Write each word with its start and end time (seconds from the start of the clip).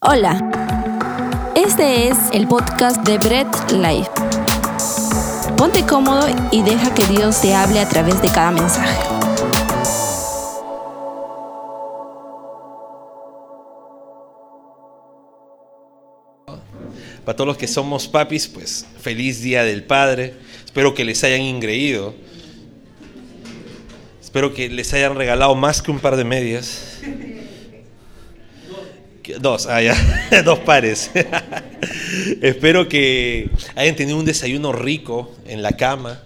Hola, 0.00 0.38
este 1.56 2.06
es 2.06 2.16
el 2.32 2.46
podcast 2.46 3.04
de 3.04 3.18
Bread 3.18 3.48
Life. 3.72 4.08
Ponte 5.56 5.84
cómodo 5.84 6.28
y 6.52 6.62
deja 6.62 6.94
que 6.94 7.04
Dios 7.06 7.40
te 7.40 7.52
hable 7.52 7.80
a 7.80 7.88
través 7.88 8.22
de 8.22 8.28
cada 8.28 8.52
mensaje. 8.52 8.96
Para 17.24 17.36
todos 17.36 17.48
los 17.48 17.56
que 17.56 17.66
somos 17.66 18.06
papis, 18.06 18.46
pues 18.46 18.86
feliz 19.00 19.42
Día 19.42 19.64
del 19.64 19.82
Padre. 19.82 20.36
Espero 20.64 20.94
que 20.94 21.04
les 21.04 21.24
hayan 21.24 21.40
ingreído. 21.40 22.14
Espero 24.22 24.54
que 24.54 24.68
les 24.68 24.94
hayan 24.94 25.16
regalado 25.16 25.56
más 25.56 25.82
que 25.82 25.90
un 25.90 25.98
par 25.98 26.14
de 26.14 26.22
medias. 26.22 27.00
Dos, 29.36 29.66
ah, 29.66 29.82
ya, 29.82 29.94
dos 30.44 30.60
pares. 30.60 31.10
Espero 32.40 32.88
que 32.88 33.50
hayan 33.74 33.94
tenido 33.94 34.18
un 34.18 34.24
desayuno 34.24 34.72
rico 34.72 35.34
en 35.46 35.60
la 35.60 35.72
cama, 35.72 36.22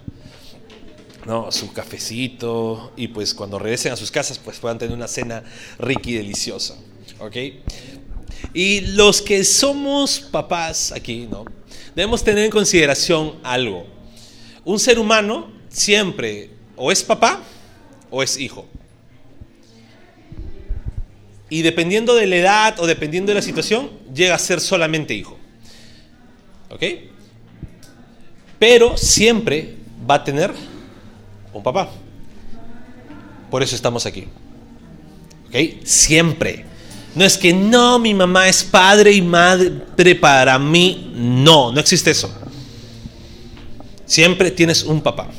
¿no? 1.25 1.51
su 1.51 1.73
cafecito, 1.73 2.93
y 2.95 3.09
pues 3.09 3.33
cuando 3.33 3.59
regresen 3.59 3.91
a 3.91 3.97
sus 3.97 4.09
casas, 4.09 4.39
pues 4.39 4.59
puedan 4.59 4.77
tener 4.77 4.95
una 4.95 5.09
cena 5.09 5.43
rica 5.79 6.09
y 6.09 6.13
deliciosa. 6.13 6.75
¿Ok? 7.19 7.35
Y 8.53 8.81
los 8.81 9.21
que 9.21 9.43
somos 9.43 10.19
papás 10.19 10.91
aquí, 10.91 11.27
¿no? 11.29 11.45
Debemos 11.95 12.23
tener 12.23 12.45
en 12.45 12.51
consideración 12.51 13.35
algo. 13.43 13.85
Un 14.63 14.79
ser 14.79 14.97
humano 14.97 15.51
siempre 15.69 16.51
o 16.75 16.91
es 16.91 17.03
papá 17.03 17.41
o 18.09 18.23
es 18.23 18.37
hijo. 18.37 18.65
Y 21.53 21.61
dependiendo 21.61 22.15
de 22.15 22.25
la 22.25 22.35
edad 22.37 22.79
o 22.79 22.87
dependiendo 22.87 23.29
de 23.29 23.35
la 23.35 23.41
situación, 23.43 23.91
llega 24.11 24.33
a 24.33 24.39
ser 24.39 24.59
solamente 24.59 25.13
hijo. 25.13 25.37
¿Ok? 26.71 26.81
Pero 28.57 28.97
siempre 28.97 29.75
va 30.09 30.15
a 30.15 30.23
tener 30.23 30.51
un 31.53 31.61
papá. 31.61 31.91
Por 33.51 33.61
eso 33.61 33.75
estamos 33.75 34.07
aquí. 34.07 34.25
¿Ok? 35.47 35.85
Siempre. 35.85 36.65
No 37.13 37.23
es 37.23 37.37
que 37.37 37.53
no, 37.53 37.99
mi 37.99 38.15
mamá 38.15 38.47
es 38.47 38.63
padre 38.63 39.11
y 39.11 39.21
madre 39.21 40.15
para 40.15 40.57
mí. 40.57 41.11
No, 41.13 41.71
no 41.71 41.79
existe 41.79 42.09
eso. 42.09 42.33
Siempre 44.07 44.49
tienes 44.49 44.81
un 44.81 45.01
papá. 45.01 45.29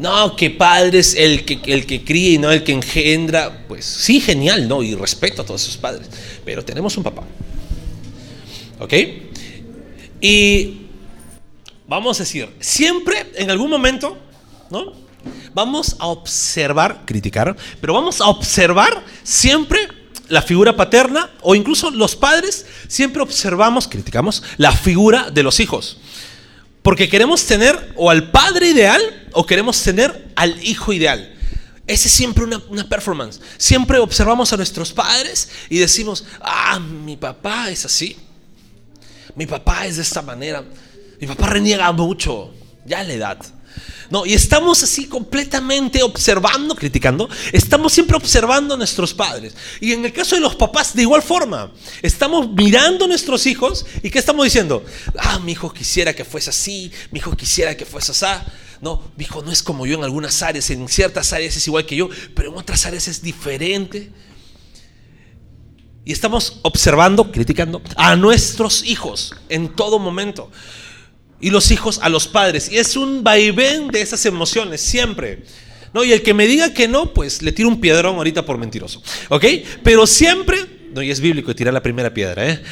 No, 0.00 0.34
que 0.34 0.48
padre 0.48 1.00
es 1.00 1.14
el 1.14 1.44
que, 1.44 1.60
el 1.66 1.84
que 1.84 2.02
cría 2.02 2.30
y 2.30 2.38
no 2.38 2.50
el 2.50 2.64
que 2.64 2.72
engendra. 2.72 3.66
Pues 3.68 3.84
sí, 3.84 4.18
genial, 4.18 4.66
¿no? 4.66 4.82
Y 4.82 4.94
respeto 4.94 5.42
a 5.42 5.44
todos 5.44 5.62
esos 5.62 5.76
padres. 5.76 6.08
Pero 6.42 6.64
tenemos 6.64 6.96
un 6.96 7.02
papá. 7.02 7.22
¿Ok? 8.78 8.94
Y 10.22 10.86
vamos 11.86 12.18
a 12.18 12.22
decir, 12.22 12.48
siempre, 12.60 13.30
en 13.34 13.50
algún 13.50 13.68
momento, 13.68 14.16
¿no? 14.70 14.94
Vamos 15.52 15.96
a 15.98 16.06
observar, 16.06 17.02
criticar, 17.04 17.54
pero 17.82 17.92
vamos 17.92 18.22
a 18.22 18.28
observar 18.28 19.04
siempre 19.22 19.86
la 20.28 20.40
figura 20.40 20.74
paterna 20.74 21.28
o 21.42 21.54
incluso 21.54 21.90
los 21.90 22.16
padres, 22.16 22.64
siempre 22.88 23.20
observamos, 23.20 23.86
criticamos 23.86 24.42
la 24.56 24.72
figura 24.72 25.30
de 25.30 25.42
los 25.42 25.60
hijos. 25.60 25.98
Porque 26.80 27.10
queremos 27.10 27.44
tener 27.44 27.92
o 27.96 28.08
al 28.08 28.30
padre 28.30 28.70
ideal 28.70 29.19
o 29.32 29.46
queremos 29.46 29.82
tener 29.82 30.32
al 30.36 30.62
hijo 30.64 30.92
ideal. 30.92 31.36
Ese 31.86 32.08
es 32.08 32.14
siempre 32.14 32.44
una, 32.44 32.62
una, 32.68 32.88
performance. 32.88 33.40
Siempre 33.58 33.98
observamos 33.98 34.52
a 34.52 34.56
nuestros 34.56 34.92
padres 34.92 35.48
y 35.68 35.78
decimos, 35.78 36.24
ah, 36.40 36.78
mi 36.78 37.16
papá 37.16 37.68
es 37.70 37.84
así. 37.84 38.16
Mi 39.34 39.46
papá 39.46 39.86
es 39.86 39.96
de 39.96 40.02
esta 40.02 40.22
manera. 40.22 40.64
Mi 41.20 41.26
papá 41.26 41.48
reniega 41.48 41.90
mucho. 41.92 42.52
Ya 42.86 43.02
la 43.02 43.12
edad. 43.12 43.38
No, 44.10 44.26
y 44.26 44.34
estamos 44.34 44.82
así 44.82 45.06
completamente 45.06 46.02
observando, 46.02 46.74
criticando, 46.74 47.28
estamos 47.52 47.92
siempre 47.92 48.16
observando 48.16 48.74
a 48.74 48.76
nuestros 48.76 49.14
padres. 49.14 49.54
Y 49.80 49.92
en 49.92 50.04
el 50.04 50.12
caso 50.12 50.34
de 50.34 50.40
los 50.40 50.56
papás, 50.56 50.94
de 50.94 51.02
igual 51.02 51.22
forma, 51.22 51.72
estamos 52.02 52.50
mirando 52.50 53.04
a 53.04 53.08
nuestros 53.08 53.46
hijos 53.46 53.86
y 54.02 54.10
¿qué 54.10 54.18
estamos 54.18 54.44
diciendo? 54.44 54.84
Ah, 55.16 55.38
mi 55.38 55.52
hijo 55.52 55.72
quisiera 55.72 56.12
que 56.12 56.24
fuese 56.24 56.50
así, 56.50 56.90
mi 57.12 57.20
hijo 57.20 57.36
quisiera 57.36 57.76
que 57.76 57.86
fuese 57.86 58.10
así. 58.10 58.26
No, 58.80 59.12
mi 59.16 59.24
hijo 59.24 59.42
no 59.42 59.52
es 59.52 59.62
como 59.62 59.86
yo 59.86 59.96
en 59.96 60.04
algunas 60.04 60.42
áreas, 60.42 60.70
en 60.70 60.88
ciertas 60.88 61.32
áreas 61.32 61.54
es 61.56 61.66
igual 61.66 61.84
que 61.84 61.96
yo, 61.96 62.08
pero 62.34 62.50
en 62.50 62.56
otras 62.56 62.86
áreas 62.86 63.08
es 63.08 63.20
diferente. 63.20 64.10
Y 66.04 66.12
estamos 66.12 66.60
observando, 66.62 67.30
criticando 67.30 67.82
a 67.96 68.16
nuestros 68.16 68.84
hijos 68.84 69.34
en 69.48 69.68
todo 69.68 69.98
momento 69.98 70.50
y 71.40 71.50
los 71.50 71.70
hijos 71.70 72.00
a 72.02 72.08
los 72.08 72.26
padres. 72.26 72.70
Y 72.70 72.78
es 72.78 72.96
un 72.96 73.22
vaivén 73.22 73.88
de 73.88 74.00
esas 74.00 74.24
emociones, 74.26 74.80
siempre. 74.80 75.42
¿No? 75.92 76.04
Y 76.04 76.12
el 76.12 76.22
que 76.22 76.34
me 76.34 76.46
diga 76.46 76.72
que 76.72 76.86
no, 76.86 77.12
pues 77.12 77.42
le 77.42 77.52
tiro 77.52 77.68
un 77.68 77.80
piedrón 77.80 78.16
ahorita 78.16 78.46
por 78.46 78.58
mentiroso. 78.58 79.02
¿Ok? 79.28 79.44
Pero 79.82 80.06
siempre, 80.06 80.58
no, 80.94 81.02
y 81.02 81.10
es 81.10 81.20
bíblico 81.20 81.54
tirar 81.54 81.74
la 81.74 81.82
primera 81.82 82.14
piedra, 82.14 82.48
¿eh? 82.48 82.62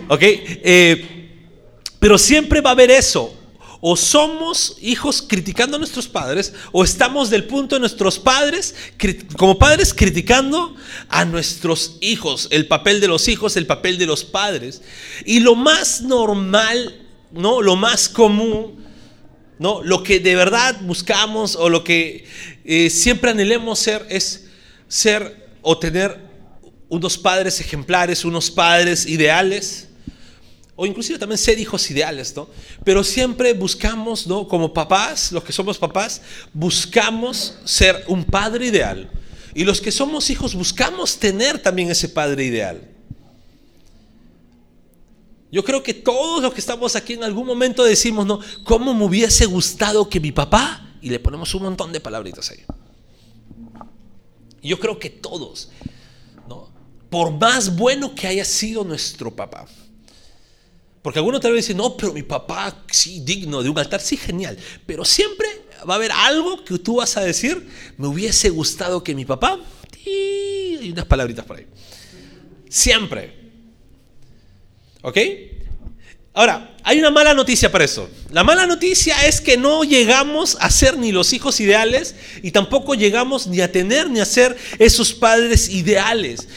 ¿Ok? 0.08 0.22
Eh, 0.22 1.28
pero 1.98 2.16
siempre 2.16 2.60
va 2.60 2.70
a 2.70 2.72
haber 2.72 2.90
eso. 2.90 3.34
O 3.80 3.96
somos 3.96 4.76
hijos 4.80 5.22
criticando 5.22 5.76
a 5.76 5.78
nuestros 5.78 6.08
padres, 6.08 6.52
o 6.72 6.84
estamos 6.84 7.30
del 7.30 7.44
punto 7.44 7.76
de 7.76 7.80
nuestros 7.80 8.18
padres, 8.18 8.74
como 9.36 9.58
padres, 9.58 9.92
criticando 9.92 10.74
a 11.08 11.24
nuestros 11.24 11.98
hijos, 12.00 12.48
el 12.50 12.66
papel 12.66 13.00
de 13.00 13.08
los 13.08 13.28
hijos, 13.28 13.56
el 13.56 13.66
papel 13.66 13.98
de 13.98 14.06
los 14.06 14.24
padres. 14.24 14.82
Y 15.24 15.40
lo 15.40 15.54
más 15.54 16.02
normal 16.02 17.02
¿no? 17.36 17.62
Lo 17.62 17.76
más 17.76 18.08
común, 18.08 18.84
¿no? 19.58 19.82
Lo 19.82 20.02
que 20.02 20.20
de 20.20 20.34
verdad 20.34 20.80
buscamos 20.82 21.56
o 21.56 21.68
lo 21.68 21.84
que 21.84 22.24
eh, 22.64 22.90
siempre 22.90 23.30
anhelemos 23.30 23.78
ser 23.78 24.06
es 24.08 24.48
ser 24.88 25.48
o 25.62 25.78
tener 25.78 26.24
unos 26.88 27.18
padres 27.18 27.60
ejemplares, 27.60 28.24
unos 28.24 28.50
padres 28.50 29.06
ideales, 29.06 29.85
o 30.76 30.84
inclusive 30.84 31.18
también 31.18 31.38
ser 31.38 31.58
hijos 31.58 31.90
ideales, 31.90 32.36
¿no? 32.36 32.48
Pero 32.84 33.02
siempre 33.02 33.54
buscamos, 33.54 34.26
¿no? 34.26 34.46
Como 34.46 34.74
papás, 34.74 35.32
los 35.32 35.42
que 35.42 35.52
somos 35.52 35.78
papás, 35.78 36.20
buscamos 36.52 37.58
ser 37.64 38.04
un 38.08 38.22
padre 38.22 38.66
ideal. 38.66 39.10
Y 39.54 39.64
los 39.64 39.80
que 39.80 39.90
somos 39.90 40.28
hijos 40.28 40.54
buscamos 40.54 41.16
tener 41.16 41.58
también 41.58 41.90
ese 41.90 42.10
padre 42.10 42.44
ideal. 42.44 42.90
Yo 45.50 45.64
creo 45.64 45.82
que 45.82 45.94
todos 45.94 46.42
los 46.42 46.52
que 46.52 46.60
estamos 46.60 46.94
aquí 46.94 47.14
en 47.14 47.24
algún 47.24 47.46
momento 47.46 47.82
decimos, 47.82 48.26
¿no? 48.26 48.40
¿Cómo 48.64 48.92
me 48.92 49.04
hubiese 49.06 49.46
gustado 49.46 50.10
que 50.10 50.20
mi 50.20 50.30
papá? 50.30 50.98
Y 51.00 51.08
le 51.08 51.18
ponemos 51.18 51.54
un 51.54 51.62
montón 51.62 51.90
de 51.90 52.00
palabritas 52.00 52.50
ahí. 52.50 52.62
Yo 54.62 54.78
creo 54.78 54.98
que 54.98 55.08
todos, 55.08 55.70
¿no? 56.46 56.68
Por 57.08 57.30
más 57.30 57.74
bueno 57.74 58.14
que 58.14 58.26
haya 58.26 58.44
sido 58.44 58.84
nuestro 58.84 59.34
papá. 59.34 59.66
Porque 61.06 61.20
algunos 61.20 61.40
tal 61.40 61.52
vez 61.52 61.64
dicen, 61.64 61.76
no, 61.76 61.96
pero 61.96 62.12
mi 62.12 62.24
papá, 62.24 62.82
sí, 62.90 63.20
digno 63.20 63.62
de 63.62 63.70
un 63.70 63.78
altar, 63.78 64.00
sí, 64.00 64.16
genial. 64.16 64.58
Pero 64.86 65.04
siempre 65.04 65.46
va 65.88 65.94
a 65.94 65.96
haber 65.98 66.10
algo 66.10 66.64
que 66.64 66.80
tú 66.80 66.96
vas 66.96 67.16
a 67.16 67.20
decir, 67.20 67.64
me 67.96 68.08
hubiese 68.08 68.50
gustado 68.50 69.04
que 69.04 69.14
mi 69.14 69.24
papá, 69.24 69.60
y 70.04 70.90
unas 70.90 71.04
palabritas 71.04 71.44
por 71.44 71.58
ahí. 71.58 71.66
Siempre. 72.68 73.36
¿Ok? 75.02 75.16
Ahora, 76.34 76.74
hay 76.82 76.98
una 76.98 77.12
mala 77.12 77.34
noticia 77.34 77.70
para 77.70 77.84
eso. 77.84 78.10
La 78.32 78.42
mala 78.42 78.66
noticia 78.66 79.28
es 79.28 79.40
que 79.40 79.56
no 79.56 79.84
llegamos 79.84 80.56
a 80.58 80.72
ser 80.72 80.98
ni 80.98 81.12
los 81.12 81.32
hijos 81.32 81.60
ideales 81.60 82.16
y 82.42 82.50
tampoco 82.50 82.96
llegamos 82.96 83.46
ni 83.46 83.60
a 83.60 83.70
tener 83.70 84.10
ni 84.10 84.18
a 84.18 84.24
ser 84.24 84.56
esos 84.80 85.12
padres 85.14 85.68
ideales. 85.68 86.48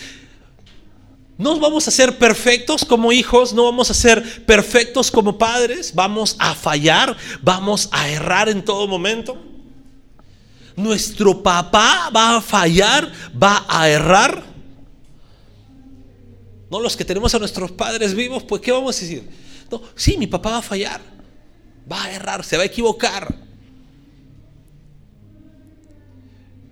No 1.39 1.57
vamos 1.57 1.87
a 1.87 1.91
ser 1.91 2.17
perfectos 2.17 2.83
como 2.83 3.13
hijos, 3.13 3.53
no 3.53 3.63
vamos 3.63 3.89
a 3.89 3.93
ser 3.93 4.45
perfectos 4.45 5.09
como 5.09 5.37
padres, 5.37 5.95
vamos 5.95 6.35
a 6.37 6.53
fallar, 6.53 7.15
vamos 7.41 7.87
a 7.93 8.09
errar 8.09 8.49
en 8.49 8.61
todo 8.61 8.89
momento. 8.89 9.41
Nuestro 10.75 11.41
papá 11.41 12.11
va 12.13 12.35
a 12.35 12.41
fallar, 12.41 13.09
va 13.41 13.65
a 13.69 13.87
errar. 13.87 14.43
No, 16.69 16.81
los 16.81 16.97
que 16.97 17.05
tenemos 17.05 17.33
a 17.33 17.39
nuestros 17.39 17.71
padres 17.71 18.13
vivos, 18.13 18.43
pues 18.43 18.61
¿qué 18.61 18.73
vamos 18.73 18.97
a 18.97 18.99
decir? 18.99 19.29
No, 19.71 19.81
sí, 19.95 20.17
mi 20.17 20.27
papá 20.27 20.49
va 20.49 20.57
a 20.57 20.61
fallar, 20.61 20.99
va 21.89 22.03
a 22.03 22.11
errar, 22.11 22.43
se 22.43 22.57
va 22.57 22.63
a 22.63 22.65
equivocar. 22.65 23.33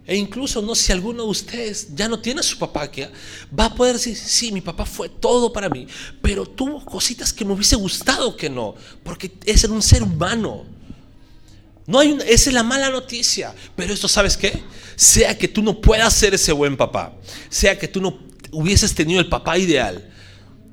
E 0.07 0.15
incluso 0.15 0.61
no 0.61 0.73
si 0.73 0.93
alguno 0.93 1.23
de 1.23 1.29
ustedes 1.29 1.89
ya 1.93 2.07
no 2.07 2.17
tiene 2.17 2.41
su 2.41 2.57
papá 2.57 2.89
que 2.89 3.09
va 3.57 3.65
a 3.65 3.75
poder 3.75 3.93
decir, 3.95 4.15
sí, 4.15 4.53
mi 4.53 4.61
papá 4.61 4.85
fue 4.85 5.09
todo 5.09 5.51
para 5.51 5.67
mí, 5.67 5.85
pero 6.21 6.45
tuvo 6.45 6.83
cositas 6.85 7.33
que 7.33 7.43
me 7.43 7.51
hubiese 7.51 7.75
gustado 7.75 8.37
que 8.37 8.49
no, 8.49 8.73
porque 9.03 9.33
es 9.45 9.65
un 9.65 9.81
ser 9.81 10.03
humano. 10.03 10.63
No 11.85 11.99
hay 11.99 12.17
esa 12.25 12.49
es 12.49 12.53
la 12.53 12.63
mala 12.63 12.89
noticia, 12.89 13.53
pero 13.75 13.93
esto 13.93 14.07
sabes 14.07 14.37
qué? 14.37 14.63
Sea 14.95 15.37
que 15.37 15.49
tú 15.49 15.61
no 15.61 15.81
puedas 15.81 16.13
ser 16.13 16.33
ese 16.33 16.53
buen 16.53 16.77
papá, 16.77 17.13
sea 17.49 17.77
que 17.77 17.89
tú 17.89 17.99
no 17.99 18.17
hubieses 18.51 18.95
tenido 18.95 19.19
el 19.19 19.27
papá 19.27 19.57
ideal 19.57 20.09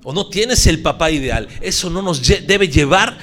o 0.05 0.13
no 0.13 0.29
tienes 0.29 0.65
el 0.69 0.81
papá 0.81 1.11
ideal, 1.11 1.49
eso 1.61 1.91
no 1.91 2.03
nos 2.03 2.23
debe 2.23 2.69
llevar 2.69 3.11
a 3.11 3.19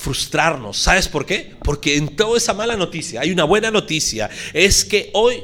frustrarnos. 0.00 0.78
¿Sabes 0.78 1.08
por 1.08 1.26
qué? 1.26 1.54
Porque 1.62 1.96
en 1.96 2.16
toda 2.16 2.38
esa 2.38 2.54
mala 2.54 2.76
noticia 2.76 3.20
hay 3.20 3.30
una 3.30 3.44
buena 3.44 3.70
noticia. 3.70 4.30
Es 4.52 4.84
que 4.84 5.10
hoy 5.12 5.42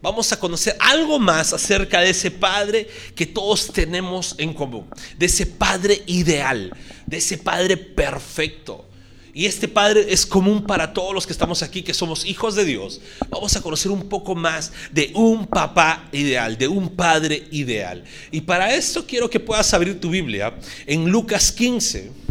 vamos 0.00 0.32
a 0.32 0.40
conocer 0.40 0.76
algo 0.80 1.18
más 1.18 1.52
acerca 1.52 2.00
de 2.00 2.10
ese 2.10 2.30
Padre 2.30 2.88
que 3.14 3.26
todos 3.26 3.70
tenemos 3.72 4.34
en 4.38 4.54
común. 4.54 4.86
De 5.18 5.26
ese 5.26 5.46
Padre 5.46 6.02
ideal, 6.06 6.72
de 7.06 7.18
ese 7.18 7.36
Padre 7.36 7.76
perfecto. 7.76 8.86
Y 9.34 9.46
este 9.46 9.68
Padre 9.68 10.06
es 10.08 10.26
común 10.26 10.64
para 10.64 10.92
todos 10.92 11.14
los 11.14 11.26
que 11.26 11.32
estamos 11.32 11.62
aquí, 11.62 11.82
que 11.82 11.94
somos 11.94 12.24
hijos 12.24 12.56
de 12.56 12.64
Dios. 12.64 13.00
Vamos 13.28 13.54
a 13.54 13.62
conocer 13.62 13.92
un 13.92 14.08
poco 14.08 14.34
más 14.34 14.72
de 14.90 15.12
un 15.14 15.46
papá 15.46 16.08
ideal, 16.12 16.58
de 16.58 16.66
un 16.66 16.88
Padre 16.96 17.46
ideal. 17.52 18.02
Y 18.32 18.40
para 18.40 18.74
esto 18.74 19.06
quiero 19.06 19.30
que 19.30 19.38
puedas 19.38 19.72
abrir 19.74 20.00
tu 20.00 20.10
Biblia 20.10 20.58
en 20.86 21.08
Lucas 21.08 21.52
15. 21.52 22.27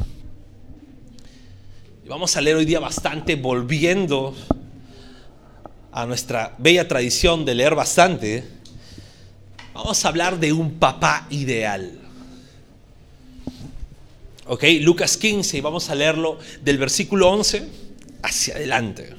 Y 2.08 2.10
vamos 2.10 2.38
a 2.38 2.40
leer 2.40 2.56
hoy 2.56 2.64
día 2.64 2.80
bastante, 2.80 3.36
volviendo 3.36 4.34
a 5.92 6.06
nuestra 6.06 6.56
bella 6.58 6.88
tradición 6.88 7.44
de 7.44 7.54
leer 7.54 7.76
bastante. 7.76 8.46
Vamos 9.74 10.06
a 10.06 10.08
hablar 10.08 10.40
de 10.40 10.54
un 10.54 10.76
papá 10.76 11.28
ideal. 11.32 12.00
Ok, 14.46 14.64
Lucas 14.80 15.18
15 15.18 15.58
y 15.58 15.60
vamos 15.60 15.90
a 15.90 15.96
leerlo 15.96 16.40
del 16.62 16.78
versículo 16.78 17.30
11 17.30 17.68
hacia 18.24 18.56
adelante. 18.56 19.14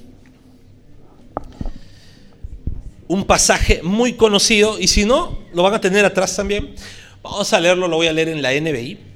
Un 3.06 3.26
pasaje 3.26 3.82
muy 3.82 4.14
conocido 4.14 4.78
y 4.78 4.88
si 4.88 5.04
no, 5.04 5.40
lo 5.52 5.62
van 5.62 5.74
a 5.74 5.80
tener 5.82 6.06
atrás 6.06 6.34
también. 6.34 6.74
Vamos 7.22 7.52
a 7.52 7.60
leerlo, 7.60 7.86
lo 7.86 7.96
voy 7.96 8.06
a 8.06 8.14
leer 8.14 8.30
en 8.30 8.40
la 8.40 8.58
NBI. 8.58 9.07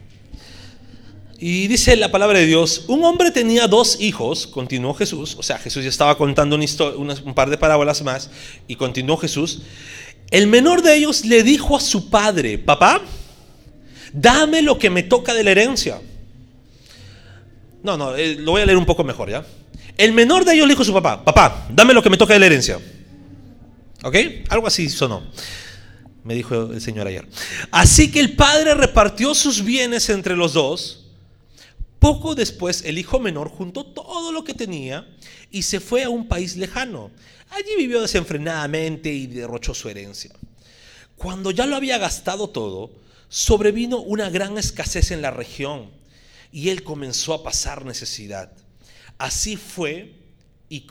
Y 1.45 1.67
dice 1.67 1.97
la 1.97 2.13
palabra 2.13 2.39
de 2.39 2.47
Dios, 2.47 2.85
un 2.87 3.03
hombre 3.03 3.33
tenía 3.33 3.67
dos 3.67 3.97
hijos, 4.01 4.47
continuó 4.47 4.95
Jesús, 4.95 5.35
o 5.37 5.43
sea, 5.43 5.59
Jesús 5.59 5.83
ya 5.83 5.89
estaba 5.89 6.17
contando 6.17 6.55
un 6.55 7.35
par 7.35 7.51
de 7.51 7.59
parábolas 7.59 8.01
más, 8.03 8.31
y 8.69 8.77
continuó 8.77 9.17
Jesús. 9.17 9.63
El 10.31 10.47
menor 10.47 10.83
de 10.83 10.95
ellos 10.95 11.25
le 11.25 11.43
dijo 11.43 11.77
a 11.77 11.81
su 11.81 12.11
padre, 12.11 12.59
papá, 12.59 13.03
dame 14.13 14.63
lo 14.63 14.79
que 14.79 14.89
me 14.89 15.03
toca 15.03 15.35
de 15.35 15.43
la 15.43 15.51
herencia. 15.51 16.01
No, 17.83 17.97
no, 17.97 18.15
eh, 18.15 18.37
lo 18.37 18.53
voy 18.53 18.63
a 18.63 18.67
leer 18.67 18.79
un 18.79 18.87
poco 18.87 19.03
mejor, 19.03 19.29
¿ya? 19.29 19.45
El 19.99 20.13
menor 20.13 20.45
de 20.45 20.55
ellos 20.55 20.69
le 20.69 20.75
dijo 20.75 20.85
a 20.85 20.87
su 20.87 20.93
papá, 20.93 21.25
papá, 21.25 21.67
dame 21.71 21.93
lo 21.93 22.05
que 22.05 22.11
me 22.11 22.19
toca 22.19 22.35
de 22.35 22.39
la 22.39 22.47
herencia. 22.47 22.79
¿Ok? 24.05 24.17
Algo 24.49 24.69
así 24.69 24.89
sonó. 24.89 25.25
Me 26.23 26.35
dijo 26.35 26.71
el 26.73 26.81
Señor 26.81 27.09
ayer. 27.09 27.27
Así 27.73 28.13
que 28.13 28.21
el 28.21 28.37
padre 28.37 28.75
repartió 28.75 29.35
sus 29.35 29.65
bienes 29.65 30.09
entre 30.09 30.37
los 30.37 30.53
dos. 30.53 31.02
Poco 32.03 32.35
después 32.35 32.83
el 32.85 32.99
hijo 32.99 33.21
menor 33.21 33.49
juntó 33.49 33.87
todo 33.87 34.33
lo 34.33 34.43
que 34.43 34.55
tenía 34.55 35.07
y 35.53 35.63
se 35.63 35.79
fue 35.79 36.03
a 36.03 36.09
un 36.09 36.27
país 36.27 36.57
lejano. 36.57 37.13
Allí 37.51 37.77
vivió 37.79 38.03
desenfrenadamente 38.03 39.13
y 39.13 39.29
derrochó 39.29 39.73
su 39.73 39.89
herencia. 39.89 40.33
Cuando 41.15 41.53
ya 41.53 41.65
lo 41.65 41.77
había 41.77 41.99
gastado 41.99 42.51
todo, 42.51 42.91
sobrevino 43.29 43.99
una 44.01 44.31
gran 44.31 44.59
escasez 44.59 45.13
en 45.13 45.23
la 45.23 45.31
región 45.31 45.93
y 46.51 46.71
él 46.71 46.83
comenzó 46.83 47.35
a 47.35 47.45
pasar 47.45 47.85
necesidad. 47.85 48.51
Así 49.17 49.57
fue 49.57 50.17
y 50.69 50.85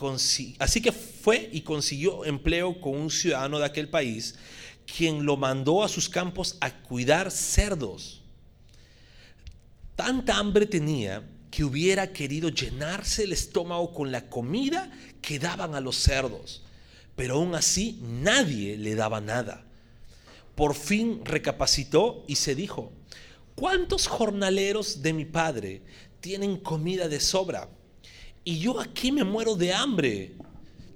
así 0.60 0.82
que 0.82 0.94
fue 0.94 1.50
y 1.52 1.60
consiguió 1.60 2.24
empleo 2.24 2.80
con 2.80 2.96
un 2.96 3.12
ciudadano 3.12 3.60
de 3.60 3.66
aquel 3.66 3.90
país, 3.90 4.36
quien 4.86 5.26
lo 5.26 5.36
mandó 5.36 5.84
a 5.84 5.90
sus 5.90 6.08
campos 6.08 6.56
a 6.62 6.72
cuidar 6.72 7.32
cerdos. 7.32 8.21
Tanta 9.96 10.38
hambre 10.38 10.66
tenía 10.66 11.24
que 11.50 11.64
hubiera 11.64 12.12
querido 12.14 12.50
llenarse 12.50 13.24
el 13.24 13.34
estómago 13.34 13.94
con 13.94 14.12
la 14.12 14.30
comida 14.30 14.92
que 15.22 15.40
daban 15.40 15.76
a 15.76 15.82
los 15.82 15.98
cerdos, 15.98 16.64
pero 17.16 17.36
aún 17.36 17.56
así 17.56 18.00
nadie 18.02 18.78
le 18.78 18.96
daba 18.96 19.20
nada 19.20 19.66
por 20.56 20.76
fin 20.76 21.22
recapacitó 21.26 22.24
y 22.28 22.36
se 22.36 22.56
dijo, 22.56 22.92
¿cuántos 23.56 24.08
jornaleros 24.08 25.02
de 25.02 25.14
mi 25.14 25.26
padre 25.26 25.82
tienen 26.20 26.58
comida 26.58 27.08
de 27.08 27.20
sobra? 27.20 27.70
Y 28.44 28.60
yo 28.60 28.80
aquí 28.80 29.12
me 29.12 29.24
muero 29.24 29.56
de 29.56 29.74
hambre. 29.74 30.34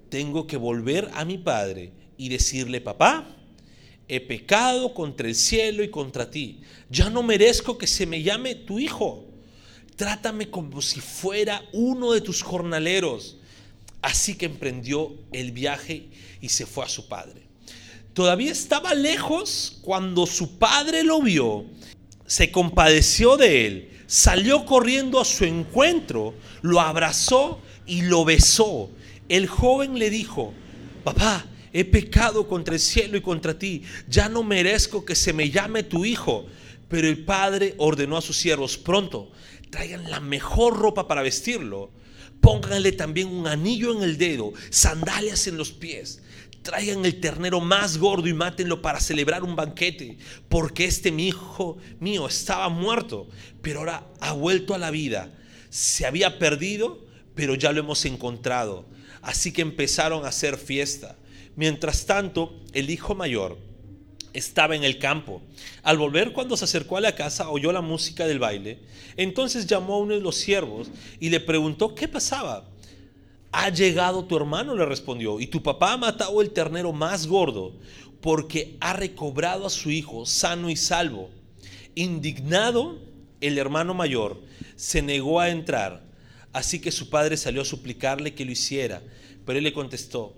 Tengo 0.09 0.45
que 0.45 0.57
volver 0.57 1.09
a 1.13 1.25
mi 1.25 1.37
padre 1.37 1.91
y 2.17 2.29
decirle, 2.29 2.79
papá, 2.79 3.27
he 4.07 4.19
pecado 4.21 4.93
contra 4.93 5.27
el 5.27 5.35
cielo 5.35 5.83
y 5.83 5.89
contra 5.89 6.29
ti. 6.29 6.61
Ya 6.89 7.09
no 7.09 7.23
merezco 7.23 7.77
que 7.77 7.87
se 7.87 8.05
me 8.05 8.21
llame 8.21 8.55
tu 8.55 8.79
hijo. 8.79 9.25
Trátame 9.95 10.49
como 10.49 10.81
si 10.81 10.99
fuera 10.99 11.63
uno 11.73 12.11
de 12.11 12.21
tus 12.21 12.41
jornaleros. 12.41 13.37
Así 14.01 14.35
que 14.35 14.45
emprendió 14.45 15.13
el 15.31 15.51
viaje 15.51 16.07
y 16.41 16.49
se 16.49 16.65
fue 16.65 16.85
a 16.85 16.89
su 16.89 17.07
padre. 17.07 17.41
Todavía 18.13 18.51
estaba 18.51 18.93
lejos 18.93 19.79
cuando 19.81 20.25
su 20.25 20.57
padre 20.57 21.03
lo 21.03 21.21
vio, 21.21 21.65
se 22.25 22.49
compadeció 22.49 23.35
de 23.35 23.67
él, 23.67 23.89
salió 24.07 24.65
corriendo 24.65 25.19
a 25.19 25.25
su 25.25 25.43
encuentro, 25.43 26.33
lo 26.61 26.79
abrazó 26.79 27.59
y 27.85 28.03
lo 28.03 28.23
besó. 28.23 28.89
El 29.27 29.47
joven 29.47 29.99
le 29.99 30.09
dijo, 30.09 30.53
papá, 31.03 31.45
he 31.77 31.83
pecado 31.83 32.47
contra 32.47 32.73
el 32.73 32.79
cielo 32.79 33.17
y 33.17 33.21
contra 33.21 33.59
ti, 33.59 33.83
ya 34.07 34.29
no 34.29 34.43
merezco 34.43 35.03
que 35.03 35.13
se 35.13 35.33
me 35.33 35.49
llame 35.49 35.83
tu 35.83 36.05
hijo. 36.05 36.45
Pero 36.87 37.09
el 37.09 37.25
padre 37.25 37.75
ordenó 37.77 38.15
a 38.15 38.21
sus 38.21 38.37
siervos, 38.37 38.77
pronto, 38.77 39.29
traigan 39.69 40.09
la 40.09 40.21
mejor 40.21 40.77
ropa 40.77 41.05
para 41.05 41.21
vestirlo, 41.21 41.91
pónganle 42.39 42.93
también 42.93 43.27
un 43.27 43.45
anillo 43.45 43.91
en 43.91 44.03
el 44.03 44.17
dedo, 44.17 44.53
sandalias 44.69 45.47
en 45.47 45.57
los 45.57 45.71
pies 45.71 46.21
traigan 46.61 47.05
el 47.05 47.19
ternero 47.19 47.61
más 47.61 47.99
gordo 47.99 48.27
y 48.27 48.33
mátenlo 48.33 48.81
para 48.81 48.99
celebrar 48.99 49.43
un 49.43 49.55
banquete, 49.55 50.17
porque 50.49 50.85
este 50.85 51.11
mi 51.11 51.27
hijo 51.27 51.77
mío 51.99 52.25
estaba 52.25 52.69
muerto, 52.69 53.27
pero 53.61 53.81
ahora 53.81 54.07
ha 54.19 54.33
vuelto 54.33 54.73
a 54.73 54.79
la 54.79 54.89
vida. 54.89 55.31
Se 55.69 56.07
había 56.07 56.39
perdido, 56.39 57.05
pero 57.35 57.53
ya 57.53 57.71
lo 57.71 57.81
hemos 57.81 58.03
encontrado. 58.05 58.87
Así 59.21 59.51
que 59.51 59.61
empezaron 59.61 60.25
a 60.25 60.29
hacer 60.29 60.57
fiesta. 60.57 61.15
Mientras 61.55 62.05
tanto, 62.05 62.61
el 62.73 62.89
hijo 62.89 63.15
mayor 63.15 63.57
estaba 64.33 64.75
en 64.75 64.83
el 64.83 64.99
campo. 64.99 65.41
Al 65.83 65.97
volver 65.97 66.33
cuando 66.33 66.57
se 66.57 66.65
acercó 66.65 66.97
a 66.97 67.01
la 67.01 67.15
casa, 67.15 67.49
oyó 67.49 67.71
la 67.71 67.81
música 67.81 68.27
del 68.27 68.39
baile. 68.39 68.79
Entonces 69.15 69.65
llamó 69.65 69.95
a 69.95 69.99
uno 69.99 70.13
de 70.13 70.19
los 70.19 70.35
siervos 70.35 70.89
y 71.19 71.29
le 71.29 71.39
preguntó 71.39 71.95
qué 71.95 72.07
pasaba. 72.07 72.69
Ha 73.51 73.69
llegado 73.69 74.25
tu 74.25 74.35
hermano, 74.35 74.75
le 74.75 74.85
respondió, 74.85 75.39
y 75.39 75.47
tu 75.47 75.63
papá 75.63 75.93
ha 75.93 75.97
matado 75.97 76.41
el 76.41 76.51
ternero 76.51 76.91
más 76.91 77.25
gordo, 77.25 77.73
porque 78.19 78.75
ha 78.81 78.91
recobrado 78.91 79.65
a 79.65 79.69
su 79.69 79.89
hijo 79.91 80.25
sano 80.25 80.69
y 80.69 80.75
salvo. 80.75 81.29
Indignado, 81.95 82.99
el 83.39 83.57
hermano 83.57 83.93
mayor 83.93 84.41
se 84.75 85.01
negó 85.01 85.39
a 85.39 85.49
entrar, 85.49 86.03
así 86.51 86.81
que 86.81 86.91
su 86.91 87.09
padre 87.09 87.37
salió 87.37 87.61
a 87.61 87.65
suplicarle 87.65 88.33
que 88.33 88.43
lo 88.43 88.51
hiciera, 88.51 89.01
pero 89.45 89.57
él 89.57 89.63
le 89.63 89.71
contestó, 89.71 90.35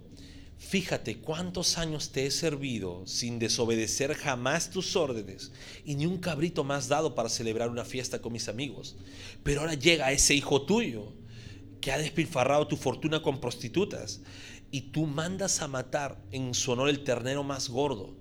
Fíjate 0.58 1.18
cuántos 1.20 1.78
años 1.78 2.10
te 2.10 2.26
he 2.26 2.32
servido 2.32 3.06
sin 3.06 3.40
desobedecer 3.40 4.16
jamás 4.16 4.70
tus 4.70 4.96
órdenes 4.96 5.52
y 5.86 5.96
ni 5.96 6.06
un 6.06 6.18
cabrito 6.18 6.64
más 6.64 6.88
dado 6.88 7.16
para 7.16 7.30
celebrar 7.30 7.70
una 7.70 7.86
fiesta 7.86 8.20
con 8.20 8.34
mis 8.34 8.50
amigos. 8.50 8.96
Pero 9.44 9.62
ahora 9.62 9.76
llega 9.76 10.12
ese 10.12 10.34
hijo 10.34 10.64
tuyo 10.64 11.14
que 11.80 11.92
ha 11.92 11.98
despilfarrado 11.98 12.68
tu 12.68 12.76
fortuna 12.76 13.22
con 13.22 13.40
prostitutas, 13.40 14.22
y 14.72 14.82
tú 14.82 15.06
mandas 15.06 15.62
a 15.62 15.68
matar 15.68 16.22
en 16.32 16.54
su 16.54 16.72
honor 16.72 16.90
el 16.90 17.04
ternero 17.04 17.44
más 17.44 17.70
gordo. 17.70 18.16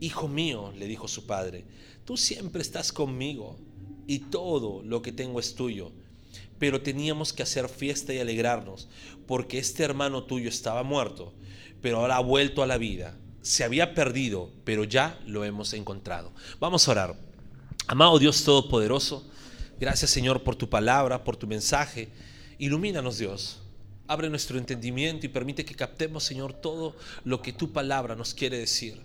Hijo 0.00 0.26
mío, 0.26 0.72
le 0.76 0.86
dijo 0.86 1.06
su 1.06 1.26
padre, 1.26 1.64
tú 2.04 2.16
siempre 2.16 2.62
estás 2.62 2.92
conmigo 2.92 3.56
y 4.06 4.18
todo 4.18 4.82
lo 4.82 5.02
que 5.02 5.12
tengo 5.12 5.38
es 5.38 5.54
tuyo. 5.54 5.92
Pero 6.58 6.82
teníamos 6.82 7.32
que 7.32 7.42
hacer 7.42 7.68
fiesta 7.68 8.12
y 8.12 8.18
alegrarnos, 8.18 8.88
porque 9.26 9.58
este 9.58 9.84
hermano 9.84 10.24
tuyo 10.24 10.48
estaba 10.48 10.82
muerto, 10.82 11.32
pero 11.82 11.98
ahora 11.98 12.16
ha 12.16 12.20
vuelto 12.20 12.62
a 12.62 12.66
la 12.66 12.78
vida. 12.78 13.14
Se 13.42 13.64
había 13.64 13.92
perdido, 13.92 14.50
pero 14.64 14.84
ya 14.84 15.18
lo 15.26 15.44
hemos 15.44 15.74
encontrado. 15.74 16.32
Vamos 16.60 16.86
a 16.86 16.92
orar. 16.92 17.16
Amado 17.88 18.18
Dios 18.20 18.44
Todopoderoso, 18.44 19.28
gracias 19.80 20.10
Señor 20.10 20.44
por 20.44 20.54
tu 20.54 20.70
palabra, 20.70 21.24
por 21.24 21.36
tu 21.36 21.48
mensaje. 21.48 22.08
Ilumínanos 22.58 23.18
Dios. 23.18 23.58
Abre 24.06 24.30
nuestro 24.30 24.58
entendimiento 24.58 25.26
y 25.26 25.28
permite 25.28 25.64
que 25.64 25.74
captemos, 25.74 26.22
Señor, 26.22 26.52
todo 26.52 26.94
lo 27.24 27.42
que 27.42 27.52
tu 27.52 27.72
palabra 27.72 28.14
nos 28.14 28.32
quiere 28.32 28.58
decir. 28.58 29.02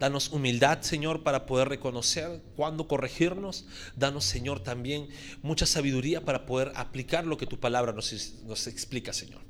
Danos 0.00 0.30
humildad, 0.30 0.80
Señor, 0.80 1.22
para 1.22 1.46
poder 1.46 1.68
reconocer 1.68 2.40
cuándo 2.56 2.88
corregirnos. 2.88 3.66
Danos, 3.96 4.24
Señor, 4.24 4.60
también 4.60 5.08
mucha 5.42 5.66
sabiduría 5.66 6.24
para 6.24 6.46
poder 6.46 6.72
aplicar 6.76 7.26
lo 7.26 7.36
que 7.36 7.46
tu 7.46 7.58
palabra 7.58 7.92
nos, 7.92 8.34
nos 8.44 8.66
explica, 8.66 9.12
Señor. 9.12 9.40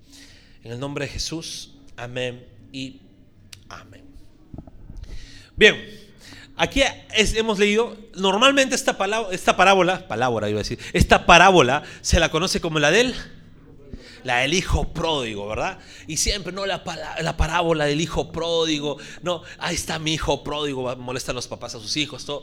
En 0.64 0.72
el 0.72 0.80
nombre 0.80 1.06
de 1.06 1.12
Jesús, 1.12 1.74
amén 1.96 2.57
y 2.72 3.00
amén. 3.68 4.04
Bien, 5.56 5.98
Aquí 6.60 6.82
hemos 7.14 7.60
leído, 7.60 7.96
normalmente 8.16 8.74
esta, 8.74 8.98
palabra, 8.98 9.32
esta 9.32 9.56
parábola, 9.56 10.08
parábola 10.08 10.50
iba 10.50 10.58
a 10.58 10.64
decir, 10.64 10.76
esta 10.92 11.24
parábola 11.24 11.84
se 12.00 12.18
la 12.18 12.32
conoce 12.32 12.60
como 12.60 12.80
la 12.80 12.90
del, 12.90 13.14
la 14.24 14.38
del 14.38 14.54
hijo 14.54 14.92
pródigo, 14.92 15.46
¿verdad? 15.46 15.78
Y 16.08 16.16
siempre, 16.16 16.52
no, 16.52 16.66
la, 16.66 16.82
la 17.20 17.36
parábola 17.36 17.84
del 17.84 18.00
hijo 18.00 18.32
pródigo, 18.32 18.98
no, 19.22 19.42
ahí 19.58 19.76
está 19.76 20.00
mi 20.00 20.14
hijo 20.14 20.42
pródigo, 20.42 20.96
molestan 20.96 21.36
los 21.36 21.46
papás 21.46 21.76
a 21.76 21.78
sus 21.78 21.96
hijos, 21.96 22.24
todo. 22.24 22.42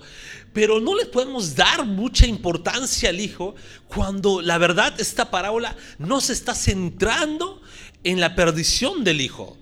Pero 0.53 0.79
no 0.79 0.95
le 0.95 1.07
podemos 1.07 1.53
dar 1.53 1.85
mucha 1.85 2.25
importancia 2.25 3.09
al 3.09 3.19
hijo 3.19 3.55
cuando 3.89 4.41
la 4.41 4.57
verdad 4.57 4.93
esta 4.97 5.29
parábola 5.29 5.75
no 5.97 6.21
se 6.21 6.31
está 6.31 6.55
centrando 6.55 7.61
en 8.05 8.21
la 8.21 8.33
perdición 8.33 9.03
del 9.03 9.19
hijo, 9.19 9.57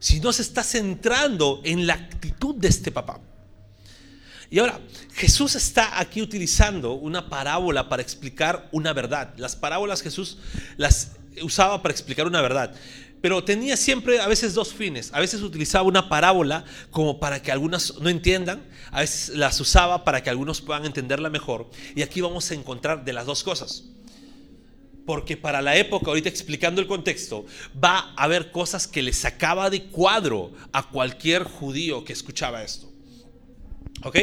sino 0.00 0.32
se 0.32 0.42
está 0.42 0.64
centrando 0.64 1.60
en 1.62 1.86
la 1.86 1.94
actitud 1.94 2.56
de 2.56 2.68
este 2.68 2.90
papá. 2.90 3.20
Y 4.50 4.58
ahora, 4.58 4.80
Jesús 5.12 5.54
está 5.54 6.00
aquí 6.00 6.20
utilizando 6.20 6.94
una 6.94 7.28
parábola 7.28 7.88
para 7.88 8.02
explicar 8.02 8.68
una 8.72 8.92
verdad. 8.92 9.32
Las 9.36 9.54
parábolas 9.54 10.02
Jesús 10.02 10.38
las 10.76 11.12
usaba 11.40 11.80
para 11.82 11.92
explicar 11.92 12.26
una 12.26 12.40
verdad. 12.40 12.74
Pero 13.20 13.44
tenía 13.44 13.76
siempre 13.76 14.20
a 14.20 14.26
veces 14.26 14.54
dos 14.54 14.72
fines. 14.74 15.10
A 15.12 15.20
veces 15.20 15.42
utilizaba 15.42 15.84
una 15.84 16.08
parábola 16.08 16.64
como 16.90 17.20
para 17.20 17.42
que 17.42 17.52
algunas 17.52 17.94
no 18.00 18.08
entiendan. 18.08 18.62
A 18.90 19.00
veces 19.00 19.36
las 19.36 19.60
usaba 19.60 20.04
para 20.04 20.22
que 20.22 20.30
algunos 20.30 20.60
puedan 20.60 20.84
entenderla 20.84 21.30
mejor. 21.30 21.70
Y 21.94 22.02
aquí 22.02 22.20
vamos 22.20 22.50
a 22.50 22.54
encontrar 22.54 23.04
de 23.04 23.12
las 23.12 23.26
dos 23.26 23.44
cosas. 23.44 23.84
Porque 25.10 25.36
para 25.36 25.60
la 25.60 25.74
época, 25.76 26.06
ahorita 26.06 26.28
explicando 26.28 26.80
el 26.80 26.86
contexto, 26.86 27.44
va 27.82 28.14
a 28.16 28.22
haber 28.22 28.52
cosas 28.52 28.86
que 28.86 29.02
le 29.02 29.12
sacaba 29.12 29.68
de 29.68 29.86
cuadro 29.86 30.52
a 30.70 30.88
cualquier 30.88 31.42
judío 31.42 32.04
que 32.04 32.12
escuchaba 32.12 32.62
esto. 32.62 32.88
¿Ok? 34.04 34.16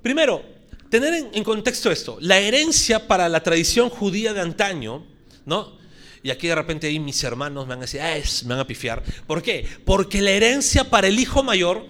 Primero, 0.00 0.42
tener 0.88 1.12
en, 1.34 1.44
contexto 1.44 1.90
esto. 1.90 2.16
La 2.22 2.38
herencia 2.38 3.06
para 3.06 3.28
la 3.28 3.42
tradición 3.42 3.90
judía 3.90 4.32
de 4.32 4.40
antaño, 4.40 5.04
¿no? 5.44 5.76
Y 6.22 6.30
aquí 6.30 6.48
de 6.48 6.54
repente 6.54 6.86
ahí 6.86 6.98
mis 6.98 7.22
hermanos 7.22 7.66
me 7.66 7.74
van 7.74 7.80
a 7.80 7.82
decir, 7.82 8.00
"Ah, 8.00 8.16
es- 8.16 8.44
me 8.44 8.54
van 8.54 8.60
a 8.60 8.66
pifiar. 8.66 9.02
¿Por 9.26 9.42
qué? 9.42 9.66
Porque 9.84 10.22
la 10.22 10.30
herencia 10.30 10.84
para 10.88 11.08
el 11.08 11.20
hijo 11.20 11.42
mayor 11.42 11.84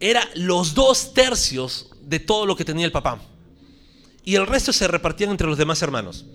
era 0.00 0.28
los 0.34 0.74
dos 0.74 1.14
tercios 1.14 1.90
de 2.02 2.18
todo 2.18 2.44
lo 2.44 2.56
que 2.56 2.64
tenía 2.64 2.86
el 2.86 2.90
papá. 2.90 3.20
Y 4.24 4.34
el 4.34 4.48
resto 4.48 4.72
se 4.72 4.88
repartían 4.88 5.30
entre 5.30 5.46
los 5.46 5.58
demás 5.58 5.80
hermanos. 5.80 6.26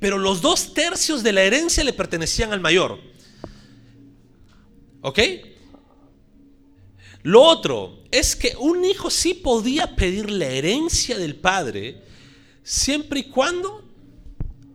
Pero 0.00 0.18
los 0.18 0.40
dos 0.40 0.74
tercios 0.74 1.22
de 1.22 1.32
la 1.32 1.42
herencia 1.42 1.84
le 1.84 1.92
pertenecían 1.92 2.52
al 2.52 2.60
mayor. 2.60 2.98
¿Ok? 5.00 5.18
Lo 7.22 7.42
otro 7.42 8.02
es 8.10 8.36
que 8.36 8.54
un 8.58 8.84
hijo 8.84 9.10
sí 9.10 9.32
podía 9.32 9.96
pedir 9.96 10.30
la 10.30 10.46
herencia 10.46 11.16
del 11.16 11.36
padre 11.36 12.02
siempre 12.62 13.20
y 13.20 13.24
cuando 13.24 13.82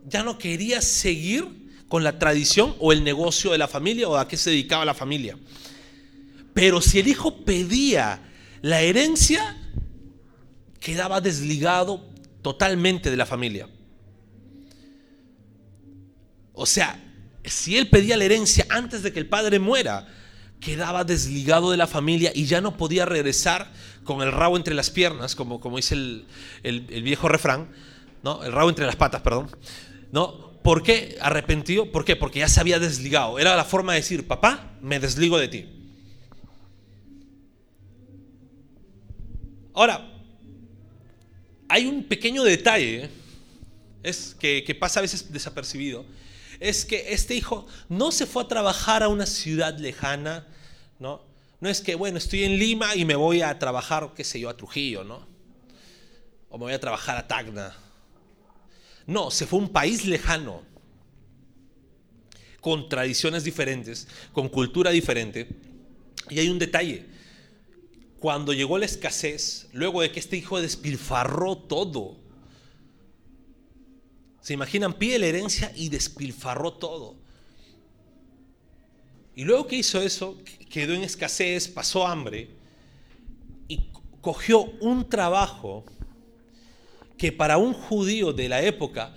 ya 0.08 0.24
no 0.24 0.38
quería 0.38 0.82
seguir 0.82 1.48
con 1.88 2.04
la 2.04 2.18
tradición 2.18 2.76
o 2.80 2.92
el 2.92 3.04
negocio 3.04 3.52
de 3.52 3.58
la 3.58 3.68
familia 3.68 4.10
o 4.10 4.18
a 4.18 4.28
qué 4.28 4.36
se 4.36 4.50
dedicaba 4.50 4.84
la 4.84 4.94
familia. 4.94 5.38
Pero 6.54 6.82
si 6.82 7.00
el 7.00 7.08
hijo 7.08 7.44
pedía 7.46 8.22
la 8.62 8.82
herencia, 8.82 9.58
quedaba 10.80 11.22
desligado 11.22 12.04
totalmente 12.42 13.12
de 13.12 13.18
la 13.18 13.26
familia. 13.26 13.68
O 16.62 16.66
sea, 16.66 17.02
si 17.46 17.78
él 17.78 17.90
pedía 17.90 18.18
la 18.18 18.26
herencia 18.26 18.66
antes 18.70 19.02
de 19.02 19.14
que 19.14 19.20
el 19.20 19.28
padre 19.28 19.60
muera, 19.60 20.08
quedaba 20.60 21.06
desligado 21.06 21.72
de 21.72 21.78
la 21.78 21.88
familia 21.88 22.34
y 22.36 22.46
ya 22.46 22.60
no 22.60 22.76
podía 22.76 23.06
regresar 23.06 23.72
con 24.04 24.22
el 24.22 24.34
rabo 24.34 24.58
entre 24.58 24.74
las 24.74 24.90
piernas, 24.90 25.36
como, 25.36 25.62
como 25.62 25.78
dice 25.78 25.96
el, 25.96 26.26
el- 26.64 27.02
viejo 27.04 27.30
refrán, 27.30 27.70
¿no? 28.24 28.44
El 28.44 28.52
rabo 28.52 28.68
entre 28.68 28.86
las 28.86 28.98
patas, 28.98 29.22
perdón. 29.22 29.50
¿No? 30.12 30.50
¿Por 30.62 30.84
qué 30.84 31.18
arrepentido? 31.22 31.90
¿Por 31.94 32.04
qué? 32.04 32.18
Porque 32.18 32.40
ya 32.40 32.50
se 32.50 32.60
había 32.60 32.78
desligado. 32.78 33.40
Era 33.40 33.56
la 33.56 33.64
forma 33.64 33.94
de 33.94 34.00
decir, 34.02 34.28
papá, 34.28 34.74
me 34.82 35.00
desligo 35.00 35.38
de 35.38 35.48
ti. 35.48 35.66
Ahora, 39.74 40.12
hay 41.70 41.86
un 41.86 42.04
pequeño 42.04 42.44
detalle 42.44 43.10
es 44.04 44.36
que, 44.38 44.64
que 44.66 44.76
pasa 44.76 45.00
a 45.00 45.04
veces 45.04 45.32
desapercibido. 45.32 46.06
Es 46.60 46.86
que 46.86 47.14
este 47.14 47.36
hijo 47.36 47.66
no 47.88 48.12
se 48.12 48.26
fue 48.26 48.44
a 48.44 48.48
trabajar 48.48 49.04
a 49.04 49.08
una 49.08 49.26
ciudad 49.26 49.78
lejana, 49.78 50.48
¿no? 51.00 51.22
No 51.62 51.70
es 51.70 51.82
que, 51.82 51.96
bueno, 51.96 52.18
estoy 52.18 52.44
en 52.44 52.58
Lima 52.58 52.96
y 52.96 53.06
me 53.06 53.16
voy 53.16 53.42
a 53.42 53.58
trabajar, 53.60 54.14
qué 54.16 54.24
sé 54.24 54.40
yo, 54.40 54.50
a 54.50 54.58
Trujillo, 54.58 55.04
¿no? 55.04 55.28
O 56.50 56.58
me 56.58 56.66
voy 56.66 56.74
a 56.74 56.80
trabajar 56.80 57.18
a 57.18 57.28
Tacna. 57.28 57.76
No, 59.06 59.32
se 59.32 59.46
fue 59.46 59.60
a 59.60 59.64
un 59.64 59.70
país 59.70 60.06
lejano, 60.06 60.64
con 62.62 62.90
tradiciones 62.90 63.44
diferentes, 63.44 64.08
con 64.34 64.50
cultura 64.50 64.92
diferente. 64.92 65.48
Y 66.30 66.40
hay 66.40 66.50
un 66.50 66.60
detalle. 66.60 67.06
Cuando 68.20 68.54
llegó 68.54 68.78
la 68.78 68.86
escasez, 68.86 69.68
luego 69.72 70.02
de 70.02 70.12
que 70.12 70.20
este 70.20 70.38
hijo 70.38 70.62
despilfarró 70.62 71.58
todo, 71.58 72.18
se 74.50 74.56
imaginan, 74.56 74.94
pide 74.94 75.20
la 75.20 75.28
herencia 75.28 75.72
y 75.76 75.90
despilfarró 75.90 76.74
todo. 76.74 77.16
Y 79.36 79.44
luego 79.44 79.68
que 79.68 79.76
hizo 79.76 80.02
eso, 80.02 80.40
quedó 80.72 80.96
en 80.96 81.04
escasez, 81.04 81.68
pasó 81.68 82.08
hambre 82.08 82.50
y 83.68 83.92
cogió 84.22 84.62
un 84.82 85.08
trabajo 85.08 85.86
que 87.16 87.32
para 87.32 87.60
un 87.60 87.76
judío 87.76 88.34
de 88.34 88.50
la 88.50 88.64
época, 88.64 89.14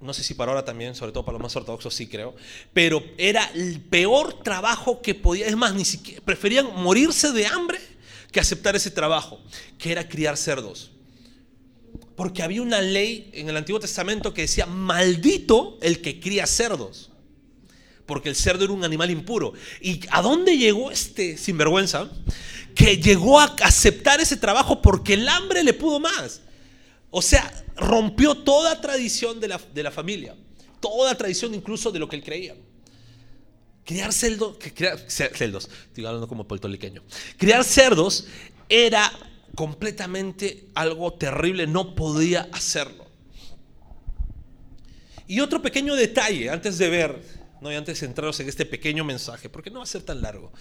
no 0.00 0.12
sé 0.12 0.24
si 0.24 0.34
para 0.34 0.50
ahora 0.50 0.64
también, 0.64 0.96
sobre 0.96 1.12
todo 1.12 1.24
para 1.24 1.34
los 1.38 1.42
más 1.44 1.54
ortodoxos 1.54 1.94
sí 1.94 2.08
creo, 2.08 2.34
pero 2.72 3.04
era 3.16 3.44
el 3.54 3.80
peor 3.80 4.42
trabajo 4.42 5.02
que 5.02 5.14
podía, 5.14 5.46
es 5.46 5.54
más, 5.54 5.72
ni 5.72 5.84
siquiera 5.84 6.20
preferían 6.24 6.66
morirse 6.82 7.30
de 7.30 7.46
hambre 7.46 7.78
que 8.32 8.40
aceptar 8.40 8.74
ese 8.74 8.90
trabajo, 8.90 9.40
que 9.78 9.92
era 9.92 10.08
criar 10.08 10.36
cerdos. 10.36 10.90
Porque 12.20 12.42
había 12.42 12.60
una 12.60 12.82
ley 12.82 13.30
en 13.32 13.48
el 13.48 13.56
Antiguo 13.56 13.80
Testamento 13.80 14.34
que 14.34 14.42
decía, 14.42 14.66
maldito 14.66 15.78
el 15.80 16.02
que 16.02 16.20
cría 16.20 16.46
cerdos. 16.46 17.08
Porque 18.04 18.28
el 18.28 18.36
cerdo 18.36 18.64
era 18.64 18.74
un 18.74 18.84
animal 18.84 19.10
impuro. 19.10 19.54
¿Y 19.80 20.00
a 20.10 20.20
dónde 20.20 20.58
llegó 20.58 20.90
este 20.90 21.38
sinvergüenza? 21.38 22.10
Que 22.74 22.98
llegó 22.98 23.40
a 23.40 23.44
aceptar 23.62 24.20
ese 24.20 24.36
trabajo 24.36 24.82
porque 24.82 25.14
el 25.14 25.26
hambre 25.30 25.64
le 25.64 25.72
pudo 25.72 25.98
más. 25.98 26.42
O 27.08 27.22
sea, 27.22 27.50
rompió 27.74 28.34
toda 28.34 28.82
tradición 28.82 29.40
de 29.40 29.48
la, 29.48 29.60
de 29.72 29.82
la 29.82 29.90
familia. 29.90 30.36
Toda 30.78 31.14
tradición 31.14 31.54
incluso 31.54 31.90
de 31.90 32.00
lo 32.00 32.06
que 32.06 32.16
él 32.16 32.22
creía. 32.22 32.54
Criar 33.82 34.12
cerdos, 34.12 34.58
criar 34.58 34.98
cerdos, 35.08 35.70
estoy 35.86 36.04
hablando 36.04 36.28
como 36.28 36.46
puertorriqueño. 36.46 37.02
Criar 37.38 37.64
cerdos 37.64 38.26
era 38.68 39.10
completamente 39.54 40.68
algo 40.74 41.14
terrible, 41.14 41.66
no 41.66 41.94
podía 41.94 42.48
hacerlo. 42.52 43.06
Y 45.26 45.40
otro 45.40 45.62
pequeño 45.62 45.94
detalle, 45.94 46.50
antes 46.50 46.78
de 46.78 46.88
ver, 46.88 47.22
no, 47.60 47.70
y 47.70 47.76
antes 47.76 48.00
de 48.00 48.06
centrarnos 48.06 48.40
en 48.40 48.48
este 48.48 48.66
pequeño 48.66 49.04
mensaje, 49.04 49.48
porque 49.48 49.70
no 49.70 49.78
va 49.78 49.84
a 49.84 49.86
ser 49.86 50.02
tan 50.02 50.22
largo, 50.22 50.52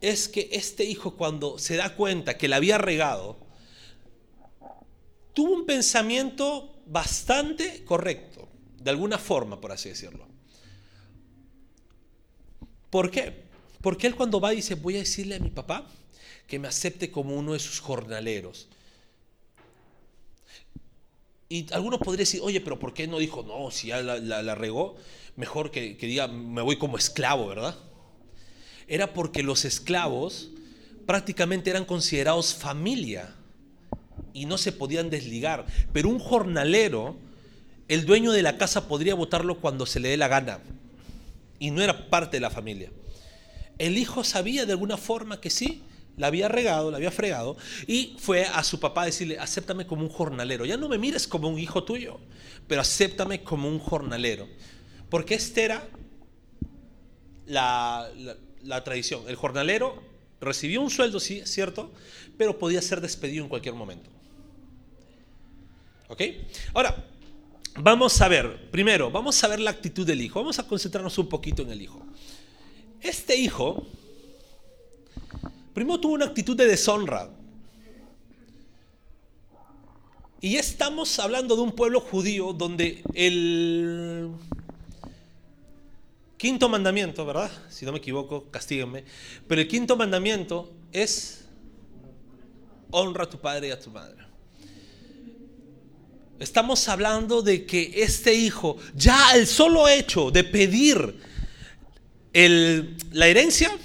es 0.00 0.28
que 0.28 0.48
este 0.52 0.84
hijo 0.84 1.16
cuando 1.16 1.58
se 1.58 1.76
da 1.76 1.94
cuenta 1.94 2.36
que 2.36 2.48
la 2.48 2.56
había 2.56 2.78
regado, 2.78 3.38
tuvo 5.34 5.52
un 5.52 5.66
pensamiento 5.66 6.82
bastante 6.86 7.84
correcto, 7.84 8.48
de 8.80 8.90
alguna 8.90 9.18
forma, 9.18 9.60
por 9.60 9.72
así 9.72 9.88
decirlo. 9.88 10.26
¿Por 12.90 13.10
qué? 13.10 13.44
Porque 13.82 14.06
él 14.06 14.16
cuando 14.16 14.40
va 14.40 14.50
dice, 14.50 14.74
voy 14.74 14.96
a 14.96 15.00
decirle 15.00 15.36
a 15.36 15.40
mi 15.40 15.50
papá 15.50 15.86
que 16.46 16.58
me 16.58 16.68
acepte 16.68 17.10
como 17.10 17.34
uno 17.36 17.52
de 17.54 17.58
sus 17.58 17.80
jornaleros. 17.80 18.68
Y 21.48 21.72
alguno 21.72 21.98
podría 21.98 22.22
decir, 22.22 22.40
oye, 22.42 22.60
pero 22.60 22.78
¿por 22.78 22.92
qué 22.92 23.06
no 23.06 23.18
dijo, 23.18 23.44
no, 23.44 23.70
si 23.70 23.88
ya 23.88 24.02
la, 24.02 24.18
la- 24.18 24.42
la 24.42 24.54
regó, 24.54 24.96
mejor 25.36 25.70
que, 25.70 25.96
que 25.96 26.06
diga, 26.06 26.26
me 26.26 26.62
voy 26.62 26.76
como 26.76 26.96
esclavo, 26.98 27.46
¿verdad? 27.46 27.76
Era 28.88 29.12
porque 29.14 29.42
los 29.42 29.64
esclavos 29.64 30.50
prácticamente 31.06 31.70
eran 31.70 31.84
considerados 31.84 32.54
familia 32.54 33.34
y 34.32 34.46
no 34.46 34.58
se 34.58 34.72
podían 34.72 35.10
desligar. 35.10 35.66
Pero 35.92 36.08
un 36.08 36.18
jornalero, 36.18 37.16
el 37.88 38.06
dueño 38.06 38.32
de 38.32 38.42
la 38.42 38.58
casa 38.58 38.88
podría 38.88 39.14
votarlo 39.14 39.60
cuando 39.60 39.86
se 39.86 40.00
le 40.00 40.08
dé 40.10 40.16
la 40.16 40.28
gana 40.28 40.60
y 41.58 41.70
no 41.70 41.82
era 41.82 42.08
parte 42.10 42.38
de 42.38 42.40
la 42.40 42.50
familia. 42.50 42.90
El 43.78 43.98
hijo 43.98 44.24
sabía 44.24 44.66
de 44.66 44.72
alguna 44.72 44.96
forma 44.96 45.40
que 45.40 45.50
sí, 45.50 45.82
la 46.16 46.28
había 46.28 46.48
regado, 46.48 46.90
la 46.90 46.96
había 46.96 47.10
fregado, 47.10 47.56
y 47.86 48.16
fue 48.18 48.44
a 48.44 48.62
su 48.64 48.80
papá 48.80 49.02
a 49.02 49.06
decirle, 49.06 49.38
acéptame 49.38 49.86
como 49.86 50.02
un 50.02 50.08
jornalero. 50.08 50.64
Ya 50.64 50.76
no 50.76 50.88
me 50.88 50.98
mires 50.98 51.26
como 51.26 51.48
un 51.48 51.58
hijo 51.58 51.84
tuyo, 51.84 52.18
pero 52.66 52.80
acéptame 52.80 53.42
como 53.42 53.68
un 53.68 53.78
jornalero. 53.78 54.48
Porque 55.10 55.34
esta 55.34 55.60
era 55.60 55.88
la, 57.46 58.08
la- 58.62 58.84
tradición. 58.84 59.22
El 59.28 59.36
jornalero 59.36 60.02
Recibió 60.38 60.82
un 60.82 60.90
sueldo, 60.90 61.18
sí, 61.18 61.40
cierto, 61.46 61.90
pero 62.36 62.58
podía 62.58 62.82
ser 62.82 63.00
despedido 63.00 63.42
en 63.42 63.48
cualquier 63.48 63.74
momento. 63.74 64.10
¿Ok? 66.08 66.20
Ahora, 66.74 67.06
vamos 67.76 68.20
a 68.20 68.28
ver, 68.28 68.70
primero, 68.70 69.10
vamos 69.10 69.42
a 69.42 69.48
ver 69.48 69.60
la 69.60 69.70
actitud 69.70 70.06
del 70.06 70.20
hijo. 70.20 70.40
Vamos 70.40 70.58
a 70.58 70.66
concentrarnos 70.66 71.16
un 71.16 71.30
poquito 71.30 71.62
en 71.62 71.70
el 71.70 71.80
hijo. 71.80 72.04
Este 73.00 73.34
hijo, 73.34 73.86
primero 75.76 76.00
tuvo 76.00 76.14
una 76.14 76.24
actitud 76.24 76.56
de 76.56 76.66
deshonra. 76.66 77.28
Y 80.40 80.56
estamos 80.56 81.18
hablando 81.18 81.54
de 81.54 81.60
un 81.60 81.72
pueblo 81.72 82.00
judío 82.00 82.54
donde 82.54 83.02
el 83.12 84.30
quinto 86.38 86.70
mandamiento, 86.70 87.26
¿verdad? 87.26 87.50
Si 87.68 87.84
no 87.84 87.92
me 87.92 87.98
equivoco, 87.98 88.46
castíguenme. 88.50 89.04
Pero 89.46 89.60
el 89.60 89.68
quinto 89.68 89.98
mandamiento 89.98 90.72
es 90.92 91.44
honra 92.90 93.24
a 93.24 93.28
tu 93.28 93.38
padre 93.38 93.68
y 93.68 93.70
a 93.72 93.78
tu 93.78 93.90
madre. 93.90 94.24
Estamos 96.38 96.88
hablando 96.88 97.42
de 97.42 97.66
que 97.66 97.92
este 97.96 98.32
hijo, 98.32 98.78
ya 98.94 99.32
el 99.34 99.46
solo 99.46 99.88
hecho 99.88 100.30
de 100.30 100.42
pedir 100.42 101.20
la 102.32 103.26
herencia, 103.26 103.76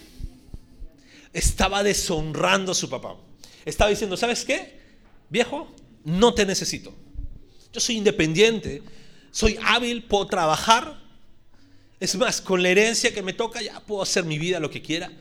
estaba 1.33 1.83
deshonrando 1.83 2.71
a 2.71 2.75
su 2.75 2.89
papá. 2.89 3.15
Estaba 3.65 3.89
diciendo, 3.89 4.17
¿sabes 4.17 4.43
qué? 4.43 4.79
Viejo, 5.29 5.73
no 6.03 6.33
te 6.33 6.45
necesito. 6.45 6.93
Yo 7.71 7.79
soy 7.79 7.97
independiente, 7.97 8.83
soy 9.31 9.57
hábil, 9.63 10.03
puedo 10.03 10.27
trabajar. 10.27 10.99
Es 11.99 12.15
más, 12.15 12.41
con 12.41 12.61
la 12.61 12.69
herencia 12.69 13.13
que 13.13 13.21
me 13.21 13.33
toca 13.33 13.61
ya 13.61 13.79
puedo 13.79 14.01
hacer 14.01 14.25
mi 14.25 14.39
vida 14.39 14.59
lo 14.59 14.69
que 14.69 14.81
quiera. 14.81 15.11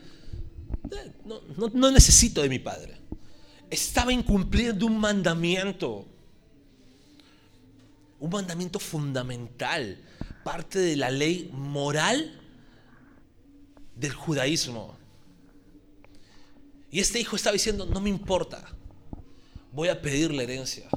Eh, 0.91 1.11
no, 1.55 1.91
necesito 1.91 2.41
de 2.41 2.49
mi 2.49 2.59
padre. 2.59 2.97
Estaba 3.69 4.11
incumpliendo 4.11 4.85
un 4.85 4.97
mandamiento. 4.97 6.05
Un 8.19 8.29
mandamiento 8.29 8.79
fundamental, 8.79 9.97
parte 10.43 10.79
de 10.79 10.95
la 10.95 11.09
ley 11.09 11.49
moral 11.53 12.39
del 13.95 14.13
judaísmo. 14.13 15.00
Y 16.91 16.99
este 16.99 17.19
hijo 17.19 17.37
estaba 17.37 17.53
diciendo, 17.53 17.85
no 17.85 18.01
me 18.01 18.09
importa, 18.09 18.63
voy 19.71 19.87
a 19.87 20.01
pedir 20.01 20.33
la 20.33 20.43
herencia. 20.43 20.89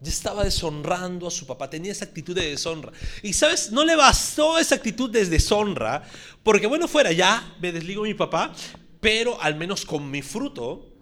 Ya 0.00 0.10
estaba 0.10 0.44
deshonrando 0.44 1.28
a 1.28 1.30
su 1.30 1.46
papá, 1.46 1.70
tenía 1.70 1.92
esa 1.92 2.04
actitud 2.04 2.34
de 2.34 2.50
deshonra. 2.50 2.92
Y 3.22 3.32
sabes, 3.32 3.70
no 3.70 3.84
le 3.84 3.94
bastó 3.94 4.58
esa 4.58 4.74
actitud 4.74 5.08
de 5.08 5.24
deshonra, 5.24 6.02
porque 6.42 6.66
bueno, 6.66 6.88
fuera 6.88 7.12
ya, 7.12 7.54
me 7.60 7.72
desligo 7.72 8.02
de 8.02 8.08
mi 8.08 8.14
papá, 8.14 8.52
pero 9.00 9.40
al 9.40 9.54
menos 9.54 9.86
con 9.86 10.10
mi 10.10 10.20
fruto, 10.20 10.92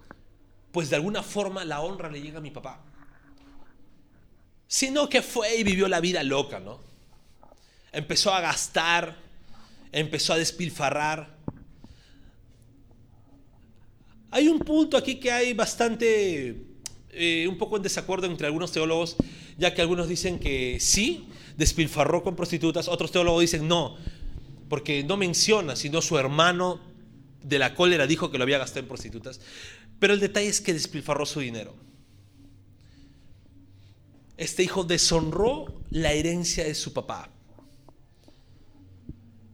pues 0.70 0.90
de 0.90 0.96
alguna 0.96 1.22
forma 1.22 1.64
la 1.64 1.80
honra 1.80 2.10
le 2.10 2.20
llega 2.20 2.38
a 2.38 2.42
mi 2.42 2.50
papá. 2.50 2.84
Sino 4.68 5.08
que 5.08 5.22
fue 5.22 5.56
y 5.56 5.64
vivió 5.64 5.88
la 5.88 6.00
vida 6.00 6.22
loca, 6.22 6.60
¿no? 6.60 6.80
Empezó 7.92 8.34
a 8.34 8.40
gastar, 8.40 9.16
empezó 9.90 10.34
a 10.34 10.36
despilfarrar, 10.36 11.33
hay 14.34 14.48
un 14.48 14.58
punto 14.58 14.96
aquí 14.96 15.20
que 15.20 15.30
hay 15.30 15.54
bastante, 15.54 16.56
eh, 17.10 17.46
un 17.48 17.56
poco 17.56 17.76
en 17.76 17.84
desacuerdo 17.84 18.26
entre 18.26 18.48
algunos 18.48 18.72
teólogos, 18.72 19.14
ya 19.56 19.72
que 19.72 19.80
algunos 19.80 20.08
dicen 20.08 20.40
que 20.40 20.78
sí, 20.80 21.28
despilfarró 21.56 22.24
con 22.24 22.34
prostitutas, 22.34 22.88
otros 22.88 23.12
teólogos 23.12 23.42
dicen 23.42 23.68
no, 23.68 23.96
porque 24.68 25.04
no 25.04 25.16
menciona, 25.16 25.76
sino 25.76 26.02
su 26.02 26.18
hermano 26.18 26.80
de 27.44 27.60
la 27.60 27.76
cólera 27.76 28.08
dijo 28.08 28.32
que 28.32 28.38
lo 28.38 28.42
había 28.42 28.58
gastado 28.58 28.80
en 28.80 28.88
prostitutas. 28.88 29.40
Pero 30.00 30.14
el 30.14 30.18
detalle 30.18 30.48
es 30.48 30.60
que 30.60 30.72
despilfarró 30.72 31.26
su 31.26 31.38
dinero. 31.38 31.72
Este 34.36 34.64
hijo 34.64 34.82
deshonró 34.82 35.80
la 35.90 36.12
herencia 36.12 36.64
de 36.64 36.74
su 36.74 36.92
papá. 36.92 37.30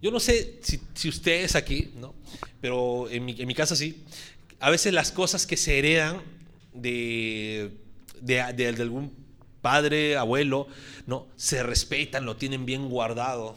Yo 0.01 0.11
no 0.11 0.21
sé 0.21 0.59
si, 0.63 0.81
si 0.95 1.11
ustedes 1.11 1.55
aquí, 1.55 1.93
¿no? 1.97 2.15
pero 2.61 3.09
en 3.11 3.25
mi, 3.25 3.35
en 3.39 3.49
mi 3.49 3.55
casa 3.55 3.75
sí, 3.75 4.05
a 4.61 4.71
veces 4.71 4.93
las 4.93 5.11
cosas 5.11 5.47
que 5.47 5.57
se 5.57 5.79
heredan 5.79 6.23
de, 6.75 7.73
de, 8.21 8.41
algún 8.69 9.13
padre, 9.63 10.17
abuelo, 10.17 10.69
¿no? 11.07 11.27
se 11.37 11.63
respetan, 11.63 12.27
lo 12.27 12.37
tienen 12.37 12.67
bien 12.67 12.89
guardado. 12.89 13.57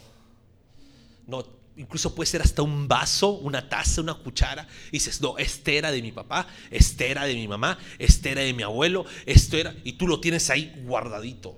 No, 1.28 1.46
incluso 1.76 2.16
puede 2.16 2.30
ser 2.30 2.42
hasta 2.42 2.62
un 2.62 2.88
vaso, 2.88 3.32
una 3.32 3.68
taza, 3.68 4.02
una 4.02 4.14
cuchara. 4.16 4.68
Y 4.88 4.92
dices, 4.94 5.20
no, 5.20 5.38
este 5.38 5.78
era 5.78 5.92
de 5.92 6.02
mi 6.02 6.14
papá, 6.14 6.48
este 6.72 7.12
era 7.12 7.26
de 7.26 7.36
mi 7.36 7.50
mamá, 7.50 7.78
este 8.00 8.32
era 8.32 8.42
de 8.42 8.54
mi 8.54 8.64
abuelo, 8.64 9.06
esto 9.26 9.58
era. 9.58 9.76
Y 9.84 9.94
tú 9.94 10.08
lo 10.08 10.22
tienes 10.22 10.50
ahí 10.50 10.74
guardadito, 10.86 11.58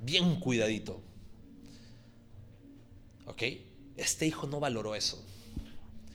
bien 0.00 0.40
cuidadito. 0.40 1.02
¿Ok? 3.26 3.42
Este 3.98 4.26
hijo 4.26 4.46
no 4.46 4.60
valoró 4.60 4.94
eso. 4.94 5.27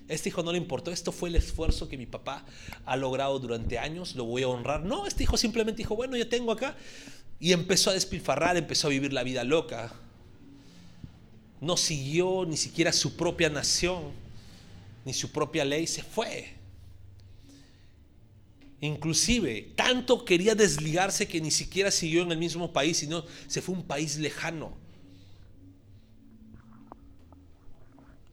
Este 0.08 0.30
hijo 0.30 0.44
no 0.44 0.52
le 0.52 0.58
importó, 0.58 0.92
esto 0.92 1.12
fue 1.12 1.30
el 1.30 1.36
esfuerzo 1.36 1.88
que 1.88 1.98
mi 1.98 2.06
papá 2.06 2.46
ha 2.86 2.98
logrado 2.98 3.40
durante 3.40 3.80
años, 3.80 4.16
lo 4.16 4.26
voy 4.26 4.44
a 4.44 4.48
honrar. 4.48 4.84
No, 4.84 5.08
este 5.08 5.24
hijo 5.24 5.38
simplemente 5.38 5.78
dijo, 5.78 5.96
bueno, 5.96 6.18
yo 6.18 6.28
tengo 6.28 6.52
acá. 6.52 6.76
Y 7.40 7.54
empezó 7.54 7.90
a 7.90 7.94
despilfarrar, 7.94 8.58
empezó 8.58 8.88
a 8.88 8.90
vivir 8.90 9.14
la 9.14 9.24
vida 9.24 9.44
loca. 9.44 9.94
No 11.62 11.78
siguió 11.78 12.46
ni 12.46 12.58
siquiera 12.58 12.92
su 12.92 13.16
propia 13.16 13.50
nación, 13.50 14.12
ni 15.06 15.14
su 15.14 15.32
propia 15.32 15.64
ley, 15.64 15.88
se 15.88 16.04
fue. 16.04 16.54
Inclusive, 18.82 19.72
tanto 19.76 20.26
quería 20.26 20.56
desligarse 20.56 21.26
que 21.26 21.40
ni 21.40 21.52
siquiera 21.52 21.90
siguió 21.90 22.24
en 22.24 22.34
el 22.34 22.38
mismo 22.38 22.74
país, 22.74 22.98
sino 22.98 23.24
se 23.48 23.62
fue 23.62 23.76
a 23.76 23.78
un 23.78 23.86
país 23.86 24.18
lejano. 24.18 24.83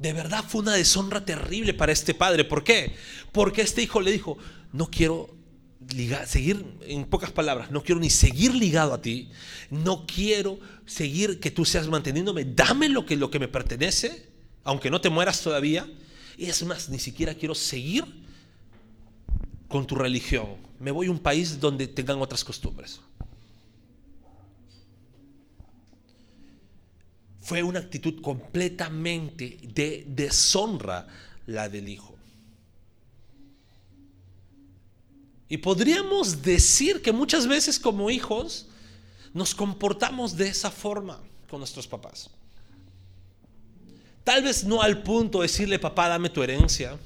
De 0.01 0.15
verdad 0.15 0.43
fue 0.49 0.63
una 0.63 0.73
deshonra 0.73 1.27
terrible 1.27 1.75
para 1.75 1.93
este 1.93 2.15
padre. 2.15 2.45
¿Por 2.45 2.65
qué? 2.65 2.95
Porque 3.33 3.61
este 3.61 3.83
hijo 3.83 4.01
le 4.01 4.11
dijo, 4.11 4.39
no 4.73 4.91
quiero 4.91 5.37
ligar, 5.95 6.27
seguir, 6.27 6.65
en 6.87 7.05
pocas 7.05 7.31
palabras, 7.33 7.71
no 7.71 7.83
quiero 7.83 8.01
ni 8.01 8.09
seguir 8.09 8.55
ligado 8.55 8.95
a 8.95 9.03
ti, 9.03 9.31
no 9.69 10.07
quiero 10.07 10.59
seguir 10.87 11.39
que 11.39 11.51
tú 11.51 11.67
seas 11.67 11.87
manteniéndome, 11.87 12.47
dame 12.47 12.89
lo 12.89 13.05
que, 13.05 13.17
lo 13.17 13.31
que 13.31 13.39
me 13.39 13.49
pertenece, 13.49 14.27
aunque 14.65 14.91
no 14.91 15.03
te 15.03 15.11
mueras 15.11 15.43
todavía. 15.43 15.87
Y 16.39 16.47
es 16.47 16.63
más, 16.65 16.89
ni 16.89 16.99
siquiera 16.99 17.35
quiero 17.35 17.55
seguir 17.55 18.05
con 19.69 19.87
tu 19.87 19.97
religión. 19.97 20.57
Me 20.79 20.93
voy 20.93 21.09
a 21.09 21.11
un 21.11 21.19
país 21.19 21.61
donde 21.61 21.87
tengan 21.87 22.23
otras 22.23 22.43
costumbres. 22.43 23.01
Fue 27.51 27.65
una 27.65 27.81
actitud 27.81 28.23
completamente 28.23 29.59
de 29.61 30.05
deshonra 30.07 31.09
la 31.47 31.69
del 31.69 31.89
hijo. 31.89 32.15
Y 35.49 35.57
podríamos 35.57 36.43
decir 36.43 37.03
que 37.03 37.11
muchas 37.11 37.49
veces 37.49 37.81
como 37.81 38.09
hijos 38.09 38.69
nos 39.35 39.53
comportamos 39.53 40.37
de 40.37 40.47
esa 40.47 40.71
forma 40.71 41.19
con 41.51 41.59
nuestros 41.59 41.89
papás. 41.89 42.31
Tal 44.23 44.45
vez 44.45 44.63
no 44.63 44.81
al 44.81 45.03
punto 45.03 45.41
de 45.41 45.49
decirle, 45.49 45.81
papá, 45.81 46.07
dame 46.07 46.31
tu 46.31 46.45
herencia. 46.45 46.97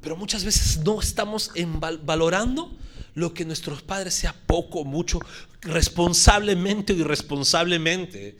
Pero 0.00 0.14
muchas 0.14 0.44
veces 0.44 0.78
no 0.84 1.00
estamos 1.00 1.50
valorando 2.04 2.70
lo 3.14 3.34
que 3.34 3.44
nuestros 3.44 3.82
padres, 3.82 4.14
sea 4.14 4.34
poco 4.46 4.84
mucho, 4.84 5.20
responsablemente 5.60 6.92
o 6.92 6.96
irresponsablemente, 6.96 8.36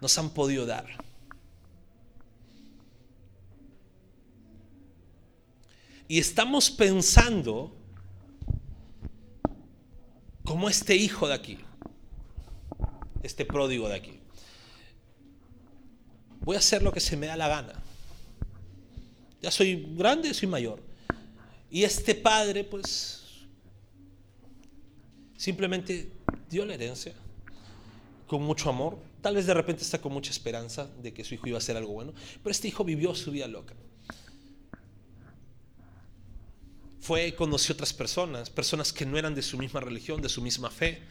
nos 0.00 0.16
han 0.18 0.30
podido 0.30 0.66
dar. 0.66 0.86
Y 6.08 6.18
estamos 6.18 6.70
pensando 6.70 7.74
como 10.44 10.68
este 10.68 10.94
hijo 10.94 11.26
de 11.26 11.34
aquí, 11.34 11.58
este 13.22 13.44
pródigo 13.44 13.88
de 13.88 13.96
aquí. 13.96 14.20
Voy 16.40 16.54
a 16.54 16.60
hacer 16.60 16.82
lo 16.82 16.92
que 16.92 17.00
se 17.00 17.16
me 17.16 17.26
da 17.26 17.36
la 17.36 17.48
gana. 17.48 17.72
Ya 19.42 19.50
soy 19.50 19.84
grande, 19.96 20.32
soy 20.32 20.46
mayor. 20.46 20.80
Y 21.68 21.82
este 21.82 22.14
padre, 22.14 22.62
pues, 22.62 23.25
Simplemente 25.36 26.10
dio 26.50 26.64
la 26.64 26.74
herencia 26.74 27.14
con 28.26 28.42
mucho 28.42 28.70
amor. 28.70 28.98
Tal 29.20 29.34
vez 29.34 29.46
de 29.46 29.54
repente 29.54 29.82
está 29.82 30.00
con 30.00 30.12
mucha 30.12 30.30
esperanza 30.30 30.88
de 31.02 31.12
que 31.12 31.24
su 31.24 31.34
hijo 31.34 31.48
iba 31.48 31.56
a 31.56 31.58
hacer 31.58 31.76
algo 31.76 31.92
bueno. 31.92 32.12
Pero 32.42 32.50
este 32.50 32.68
hijo 32.68 32.84
vivió 32.84 33.14
su 33.14 33.30
vida 33.30 33.46
loca. 33.46 33.74
Fue, 37.00 37.34
conoció 37.34 37.74
otras 37.74 37.92
personas, 37.92 38.50
personas 38.50 38.92
que 38.92 39.06
no 39.06 39.16
eran 39.16 39.34
de 39.34 39.42
su 39.42 39.58
misma 39.58 39.80
religión, 39.80 40.22
de 40.22 40.28
su 40.28 40.42
misma 40.42 40.70
fe. 40.70 41.02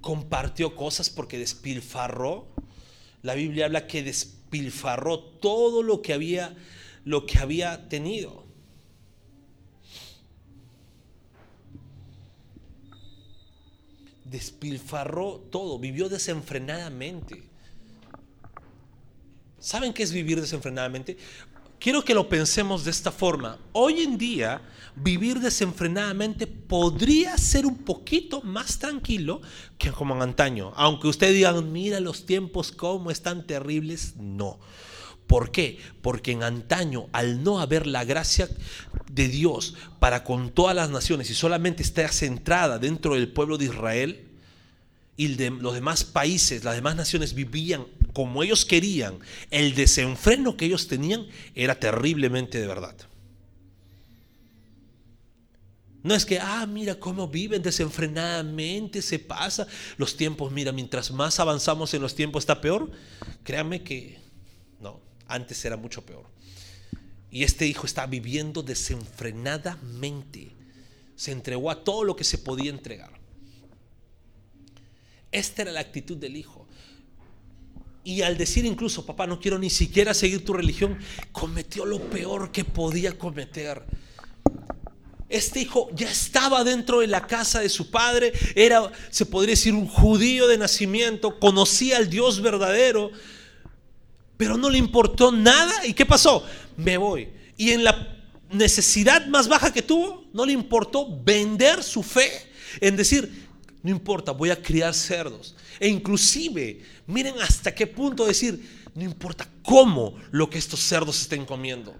Compartió 0.00 0.74
cosas 0.76 1.10
porque 1.10 1.38
despilfarró. 1.38 2.46
La 3.22 3.34
Biblia 3.34 3.66
habla 3.66 3.86
que 3.86 4.02
despilfarró 4.02 5.18
todo 5.18 5.82
lo 5.82 6.00
que 6.02 6.12
había 6.12 6.56
lo 7.04 7.26
que 7.26 7.38
había 7.38 7.88
tenido. 7.88 8.43
Despilfarró 14.24 15.40
todo, 15.50 15.78
vivió 15.78 16.08
desenfrenadamente. 16.08 17.42
¿Saben 19.58 19.92
qué 19.92 20.02
es 20.02 20.12
vivir 20.12 20.40
desenfrenadamente? 20.40 21.16
Quiero 21.78 22.02
que 22.02 22.14
lo 22.14 22.28
pensemos 22.28 22.84
de 22.84 22.90
esta 22.90 23.12
forma. 23.12 23.58
Hoy 23.72 24.00
en 24.00 24.16
día, 24.16 24.62
vivir 24.96 25.40
desenfrenadamente 25.40 26.46
podría 26.46 27.36
ser 27.36 27.66
un 27.66 27.76
poquito 27.76 28.40
más 28.40 28.78
tranquilo 28.78 29.42
que 29.76 29.92
como 29.92 30.14
en 30.14 30.22
antaño. 30.22 30.72
Aunque 30.76 31.08
ustedes 31.08 31.34
digan, 31.34 31.72
mira 31.72 32.00
los 32.00 32.24
tiempos 32.24 32.72
cómo 32.72 33.10
están 33.10 33.46
terribles, 33.46 34.16
no. 34.16 34.58
¿Por 35.26 35.50
qué? 35.50 35.78
Porque 36.02 36.32
en 36.32 36.42
antaño, 36.42 37.06
al 37.12 37.42
no 37.42 37.60
haber 37.60 37.86
la 37.86 38.04
gracia 38.04 38.48
de 39.10 39.28
Dios 39.28 39.74
para 39.98 40.22
con 40.24 40.50
todas 40.50 40.76
las 40.76 40.90
naciones 40.90 41.30
y 41.30 41.34
solamente 41.34 41.82
estar 41.82 42.12
centrada 42.12 42.78
dentro 42.78 43.14
del 43.14 43.28
pueblo 43.28 43.56
de 43.58 43.66
Israel, 43.66 44.24
y 45.16 45.28
de 45.28 45.50
los 45.50 45.74
demás 45.74 46.04
países, 46.04 46.64
las 46.64 46.74
demás 46.74 46.96
naciones 46.96 47.34
vivían 47.34 47.86
como 48.12 48.42
ellos 48.42 48.64
querían, 48.64 49.18
el 49.50 49.74
desenfreno 49.74 50.56
que 50.56 50.66
ellos 50.66 50.88
tenían 50.88 51.26
era 51.54 51.78
terriblemente 51.78 52.60
de 52.60 52.66
verdad. 52.66 52.96
No 56.02 56.14
es 56.14 56.26
que, 56.26 56.38
ah, 56.38 56.66
mira 56.66 56.96
cómo 56.96 57.28
viven 57.28 57.62
desenfrenadamente, 57.62 59.00
se 59.00 59.18
pasa. 59.18 59.66
Los 59.96 60.18
tiempos, 60.18 60.52
mira, 60.52 60.70
mientras 60.70 61.10
más 61.10 61.40
avanzamos 61.40 61.94
en 61.94 62.02
los 62.02 62.14
tiempos 62.14 62.42
está 62.42 62.60
peor. 62.60 62.90
Créanme 63.42 63.82
que 63.82 64.18
antes 65.28 65.64
era 65.64 65.76
mucho 65.76 66.04
peor. 66.04 66.26
Y 67.30 67.42
este 67.42 67.66
hijo 67.66 67.86
está 67.86 68.06
viviendo 68.06 68.62
desenfrenadamente. 68.62 70.52
Se 71.16 71.32
entregó 71.32 71.70
a 71.70 71.82
todo 71.82 72.04
lo 72.04 72.14
que 72.16 72.24
se 72.24 72.38
podía 72.38 72.70
entregar. 72.70 73.10
Esta 75.32 75.62
era 75.62 75.72
la 75.72 75.80
actitud 75.80 76.16
del 76.16 76.36
hijo. 76.36 76.64
Y 78.04 78.22
al 78.22 78.36
decir 78.36 78.66
incluso, 78.66 79.04
papá, 79.06 79.26
no 79.26 79.40
quiero 79.40 79.58
ni 79.58 79.70
siquiera 79.70 80.12
seguir 80.14 80.44
tu 80.44 80.52
religión, 80.52 80.98
cometió 81.32 81.86
lo 81.86 81.98
peor 81.98 82.52
que 82.52 82.64
podía 82.64 83.18
cometer. 83.18 83.82
Este 85.30 85.62
hijo 85.62 85.88
ya 85.94 86.08
estaba 86.08 86.62
dentro 86.62 87.00
de 87.00 87.06
la 87.06 87.26
casa 87.26 87.60
de 87.60 87.70
su 87.70 87.90
padre, 87.90 88.32
era, 88.54 88.92
se 89.10 89.26
podría 89.26 89.54
decir, 89.54 89.72
un 89.72 89.88
judío 89.88 90.46
de 90.46 90.58
nacimiento, 90.58 91.40
conocía 91.40 91.96
al 91.96 92.10
Dios 92.10 92.40
verdadero, 92.42 93.10
pero 94.36 94.56
no 94.56 94.70
le 94.70 94.78
importó 94.78 95.30
nada. 95.32 95.86
¿Y 95.86 95.94
qué 95.94 96.06
pasó? 96.06 96.44
Me 96.76 96.96
voy. 96.96 97.28
Y 97.56 97.70
en 97.70 97.84
la 97.84 98.16
necesidad 98.50 99.26
más 99.26 99.48
baja 99.48 99.72
que 99.72 99.82
tuvo, 99.82 100.24
no 100.32 100.44
le 100.44 100.52
importó 100.52 101.06
vender 101.22 101.82
su 101.82 102.02
fe 102.02 102.30
en 102.80 102.96
decir, 102.96 103.48
no 103.82 103.90
importa, 103.90 104.32
voy 104.32 104.50
a 104.50 104.60
criar 104.60 104.94
cerdos. 104.94 105.54
E 105.78 105.88
inclusive, 105.88 106.82
miren 107.06 107.40
hasta 107.40 107.74
qué 107.74 107.86
punto 107.86 108.24
decir, 108.24 108.84
no 108.94 109.02
importa 109.02 109.48
cómo 109.62 110.14
lo 110.30 110.48
que 110.48 110.58
estos 110.58 110.80
cerdos 110.80 111.20
estén 111.20 111.44
comiendo. 111.44 111.94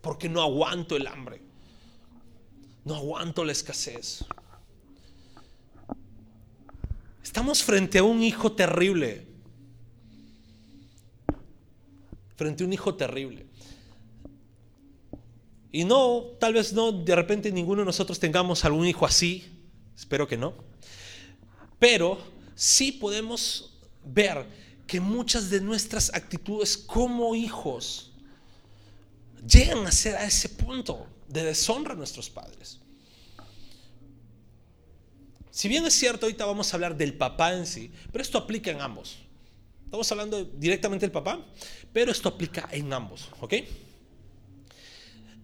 Porque 0.00 0.28
no 0.28 0.40
aguanto 0.40 0.96
el 0.96 1.06
hambre. 1.06 1.40
No 2.84 2.96
aguanto 2.96 3.44
la 3.44 3.52
escasez. 3.52 4.24
Estamos 7.22 7.62
frente 7.62 7.98
a 7.98 8.02
un 8.02 8.22
hijo 8.22 8.52
terrible. 8.52 9.26
Frente 12.40 12.64
a 12.64 12.66
un 12.66 12.72
hijo 12.72 12.94
terrible. 12.94 13.44
Y 15.70 15.84
no, 15.84 16.22
tal 16.40 16.54
vez 16.54 16.72
no, 16.72 16.90
de 16.90 17.14
repente 17.14 17.52
ninguno 17.52 17.82
de 17.82 17.84
nosotros 17.84 18.18
tengamos 18.18 18.64
algún 18.64 18.86
hijo 18.86 19.04
así. 19.04 19.44
Espero 19.94 20.26
que 20.26 20.38
no. 20.38 20.54
Pero 21.78 22.16
sí 22.54 22.92
podemos 22.92 23.78
ver 24.06 24.46
que 24.86 25.00
muchas 25.00 25.50
de 25.50 25.60
nuestras 25.60 26.14
actitudes 26.14 26.78
como 26.78 27.34
hijos 27.34 28.10
llegan 29.46 29.86
a 29.86 29.92
ser 29.92 30.16
a 30.16 30.24
ese 30.24 30.48
punto 30.48 31.06
de 31.28 31.44
deshonra 31.44 31.92
a 31.92 31.96
nuestros 31.96 32.30
padres. 32.30 32.78
Si 35.50 35.68
bien 35.68 35.84
es 35.84 35.92
cierto, 35.92 36.24
ahorita 36.24 36.46
vamos 36.46 36.72
a 36.72 36.76
hablar 36.78 36.96
del 36.96 37.12
papá 37.12 37.52
en 37.52 37.66
sí, 37.66 37.92
pero 38.10 38.22
esto 38.22 38.38
aplica 38.38 38.70
en 38.70 38.80
ambos. 38.80 39.18
Estamos 39.90 40.12
hablando 40.12 40.44
directamente 40.44 41.04
del 41.04 41.10
papá, 41.10 41.44
pero 41.92 42.12
esto 42.12 42.28
aplica 42.28 42.68
en 42.70 42.92
ambos, 42.92 43.28
¿ok? 43.40 43.54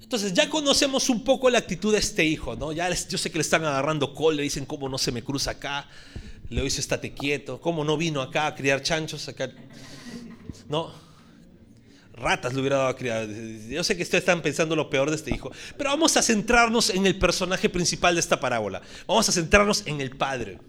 Entonces 0.00 0.32
ya 0.35 0.48
conocemos 0.48 1.09
un 1.09 1.24
poco 1.24 1.50
la 1.50 1.59
actitud 1.59 1.92
de 1.92 1.98
este 1.98 2.24
hijo, 2.24 2.54
¿no? 2.54 2.70
Ya 2.70 2.88
yo 2.88 3.18
sé 3.18 3.32
que 3.32 3.38
le 3.38 3.42
están 3.42 3.64
agarrando 3.64 4.14
col, 4.14 4.37
le 4.37 4.44
dicen 4.44 4.64
cómo 4.64 4.88
no 4.88 4.98
se 4.98 5.11
me 5.11 5.24
cruza 5.24 5.50
acá, 5.50 5.88
le 6.48 6.62
dice 6.62 6.80
estate 6.80 7.12
quieto, 7.12 7.61
cómo 7.61 7.82
no 7.82 7.96
vino 7.96 8.22
acá 8.22 8.46
a 8.46 8.54
criar 8.54 8.82
chanchos 8.82 9.28
acá, 9.28 9.50
no, 10.68 10.92
ratas 12.12 12.54
le 12.54 12.61
hubiera 12.61 12.76
dado 12.76 12.88
a 12.90 12.96
criar. 12.96 13.28
Yo 13.28 13.82
sé 13.82 13.96
que 13.96 14.04
ustedes 14.04 14.22
están 14.22 14.42
pensando 14.42 14.76
lo 14.76 14.88
peor 14.88 15.11
de 15.11 15.16
este 15.16 15.35
hijo, 15.35 15.50
pero 15.76 15.90
vamos 15.90 16.16
a 16.16 16.22
centrarnos 16.22 16.90
en 16.90 17.04
el 17.04 17.18
personaje 17.18 17.68
principal 17.68 18.14
de 18.14 18.20
esta 18.20 18.38
parábola. 18.38 18.80
Vamos 19.09 19.28
a 19.28 19.32
centrarnos 19.32 19.85
en 19.88 20.00
el 20.00 20.16
padre. 20.16 20.61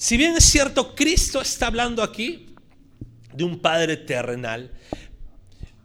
Si 0.00 0.16
bien 0.16 0.34
es 0.34 0.44
cierto, 0.44 0.94
Cristo 0.94 1.42
está 1.42 1.66
hablando 1.66 2.02
aquí 2.02 2.46
de 3.34 3.44
un 3.44 3.58
padre 3.58 3.98
terrenal, 3.98 4.72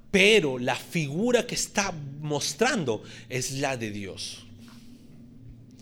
pero 0.10 0.58
la 0.58 0.78
figura 0.78 1.46
que 1.46 1.56
está 1.56 1.94
mostrando 2.22 3.04
es 3.28 3.52
la 3.60 3.76
de 3.76 3.92
Dios. 3.92 4.46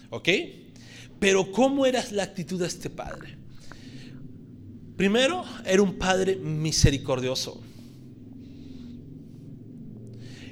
¿Ok? 0.09 0.29
Pero 1.19 1.51
¿cómo 1.51 1.85
era 1.85 2.03
la 2.09 2.23
actitud 2.23 2.59
de 2.59 2.65
este 2.65 2.89
padre? 2.89 3.37
Primero, 4.97 5.45
era 5.63 5.83
un 5.83 5.99
padre 5.99 6.35
misericordioso. 6.35 7.61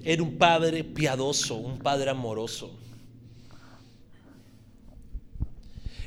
Era 0.04 0.22
un 0.22 0.38
padre 0.38 0.84
piadoso, 0.84 1.56
un 1.56 1.80
padre 1.80 2.12
amoroso. 2.12 2.78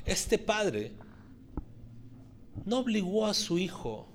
Este 0.06 0.38
padre 0.38 0.92
no 2.64 2.78
obligó 2.78 3.26
a 3.26 3.34
su 3.34 3.58
hijo 3.58 4.08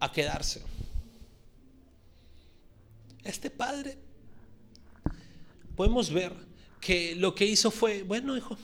a 0.00 0.12
quedarse. 0.12 0.62
Este 3.24 3.50
padre, 3.50 3.98
podemos 5.76 6.10
ver 6.10 6.32
que 6.80 7.14
lo 7.14 7.34
que 7.34 7.46
hizo 7.46 7.70
fue, 7.70 8.02
bueno, 8.02 8.36
hijo, 8.36 8.56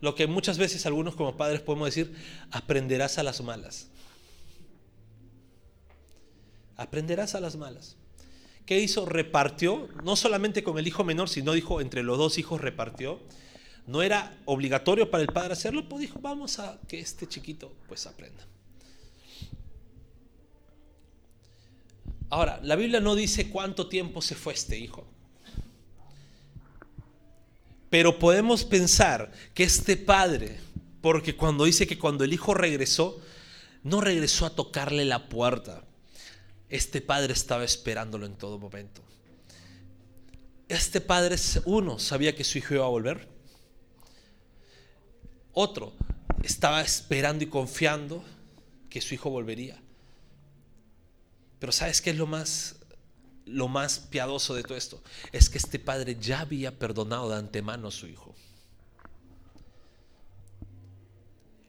lo 0.00 0.14
que 0.14 0.26
muchas 0.26 0.58
veces 0.58 0.86
algunos 0.86 1.14
como 1.14 1.36
padres 1.36 1.60
podemos 1.60 1.86
decir, 1.88 2.14
aprenderás 2.50 3.18
a 3.18 3.22
las 3.22 3.40
malas. 3.40 3.88
Aprenderás 6.76 7.34
a 7.34 7.40
las 7.40 7.56
malas. 7.56 7.96
¿Qué 8.64 8.78
hizo? 8.80 9.06
Repartió, 9.06 9.88
no 10.04 10.14
solamente 10.14 10.62
con 10.62 10.78
el 10.78 10.86
hijo 10.86 11.02
menor, 11.02 11.28
sino 11.28 11.52
dijo, 11.52 11.80
entre 11.80 12.02
los 12.02 12.18
dos 12.18 12.38
hijos 12.38 12.60
repartió. 12.60 13.20
No 13.88 14.02
era 14.02 14.36
obligatorio 14.44 15.10
para 15.10 15.22
el 15.22 15.32
padre 15.32 15.54
hacerlo, 15.54 15.88
pues 15.88 16.02
dijo, 16.02 16.18
vamos 16.20 16.58
a 16.58 16.78
que 16.86 17.00
este 17.00 17.26
chiquito 17.26 17.72
pues 17.88 18.06
aprenda. 18.06 18.46
Ahora, 22.28 22.60
la 22.62 22.76
Biblia 22.76 23.00
no 23.00 23.14
dice 23.14 23.48
cuánto 23.48 23.88
tiempo 23.88 24.20
se 24.20 24.34
fue 24.34 24.52
este 24.52 24.78
hijo. 24.78 25.06
Pero 27.88 28.18
podemos 28.18 28.62
pensar 28.62 29.32
que 29.54 29.64
este 29.64 29.96
padre, 29.96 30.60
porque 31.00 31.34
cuando 31.34 31.64
dice 31.64 31.86
que 31.86 31.98
cuando 31.98 32.24
el 32.24 32.34
hijo 32.34 32.52
regresó, 32.52 33.18
no 33.82 34.02
regresó 34.02 34.44
a 34.44 34.54
tocarle 34.54 35.06
la 35.06 35.30
puerta. 35.30 35.82
Este 36.68 37.00
padre 37.00 37.32
estaba 37.32 37.64
esperándolo 37.64 38.26
en 38.26 38.34
todo 38.34 38.58
momento. 38.58 39.00
Este 40.68 41.00
padre, 41.00 41.36
uno, 41.64 41.98
sabía 41.98 42.36
que 42.36 42.44
su 42.44 42.58
hijo 42.58 42.74
iba 42.74 42.84
a 42.84 42.88
volver. 42.88 43.37
Otro, 45.60 45.92
estaba 46.44 46.80
esperando 46.82 47.42
y 47.42 47.48
confiando 47.48 48.22
que 48.88 49.00
su 49.00 49.14
hijo 49.14 49.28
volvería. 49.28 49.76
Pero 51.58 51.72
¿sabes 51.72 52.00
qué 52.00 52.10
es 52.10 52.16
lo 52.16 52.28
más 52.28 52.76
lo 53.44 53.66
más 53.66 53.98
piadoso 53.98 54.54
de 54.54 54.62
todo 54.62 54.78
esto? 54.78 55.02
Es 55.32 55.50
que 55.50 55.58
este 55.58 55.80
padre 55.80 56.16
ya 56.20 56.42
había 56.42 56.78
perdonado 56.78 57.30
de 57.30 57.38
antemano 57.38 57.88
a 57.88 57.90
su 57.90 58.06
hijo. 58.06 58.36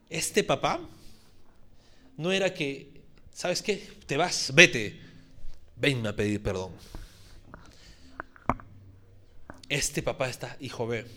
Este 0.08 0.44
papá 0.44 0.80
no 2.16 2.32
era 2.32 2.54
que, 2.54 2.92
¿sabes 3.34 3.64
qué? 3.64 3.90
Te 4.06 4.18
vas, 4.18 4.52
vete, 4.54 5.02
venme 5.76 6.10
a 6.10 6.16
pedir 6.16 6.44
perdón. 6.44 6.74
Este 9.68 10.04
papá 10.04 10.30
está, 10.30 10.56
hijo, 10.60 10.86
ve, 10.86 11.08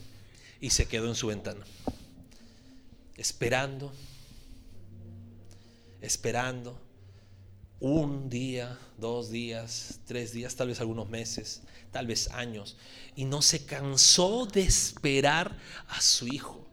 y 0.58 0.70
se 0.70 0.88
quedó 0.88 1.08
en 1.08 1.14
su 1.14 1.26
ventana, 1.26 1.66
esperando, 3.22 3.92
esperando 6.00 6.76
un 7.78 8.28
día, 8.28 8.76
dos 8.98 9.30
días, 9.30 10.00
tres 10.06 10.32
días, 10.32 10.56
tal 10.56 10.66
vez 10.68 10.80
algunos 10.80 11.08
meses, 11.08 11.62
tal 11.92 12.08
vez 12.08 12.28
años, 12.32 12.76
y 13.14 13.24
no 13.24 13.40
se 13.40 13.64
cansó 13.64 14.46
de 14.46 14.62
esperar 14.62 15.56
a 15.88 16.00
su 16.00 16.26
hijo. 16.26 16.66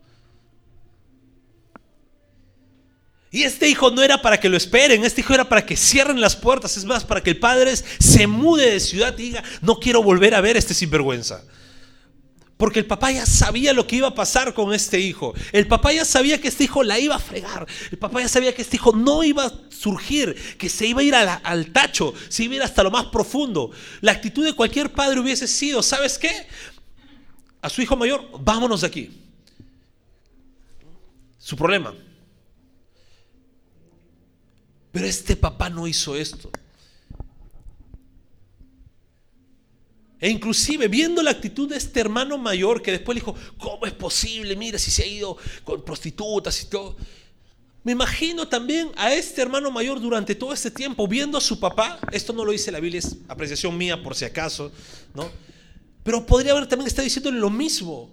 Y 3.29 3.43
este 3.43 3.69
hijo 3.69 3.91
no 3.91 4.01
era 4.01 4.19
para 4.19 4.39
que 4.39 4.49
lo 4.49 4.57
esperen, 4.57 5.05
este 5.05 5.21
hijo 5.21 5.35
era 5.35 5.47
para 5.47 5.63
que 5.63 5.77
cierren 5.77 6.19
las 6.19 6.35
puertas, 6.35 6.77
es 6.77 6.85
más, 6.85 7.05
para 7.05 7.21
que 7.21 7.29
el 7.29 7.39
padre 7.39 7.75
se 7.75 8.25
mude 8.25 8.71
de 8.71 8.79
ciudad 8.79 9.15
y 9.19 9.21
diga, 9.21 9.43
no 9.61 9.79
quiero 9.79 10.01
volver 10.01 10.33
a 10.33 10.41
ver 10.41 10.55
a 10.55 10.59
este 10.59 10.73
sinvergüenza. 10.73 11.43
Porque 12.59 12.79
el 12.79 12.85
papá 12.85 13.09
ya 13.09 13.25
sabía 13.25 13.71
lo 13.71 13.87
que 13.87 13.95
iba 13.95 14.09
a 14.09 14.13
pasar 14.13 14.53
con 14.53 14.73
este 14.73 14.99
hijo. 14.99 15.33
El 15.53 15.65
papá 15.65 15.93
ya 15.93 16.03
sabía 16.03 16.41
que 16.41 16.49
este 16.49 16.65
hijo 16.65 16.83
la 16.83 16.99
iba 16.99 17.15
a 17.15 17.19
fregar. 17.19 17.65
El 17.89 17.97
papá 17.97 18.19
ya 18.19 18.27
sabía 18.27 18.53
que 18.53 18.63
este 18.63 18.75
hijo 18.75 18.91
no 18.91 19.23
iba 19.23 19.45
a 19.45 19.53
surgir, 19.69 20.35
que 20.57 20.67
se 20.67 20.85
iba 20.85 20.99
a 20.99 21.03
ir 21.05 21.15
al 21.15 21.71
tacho, 21.71 22.13
se 22.27 22.43
iba 22.43 22.55
a 22.55 22.57
ir 22.57 22.63
hasta 22.63 22.83
lo 22.83 22.91
más 22.91 23.05
profundo. 23.05 23.71
La 24.01 24.11
actitud 24.11 24.43
de 24.43 24.51
cualquier 24.51 24.91
padre 24.91 25.21
hubiese 25.21 25.47
sido, 25.47 25.81
¿sabes 25.81 26.17
qué? 26.17 26.47
A 27.61 27.69
su 27.69 27.81
hijo 27.81 27.95
mayor, 27.95 28.27
vámonos 28.41 28.81
de 28.81 28.87
aquí. 28.87 29.09
Su 31.37 31.55
problema, 31.55 31.95
pero 34.91 35.05
este 35.05 35.37
papá 35.37 35.69
no 35.69 35.87
hizo 35.87 36.13
esto. 36.13 36.51
E 40.19 40.29
inclusive 40.29 40.87
viendo 40.87 41.23
la 41.23 41.31
actitud 41.31 41.69
de 41.69 41.77
este 41.77 41.99
hermano 41.99 42.37
mayor 42.37 42.81
que 42.81 42.91
después 42.91 43.15
le 43.15 43.21
dijo, 43.21 43.35
¿cómo 43.57 43.85
es 43.85 43.93
posible? 43.93 44.55
Mira 44.55 44.77
si 44.77 44.91
se 44.91 45.03
ha 45.03 45.07
ido 45.07 45.37
con 45.63 45.83
prostitutas 45.83 46.61
y 46.61 46.65
todo. 46.67 46.97
Me 47.83 47.93
imagino 47.93 48.47
también 48.47 48.91
a 48.97 49.13
este 49.13 49.41
hermano 49.41 49.71
mayor 49.71 50.01
durante 50.01 50.35
todo 50.35 50.51
este 50.51 50.69
tiempo 50.69 51.07
viendo 51.07 51.37
a 51.37 51.41
su 51.41 51.59
papá. 51.59 51.99
Esto 52.11 52.33
no 52.33 52.43
lo 52.43 52.51
dice 52.51 52.71
la 52.71 52.81
Biblia, 52.81 52.99
es 52.99 53.15
apreciación 53.29 53.77
mía 53.77 54.03
por 54.03 54.13
si 54.13 54.25
acaso, 54.25 54.71
¿no? 55.13 55.31
Pero 56.03 56.25
podría 56.25 56.51
haber 56.51 56.67
también 56.67 56.87
estado 56.87 57.05
diciéndole 57.05 57.39
lo 57.39 57.49
mismo. 57.49 58.09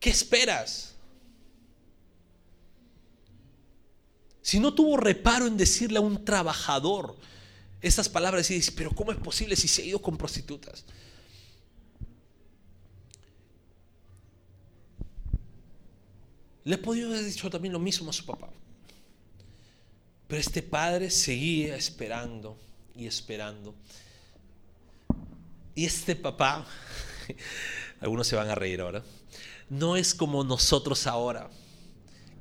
¿Qué 0.00 0.10
esperas? 0.10 0.94
Si 4.42 4.58
no 4.58 4.74
tuvo 4.74 4.96
reparo 4.96 5.46
en 5.46 5.56
decirle 5.56 5.98
a 5.98 6.02
un 6.02 6.24
trabajador 6.24 7.16
esas 7.80 8.08
palabras 8.08 8.50
y 8.50 8.54
dice, 8.54 8.72
pero 8.72 8.90
¿cómo 8.90 9.12
es 9.12 9.18
posible 9.18 9.56
si 9.56 9.68
se 9.68 9.82
ha 9.82 9.84
ido 9.84 10.00
con 10.00 10.16
prostitutas? 10.16 10.84
Le 16.64 16.78
podía 16.78 17.06
haber 17.06 17.24
dicho 17.24 17.48
también 17.48 17.72
lo 17.72 17.78
mismo 17.78 18.10
a 18.10 18.12
su 18.12 18.24
papá. 18.24 18.48
Pero 20.26 20.40
este 20.40 20.62
padre 20.62 21.10
seguía 21.10 21.76
esperando 21.76 22.58
y 22.96 23.06
esperando. 23.06 23.74
Y 25.74 25.84
este 25.84 26.16
papá, 26.16 26.66
algunos 28.00 28.26
se 28.26 28.34
van 28.34 28.48
a 28.48 28.54
reír 28.56 28.80
ahora, 28.80 29.04
no 29.68 29.96
es 29.96 30.14
como 30.14 30.42
nosotros 30.42 31.06
ahora 31.06 31.50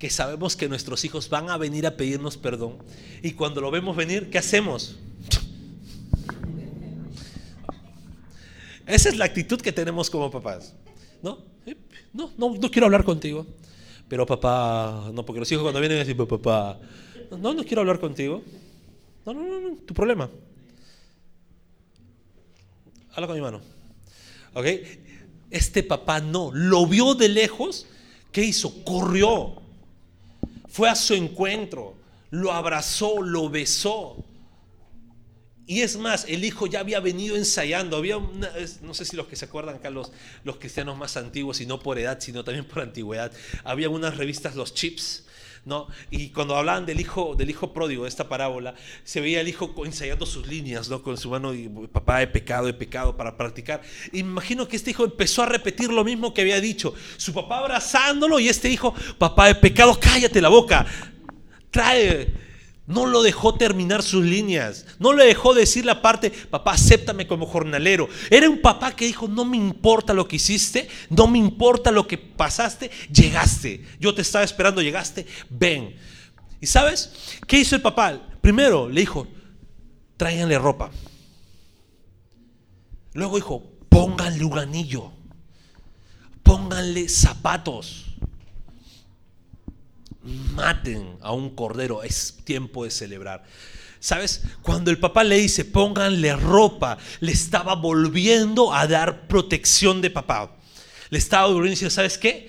sabemos 0.10 0.56
que 0.56 0.68
nuestros 0.68 1.04
hijos 1.06 1.30
van 1.30 1.50
a 1.50 1.58
venir 1.58 1.88
a 1.88 1.96
pedirnos 1.98 2.38
perdón 2.38 2.78
y 3.22 3.32
cuando 3.32 3.62
lo 3.62 3.72
vemos 3.72 3.96
venir, 3.96 4.30
¿qué 4.30 4.38
hacemos? 4.38 4.98
Esa 8.86 9.10
es 9.10 9.18
la 9.18 9.26
actitud 9.26 9.60
que 9.60 9.72
tenemos 9.72 10.10
como 10.10 10.30
papás. 10.30 10.74
¿No? 11.22 11.40
No, 12.14 12.32
no, 12.38 12.56
no 12.56 12.72
quiero 12.72 12.86
hablar 12.86 13.04
contigo. 13.04 13.46
Pero 14.08 14.26
papá, 14.26 15.10
no, 15.12 15.26
porque 15.26 15.40
los 15.40 15.52
hijos 15.52 15.64
cuando 15.64 15.80
vienen 15.80 16.00
dicen, 16.00 16.28
papá, 16.28 16.80
no, 17.32 17.54
no 17.54 17.64
quiero 17.64 17.82
hablar 17.82 18.00
contigo. 18.00 18.44
No, 19.26 19.34
no, 19.34 19.42
no, 19.44 19.60
no, 19.60 19.76
tu 19.78 19.94
problema. 19.94 20.30
Habla 23.14 23.28
con 23.28 23.36
mi 23.36 23.42
mano. 23.42 23.62
¿Ok? 24.54 24.66
Este 25.50 25.82
papá 25.82 26.20
no, 26.20 26.52
lo 26.54 26.86
vio 26.86 27.16
de 27.16 27.30
lejos. 27.30 27.88
¿Qué 28.32 28.44
hizo? 28.44 28.84
Corrió 28.84 29.65
fue 30.76 30.90
a 30.90 30.96
su 30.96 31.14
encuentro, 31.14 31.96
lo 32.32 32.52
abrazó, 32.52 33.22
lo 33.22 33.50
besó. 33.50 34.26
Y 35.66 35.80
es 35.80 35.96
más, 35.96 36.26
el 36.28 36.44
hijo 36.44 36.68
ya 36.68 36.82
había 36.82 37.00
venido 37.00 37.38
ensayando. 37.38 37.96
Había 37.96 38.18
no 38.82 38.94
sé 38.94 39.06
si 39.06 39.16
los 39.16 39.28
que 39.28 39.38
se 39.38 39.46
acuerdan 39.46 39.76
acá, 39.76 39.90
los, 39.90 40.12
los 40.44 40.58
cristianos 40.58 40.98
más 40.98 41.16
antiguos, 41.16 41.62
y 41.62 41.66
no 41.66 41.80
por 41.80 41.98
edad, 41.98 42.20
sino 42.20 42.44
también 42.44 42.66
por 42.66 42.84
antigüedad. 42.84 43.32
Había 43.64 43.88
unas 43.88 44.18
revistas, 44.18 44.58
los 44.58 44.74
chips, 44.74 45.24
¿no? 45.66 45.88
Y 46.12 46.30
cuando 46.30 46.56
hablaban 46.56 46.86
del 46.86 47.00
hijo, 47.00 47.36
del 47.36 47.50
hijo 47.50 47.74
pródigo, 47.74 48.04
de 48.04 48.10
esta 48.10 48.30
parábola, 48.30 48.76
se 49.04 49.20
veía 49.20 49.42
el 49.42 49.48
hijo 49.48 49.74
ensayando 49.84 50.26
sus 50.26 50.48
líneas, 50.48 50.90
¿no? 50.90 51.02
Con 51.02 51.18
su 51.18 51.30
mano, 51.30 51.54
y, 51.54 51.68
papá, 51.92 52.22
he 52.22 52.28
pecado, 52.28 52.68
he 52.68 52.74
pecado, 52.74 53.18
para 53.18 53.36
practicar. 53.36 53.82
imagino 54.14 54.68
que 54.68 54.76
este 54.76 54.92
hijo 54.92 55.06
empezó 55.06 55.44
a 55.44 55.48
repetir 55.48 55.92
lo 55.92 56.04
mismo 56.04 56.34
que 56.34 56.42
había 56.42 56.62
dicho. 56.62 56.94
Su 57.18 57.34
papá 57.34 57.60
abrazándolo 57.60 58.40
y 58.40 58.48
este 58.48 58.70
hijo, 58.70 58.94
papá, 59.18 59.50
he 59.50 59.56
pecado, 59.56 60.00
cállate 60.00 60.40
la 60.42 60.50
boca. 60.50 60.86
Trae 61.72 62.45
no 62.88 63.08
lo 63.08 63.24
dejó 63.24 63.56
terminar 63.56 64.04
sus 64.04 64.24
líneas. 64.24 64.86
No 65.00 65.14
le 65.14 65.26
dejó 65.26 65.54
decir 65.54 65.86
la 65.86 66.02
parte, 66.02 66.30
papá, 66.30 66.74
acéptame 66.74 67.26
como 67.26 67.48
jornalero. 67.48 68.08
Era 68.30 68.50
un 68.50 68.62
papá 68.62 68.96
que 68.96 69.06
dijo, 69.06 69.28
no 69.28 69.44
me 69.44 69.58
importa 69.58 70.14
lo 70.14 70.28
que 70.28 70.36
hiciste, 70.36 70.88
no 71.10 71.28
me 71.28 71.40
importa 71.40 71.92
lo 71.92 72.08
que 72.08 72.18
pasaste, 72.18 72.92
llegaste. 73.12 73.84
Yo 74.00 74.14
te 74.14 74.22
estaba 74.22 74.46
esperando, 74.46 74.82
llegaste, 74.82 75.26
ven. 75.50 75.96
¿Y 76.62 76.68
sabes 76.68 77.40
qué 77.48 77.60
hizo 77.60 77.76
el 77.76 77.82
papá? 77.82 78.22
Primero 78.42 78.88
le 78.88 79.02
dijo, 79.02 79.28
tráiganle 80.18 80.60
ropa. 80.60 80.92
Luego 83.14 83.38
dijo, 83.38 83.64
pónganle 83.90 84.44
un 84.44 84.60
anillo. 84.60 85.12
Pónganle 86.44 87.10
zapatos 87.10 88.05
maten 90.26 91.18
a 91.22 91.32
un 91.32 91.56
cordero, 91.56 92.04
es 92.04 92.38
tiempo 92.44 92.84
de 92.84 92.92
celebrar. 92.92 93.44
¿Sabes? 94.00 94.44
Cuando 94.62 94.92
el 94.92 95.00
papá 95.00 95.24
le 95.24 95.38
dice, 95.38 95.66
pónganle 95.66 96.36
ropa, 96.36 96.98
le 97.22 97.32
estaba 97.32 97.76
volviendo 97.76 98.74
a 98.74 98.86
dar 98.86 99.28
protección 99.28 100.02
de 100.02 100.12
papá. 100.12 100.56
Le 101.10 101.18
estaba 101.18 101.48
volviendo 101.48 101.72
diciendo, 101.72 101.90
¿sabes 101.90 102.18
qué? 102.18 102.48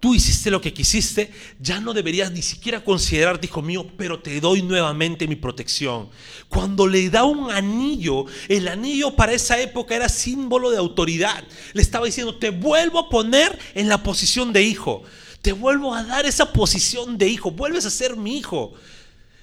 Tú 0.00 0.14
hiciste 0.14 0.50
lo 0.50 0.60
que 0.60 0.74
quisiste, 0.74 1.32
ya 1.58 1.80
no 1.80 1.94
deberías 1.94 2.30
ni 2.30 2.42
siquiera 2.42 2.84
considerarte 2.84 3.46
hijo 3.46 3.62
mío, 3.62 3.86
pero 3.96 4.20
te 4.20 4.38
doy 4.38 4.60
nuevamente 4.60 5.26
mi 5.26 5.36
protección. 5.36 6.10
Cuando 6.50 6.86
le 6.86 7.08
da 7.08 7.24
un 7.24 7.50
anillo, 7.50 8.26
el 8.48 8.68
anillo 8.68 9.16
para 9.16 9.32
esa 9.32 9.58
época 9.58 9.96
era 9.96 10.10
símbolo 10.10 10.70
de 10.70 10.76
autoridad. 10.76 11.42
Le 11.72 11.80
estaba 11.80 12.04
diciendo, 12.04 12.36
te 12.36 12.50
vuelvo 12.50 12.98
a 12.98 13.08
poner 13.08 13.58
en 13.74 13.88
la 13.88 14.02
posición 14.02 14.52
de 14.52 14.62
hijo 14.62 15.02
te 15.46 15.52
vuelvo 15.52 15.94
a 15.94 16.02
dar 16.02 16.26
esa 16.26 16.52
posición 16.52 17.16
de 17.16 17.28
hijo, 17.28 17.52
vuelves 17.52 17.86
a 17.86 17.90
ser 17.90 18.16
mi 18.16 18.36
hijo. 18.36 18.72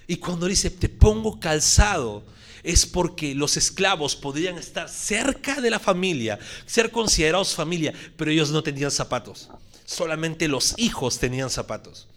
Y 0.06 0.18
cuando 0.18 0.48
dice, 0.48 0.70
te 0.70 0.89
pongo 0.89 1.39
calzado, 1.39 2.26
es 2.62 2.86
porque 2.86 3.34
los 3.34 3.56
esclavos 3.56 4.18
podrían 4.18 4.58
estar 4.58 4.89
cerca 4.89 5.62
de 5.62 5.70
la 5.70 5.80
familia, 5.80 6.39
ser 6.66 6.92
considerados 6.92 7.56
familia, 7.56 7.94
pero 8.18 8.32
ellos 8.32 8.52
no 8.52 8.62
tenían 8.62 8.92
zapatos. 8.92 9.50
Solamente 9.86 10.50
los 10.50 10.74
hijos 10.76 11.20
tenían 11.20 11.50
zapatos. 11.50 12.10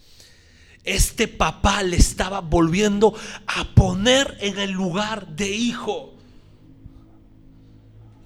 Este 0.82 1.28
papá 1.28 1.84
le 1.84 1.96
estaba 1.96 2.40
volviendo 2.40 3.14
a 3.46 3.72
poner 3.76 4.36
en 4.40 4.58
el 4.58 4.72
lugar 4.72 5.28
de 5.28 5.48
hijo. 5.48 6.12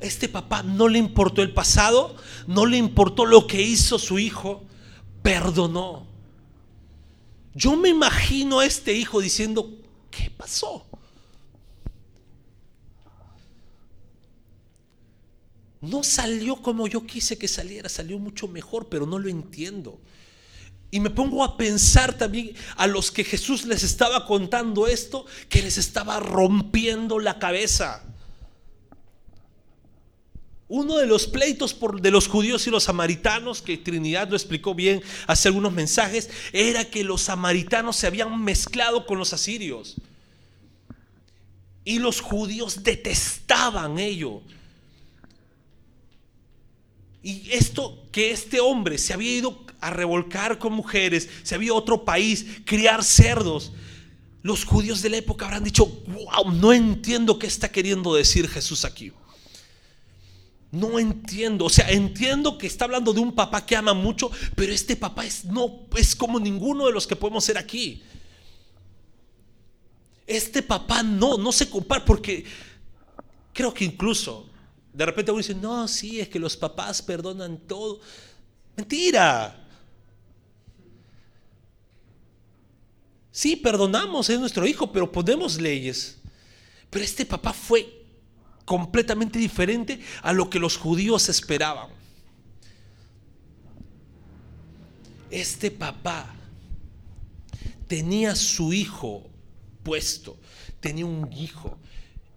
Este 0.01 0.27
papá 0.27 0.62
no 0.62 0.88
le 0.88 0.99
importó 0.99 1.42
el 1.42 1.53
pasado, 1.53 2.16
no 2.46 2.64
le 2.64 2.79
importó 2.79 3.27
lo 3.27 3.46
que 3.46 3.61
hizo 3.61 3.99
su 3.99 4.18
hijo, 4.18 4.64
perdonó. 5.22 6.06
Yo 7.54 7.76
me 7.76 7.88
imagino 7.88 8.61
a 8.61 8.66
este 8.66 8.92
hijo 8.92 9.20
diciendo, 9.20 9.78
¿qué 10.11 10.30
pasó? 10.30 10.87
No 15.80 16.02
salió 16.02 16.56
como 16.56 16.87
yo 16.87 17.06
quise 17.06 17.38
que 17.38 17.48
saliera, 17.48 17.88
salió 17.88 18.18
mucho 18.18 18.46
mejor, 18.48 18.88
pero 18.88 19.06
no 19.06 19.18
lo 19.18 19.28
entiendo. 19.28 19.98
Y 20.90 21.00
me 21.00 21.11
pongo 21.11 21.44
a 21.44 21.56
pensar 21.56 22.18
también 22.18 22.54
a 22.76 22.87
los 22.87 23.11
que 23.11 23.24
Jesús 23.24 23.64
les 23.64 23.83
estaba 23.83 24.26
contando 24.26 24.87
esto, 24.87 25.24
que 25.48 25.62
les 25.62 25.78
estaba 25.78 26.20
rompiendo 26.20 27.18
la 27.18 27.38
cabeza. 27.38 28.10
Uno 30.72 30.98
de 30.98 31.06
los 31.09 31.26
pleitos 31.26 31.76
de 32.00 32.12
los 32.12 32.28
judíos 32.28 32.64
y 32.68 32.70
los 32.70 32.85
samaritanos, 32.85 33.61
que 33.61 33.76
Trinidad 33.76 34.28
lo 34.28 34.37
explicó 34.37 34.72
bien 34.72 35.02
hace 35.26 35.48
algunos 35.48 35.72
mensajes, 35.72 36.30
era 36.52 36.88
que 36.88 37.02
los 37.02 37.22
samaritanos 37.22 37.96
se 37.96 38.06
habían 38.06 38.40
mezclado 38.40 39.04
con 39.04 39.18
los 39.18 39.33
asirios. 39.33 39.96
Y 41.85 41.98
los 41.98 42.20
judíos 42.20 42.85
detestaban 42.85 43.98
ello. 43.98 44.42
Y 47.20 47.50
esto 47.50 48.06
que 48.12 48.30
este 48.30 48.61
hombre 48.61 48.96
se 48.96 49.12
había 49.12 49.38
ido 49.38 49.66
a 49.80 49.90
revolcar 49.90 50.59
con 50.59 50.72
mujeres, 50.72 51.28
se 51.42 51.56
había 51.56 51.66
ido 51.66 51.74
a 51.74 51.78
otro 51.78 52.04
país, 52.04 52.46
criar 52.64 53.02
cerdos, 53.02 53.72
los 54.42 54.64
judíos 54.64 55.02
de 55.02 55.11
la 55.11 55.16
época 55.16 55.46
habrán 55.46 55.64
dicho, 55.64 55.85
wow, 56.06 56.52
no 56.52 56.72
entiendo 56.72 57.40
qué 57.40 57.48
está 57.48 57.72
queriendo 57.72 58.14
decir 58.14 58.48
Jesús 58.48 58.85
aquí. 58.85 59.11
No 60.72 61.00
entiendo, 61.00 61.64
o 61.64 61.70
sea, 61.70 61.90
entiendo 61.90 62.56
que 62.56 62.68
está 62.68 62.85
hablando 62.85 63.12
de 63.12 63.20
un 63.20 63.35
papá 63.35 63.66
que 63.66 63.74
ama 63.74 63.92
mucho, 63.92 64.30
pero 64.54 64.72
este 64.72 64.94
papá 64.94 65.26
es 65.26 65.44
no 65.44 65.87
es 65.96 66.14
como 66.14 66.38
ninguno 66.38 66.87
de 66.87 66.92
los 66.92 67.06
que 67.09 67.16
podemos 67.16 67.44
ser 67.44 67.59
aquí. 67.59 68.02
Este 70.26 70.62
papá 70.62 71.02
no, 71.02 71.37
no 71.37 71.50
se 71.50 71.68
compara 71.68 72.04
porque 72.04 72.44
creo 73.52 73.74
que 73.74 73.85
incluso 73.85 74.48
de 74.92 75.06
repente 75.06 75.33
uno 75.33 75.38
dice, 75.38 75.56
"No, 75.56 75.88
sí, 75.88 76.20
es 76.20 76.28
que 76.28 76.38
los 76.38 76.56
papás 76.56 77.02
perdonan 77.02 77.59
todo." 77.59 78.00
Mentira. 78.76 79.56
Sí, 83.33 83.56
perdonamos, 83.56 84.30
es 84.30 84.38
nuestro 84.38 84.66
hijo, 84.66 84.92
pero 84.92 85.11
ponemos 85.11 85.61
leyes. 85.61 86.18
Pero 86.90 87.04
este 87.04 87.26
papá 87.26 87.52
fue 87.52 87.99
completamente 88.70 89.37
diferente 89.37 89.98
a 90.22 90.33
lo 90.33 90.48
que 90.48 90.61
los 90.61 90.76
judíos 90.76 91.28
esperaban. 91.28 91.90
Este 95.28 95.72
papá 95.72 96.33
tenía 97.88 98.37
su 98.37 98.72
hijo 98.72 99.28
puesto, 99.83 100.38
tenía 100.78 101.04
un 101.04 101.33
hijo, 101.33 101.78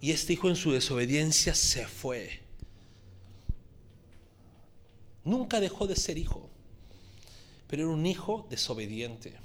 y 0.02 0.10
este 0.10 0.34
hijo 0.34 0.50
en 0.50 0.56
su 0.56 0.72
desobediencia 0.72 1.54
se 1.54 1.86
fue. 1.88 2.42
Nunca 5.24 5.60
dejó 5.60 5.86
de 5.86 5.96
ser 5.96 6.18
hijo, 6.18 6.50
pero 7.68 7.84
era 7.84 7.92
un 7.92 8.08
hijo 8.08 8.48
desobediente. 8.50 9.36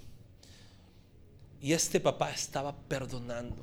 Y 1.61 1.75
este 1.75 2.01
papá 2.01 2.33
estaba 2.33 2.75
perdonando. 2.75 3.63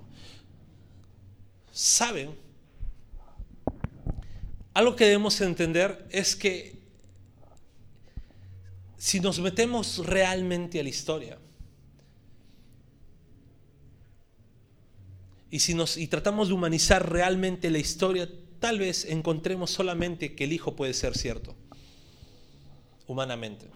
¿Saben? 1.73 2.44
Algo 4.75 4.95
que 4.95 5.05
debemos 5.05 5.41
entender 5.41 6.05
es 6.11 6.35
que 6.35 6.75
si 8.97 9.19
nos 9.19 9.39
metemos 9.39 10.05
realmente 10.05 10.79
a 10.79 10.83
la 10.83 10.89
historia 10.89 11.39
y 15.49 15.59
y 15.59 16.07
tratamos 16.07 16.49
de 16.49 16.53
humanizar 16.53 17.09
realmente 17.09 17.71
la 17.71 17.79
historia, 17.79 18.29
tal 18.59 18.77
vez 18.77 19.05
encontremos 19.05 19.71
solamente 19.71 20.35
que 20.35 20.43
el 20.43 20.53
hijo 20.53 20.75
puede 20.75 20.93
ser 20.93 21.17
cierto 21.17 21.55
humanamente. 23.07 23.67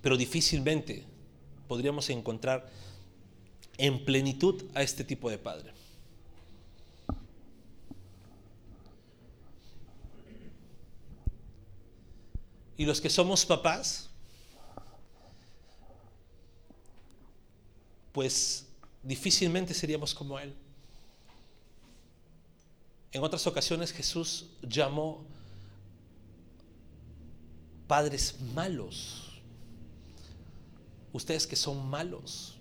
pero 0.00 0.16
difícilmente 0.16 1.04
podríamos 1.66 2.08
encontrar 2.08 2.70
en 3.78 4.04
plenitud 4.04 4.64
a 4.74 4.82
este 4.82 5.04
tipo 5.04 5.30
de 5.30 5.38
padre. 5.38 5.72
Y 12.76 12.84
los 12.84 13.00
que 13.00 13.08
somos 13.10 13.44
papás, 13.46 14.08
pues 18.12 18.66
difícilmente 19.02 19.74
seríamos 19.74 20.14
como 20.14 20.38
Él. 20.38 20.54
En 23.10 23.24
otras 23.24 23.46
ocasiones 23.46 23.90
Jesús 23.92 24.50
llamó 24.62 25.24
padres 27.86 28.38
malos 28.54 29.28
Ustedes 31.12 31.46
que 31.46 31.56
son 31.56 31.88
malos 31.88 32.57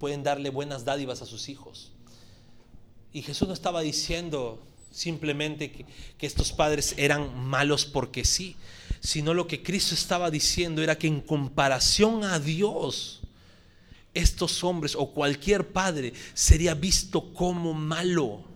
pueden 0.00 0.24
darle 0.24 0.48
buenas 0.50 0.84
dádivas 0.84 1.22
a 1.22 1.26
sus 1.26 1.48
hijos. 1.48 1.92
Y 3.12 3.22
Jesús 3.22 3.46
no 3.46 3.54
estaba 3.54 3.82
diciendo 3.82 4.60
simplemente 4.90 5.70
que, 5.70 5.84
que, 6.18 6.26
estos 6.26 6.52
padres 6.52 6.94
eran 6.96 7.38
malos 7.38 7.84
porque 7.84 8.24
sí, 8.24 8.56
sino 9.00 9.34
lo 9.34 9.46
que 9.46 9.62
Cristo 9.62 9.94
estaba 9.94 10.30
diciendo 10.30 10.82
era 10.82 10.98
que 10.98 11.06
en 11.06 11.20
comparación 11.20 12.24
a 12.24 12.40
Dios, 12.40 13.20
estos 14.14 14.64
hombres 14.64 14.96
o 14.96 15.12
cualquier 15.12 15.68
padre 15.68 16.14
sería 16.34 16.74
visto 16.74 17.32
como 17.34 17.74
malo. 17.74 18.49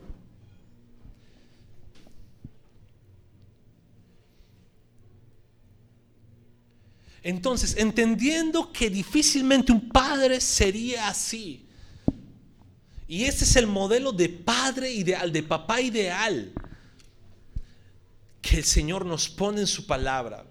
Entonces, 7.24 7.74
entendiendo 7.78 8.70
que 8.70 8.90
difícilmente 8.90 9.72
un 9.72 9.88
padre 9.88 10.42
sería 10.42 11.08
así. 11.08 11.66
Y 13.08 13.24
ese 13.24 13.44
es 13.44 13.56
el 13.56 13.66
modelo 13.66 14.12
de 14.12 14.28
padre 14.28 14.92
ideal, 14.92 15.32
de 15.32 15.42
papá 15.42 15.80
ideal, 15.80 16.52
que 18.42 18.58
el 18.58 18.64
Señor 18.64 19.06
nos 19.06 19.30
pone 19.30 19.62
en 19.62 19.66
su 19.66 19.86
palabra. 19.86 20.44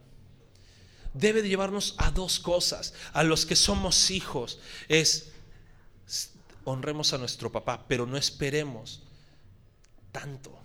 Debe 1.13 1.43
de 1.43 1.49
llevarnos 1.49 1.93
a 1.99 2.09
dos 2.09 2.39
cosas. 2.39 2.95
A 3.13 3.23
los 3.23 3.45
que 3.45 3.55
somos 3.55 4.09
hijos 4.09 4.57
es 4.87 5.29
honremos 6.63 7.13
a 7.13 7.19
nuestro 7.19 7.51
papá, 7.51 7.85
pero 7.87 8.07
no 8.07 8.17
esperemos 8.17 9.03
tanto. 10.11 10.62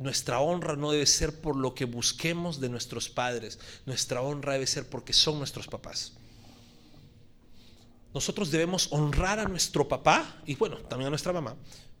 Nuestra 0.00 0.40
honra 0.40 0.76
no 0.76 0.92
debe 0.92 1.04
ser 1.04 1.42
por 1.42 1.56
lo 1.56 1.74
que 1.74 1.84
busquemos 1.84 2.58
de 2.58 2.70
nuestros 2.70 3.10
padres. 3.10 3.58
Nuestra 3.84 4.22
honra 4.22 4.54
debe 4.54 4.66
ser 4.66 4.88
porque 4.88 5.12
son 5.12 5.36
nuestros 5.36 5.68
papás. 5.68 6.14
Nosotros 8.14 8.50
debemos 8.50 8.88
honrar 8.92 9.38
a 9.38 9.44
nuestro 9.44 9.86
papá 9.86 10.40
y 10.46 10.54
bueno, 10.54 10.78
también 10.78 11.08
a 11.08 11.10
nuestra 11.10 11.34
mamá. 11.34 11.54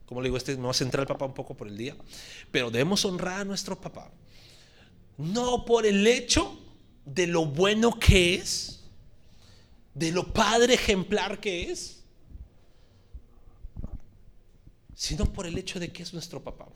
Como 0.06 0.22
le 0.22 0.28
digo, 0.28 0.38
este 0.38 0.56
me 0.56 0.64
va 0.64 0.70
a 0.70 0.74
centrar 0.74 1.02
el 1.02 1.08
papá 1.08 1.26
un 1.26 1.34
poco 1.34 1.54
por 1.54 1.68
el 1.68 1.76
día. 1.76 1.94
Pero 2.50 2.70
debemos 2.70 3.04
honrar 3.04 3.42
a 3.42 3.44
nuestro 3.44 3.78
papá. 3.78 4.10
No 5.18 5.66
por 5.66 5.84
el 5.84 6.06
hecho 6.06 6.58
de 7.04 7.26
lo 7.26 7.44
bueno 7.44 7.98
que 7.98 8.36
es, 8.36 8.80
de 9.92 10.10
lo 10.10 10.32
padre 10.32 10.72
ejemplar 10.72 11.38
que 11.38 11.70
es, 11.70 12.02
sino 14.94 15.26
por 15.26 15.46
el 15.46 15.58
hecho 15.58 15.78
de 15.78 15.92
que 15.92 16.02
es 16.02 16.14
nuestro 16.14 16.42
papá. 16.42 16.66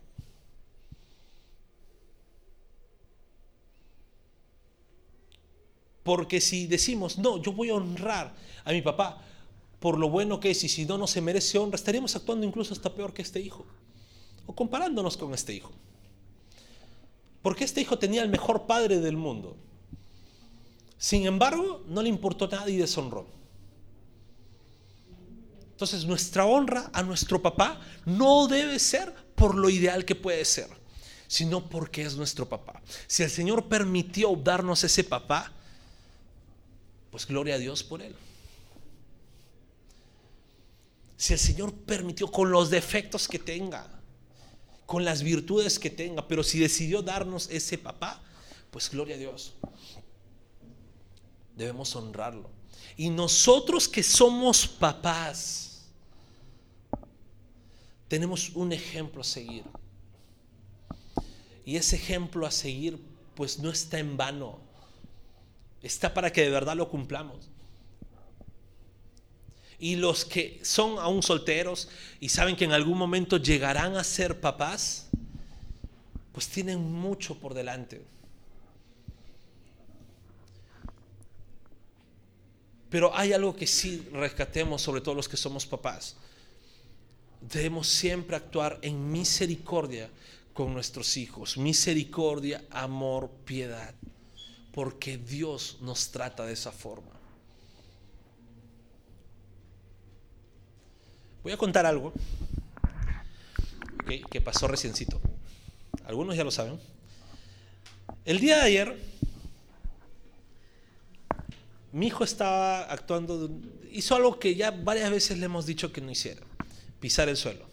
Porque 6.05 6.41
si 6.41 6.69
decimos, 6.69 7.19
no, 7.19 7.43
yo 7.43 7.53
voy 7.53 7.71
a 7.71 7.75
honrar 7.75 8.33
a 8.65 8.71
mi 8.71 8.83
papá 8.83 9.21
por 9.81 9.99
lo 9.99 10.09
bueno 10.09 10.39
que 10.39 10.51
es 10.51 10.63
y 10.65 10.69
si 10.69 10.87
no, 10.87 10.97
no 10.97 11.07
se 11.07 11.21
merece 11.21 11.59
honra, 11.59 11.77
estaríamos 11.77 12.15
actuando 12.15 12.47
incluso 12.47 12.73
hasta 12.73 12.95
peor 12.95 13.13
que 13.13 13.23
este 13.23 13.41
hijo. 13.41 13.67
O 14.47 14.55
comparándonos 14.55 15.17
con 15.17 15.35
este 15.35 15.53
hijo. 15.53 15.73
Porque 17.43 17.65
este 17.65 17.81
hijo 17.81 17.99
tenía 17.99 18.23
el 18.23 18.29
mejor 18.29 18.67
padre 18.67 19.01
del 19.01 19.17
mundo. 19.17 19.57
Sin 20.97 21.27
embargo, 21.27 21.85
no 21.87 22.01
le 22.01 22.09
importó 22.09 22.49
nada 22.49 22.71
y 22.71 22.77
deshonró. 22.77 23.27
Entonces 25.73 26.07
nuestra 26.07 26.47
honra 26.47 26.91
a 26.93 27.03
nuestro 27.03 27.43
papá 27.43 27.81
no 28.07 28.47
debe 28.47 28.79
ser 28.79 29.13
por 29.35 29.55
lo 29.55 29.69
ideal 29.69 30.05
que 30.05 30.15
puede 30.15 30.45
ser, 30.45 30.69
sino 31.27 31.69
porque 31.69 32.03
es 32.03 32.17
nuestro 32.17 32.49
papá. 32.49 32.81
Si 33.07 33.23
el 33.23 33.31
Señor 33.31 33.67
permitió 33.67 34.35
darnos 34.37 34.85
ese 34.85 35.05
papá, 35.05 35.53
pues 37.15 37.27
gloria 37.27 37.55
a 37.55 37.59
Dios 37.59 37.85
por 37.85 38.03
él. 38.03 38.13
Si 41.17 41.33
el 41.33 41.39
Señor 41.39 41.73
permitió 41.73 42.29
con 42.29 42.51
los 42.51 42.71
defectos 42.71 43.29
que 43.29 43.39
tenga, 43.39 43.89
con 44.85 45.05
las 45.05 45.23
virtudes 45.23 45.79
que 45.79 45.91
tenga, 45.91 46.27
pero 46.27 46.43
si 46.43 46.59
decidió 46.59 47.03
darnos 47.03 47.49
ese 47.51 47.79
papá, 47.79 48.21
pues 48.73 48.91
gloria 48.91 49.15
a 49.15 49.19
Dios. 49.19 49.55
Debemos 51.55 51.95
honrarlo. 51.95 52.51
Y 52.97 53.11
nosotros 53.11 53.89
que 53.89 54.03
somos 54.03 54.67
papás, 54.67 55.85
tenemos 58.09 58.51
un 58.57 58.73
ejemplo 58.73 59.21
a 59.21 59.25
seguir. 59.25 59.63
Y 61.65 61.77
ese 61.77 61.95
ejemplo 61.95 62.45
a 62.45 62.51
seguir, 62.51 63.01
pues 63.37 63.61
no 63.61 63.71
está 63.71 64.01
en 64.01 64.17
vano 64.17 64.64
está 65.85 66.15
para 66.15 66.33
que 66.33 66.41
de 66.41 66.51
verdad 66.51 66.75
lo 66.77 66.89
cumplamos. 66.89 67.51
Y 69.79 69.97
los 69.97 70.25
que 70.25 70.61
son 70.63 70.99
aún 70.99 71.23
solteros 71.23 71.89
y 72.21 72.31
saben 72.31 72.57
que 72.57 72.65
en 72.65 72.73
algún 72.73 72.97
momento 72.97 73.37
llegarán 73.37 73.97
a 73.97 74.03
ser 74.03 74.41
papás, 74.41 75.09
pues 76.33 76.49
tienen 76.49 76.81
mucho 76.81 77.39
por 77.39 77.53
delante. 77.53 78.03
Pero 82.89 83.15
hay 83.15 83.33
algo 83.33 83.55
que 83.55 83.67
sí 83.67 84.09
rescatemos, 84.13 84.81
sobre 84.81 85.03
todo 85.03 85.15
los 85.15 85.29
que 85.29 85.37
somos 85.37 85.67
papás. 85.67 86.17
Debemos 87.43 87.89
siempre 87.89 88.37
actuar 88.37 88.79
en 88.81 89.13
misericordia 89.13 90.09
con 90.55 90.73
nuestros 90.73 91.17
hijos. 91.19 91.59
Misericordia, 91.59 92.65
amor, 92.71 93.29
piedad 93.45 93.95
porque 94.75 95.17
Dios 95.17 95.79
nos 95.81 96.11
trata 96.11 96.45
de 96.45 96.53
esa 96.53 96.73
forma. 96.73 97.13
Voy 101.45 101.53
a 101.53 101.57
contar 101.57 101.87
algo 101.87 102.13
que 104.31 104.41
pasó 104.41 104.67
reciencito. 104.67 105.21
Algunos 106.07 106.37
ya 106.37 106.43
lo 106.43 106.51
saben. 106.51 106.81
El 108.25 108.41
día 108.41 108.57
de 108.57 108.63
ayer, 108.63 108.99
mi 111.93 112.09
hijo 112.09 112.25
estaba 112.25 112.83
actuando, 112.83 113.51
hizo 113.93 114.17
algo 114.17 114.41
que 114.41 114.57
ya 114.57 114.73
varias 114.73 115.11
veces 115.11 115.39
le 115.39 115.45
hemos 115.45 115.67
dicho 115.67 115.93
que 115.93 116.01
no 116.01 116.11
hiciera, 116.11 116.43
pisar 116.99 117.29
el 117.29 117.37
suelo. 117.37 117.65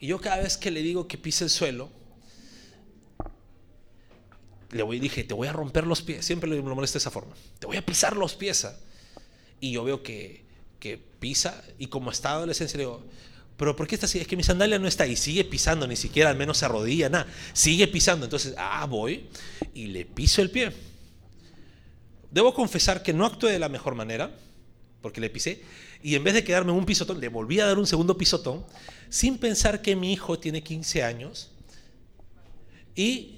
Y 0.00 0.06
yo 0.06 0.20
cada 0.20 0.38
vez 0.38 0.56
que 0.56 0.70
le 0.70 0.80
digo 0.80 1.08
que 1.08 1.18
pise 1.18 1.44
el 1.44 1.50
suelo, 1.50 1.90
le 4.70 4.82
voy, 4.82 4.98
dije, 4.98 5.24
te 5.24 5.34
voy 5.34 5.48
a 5.48 5.52
romper 5.52 5.86
los 5.86 6.02
pies, 6.02 6.24
siempre 6.24 6.48
le 6.50 6.60
molesta 6.62 6.98
esa 6.98 7.10
forma, 7.10 7.34
te 7.58 7.66
voy 7.66 7.76
a 7.76 7.84
pisar 7.84 8.16
los 8.16 8.34
pies. 8.34 8.64
¿ah? 8.64 8.76
Y 9.60 9.72
yo 9.72 9.84
veo 9.84 10.02
que, 10.02 10.44
que 10.78 10.98
pisa 10.98 11.62
y 11.78 11.86
como 11.86 12.10
está 12.10 12.32
adolescencia 12.32 12.76
le 12.76 12.84
digo, 12.84 13.04
pero 13.56 13.74
¿por 13.74 13.86
qué 13.86 13.94
está 13.94 14.06
así? 14.06 14.18
Es 14.18 14.26
que 14.26 14.36
mi 14.36 14.42
sandalia 14.42 14.78
no 14.78 14.86
está 14.86 15.04
ahí, 15.04 15.16
sigue 15.16 15.44
pisando, 15.44 15.86
ni 15.86 15.96
siquiera 15.96 16.28
al 16.30 16.36
menos 16.36 16.58
se 16.58 16.66
arrodilla, 16.66 17.08
nada, 17.08 17.26
sigue 17.54 17.88
pisando. 17.88 18.26
Entonces, 18.26 18.54
ah, 18.58 18.84
voy 18.86 19.28
y 19.72 19.86
le 19.86 20.04
piso 20.04 20.42
el 20.42 20.50
pie. 20.50 20.72
Debo 22.30 22.52
confesar 22.52 23.02
que 23.02 23.14
no 23.14 23.24
actué 23.24 23.52
de 23.52 23.58
la 23.58 23.70
mejor 23.70 23.94
manera, 23.94 24.30
porque 25.00 25.22
le 25.22 25.30
pisé, 25.30 25.62
y 26.02 26.16
en 26.16 26.24
vez 26.24 26.34
de 26.34 26.44
quedarme 26.44 26.72
un 26.72 26.84
pisotón, 26.84 27.18
le 27.18 27.28
volví 27.28 27.60
a 27.60 27.66
dar 27.66 27.78
un 27.78 27.86
segundo 27.86 28.18
pisotón, 28.18 28.66
sin 29.08 29.38
pensar 29.38 29.80
que 29.80 29.96
mi 29.96 30.12
hijo 30.12 30.38
tiene 30.38 30.62
15 30.62 31.02
años 31.02 31.50
y 32.94 33.35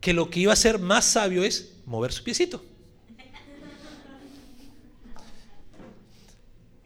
que 0.00 0.12
lo 0.12 0.30
que 0.30 0.40
iba 0.40 0.52
a 0.52 0.56
ser 0.56 0.78
más 0.78 1.04
sabio 1.04 1.44
es 1.44 1.74
mover 1.86 2.12
su 2.12 2.22
piecito. 2.22 2.64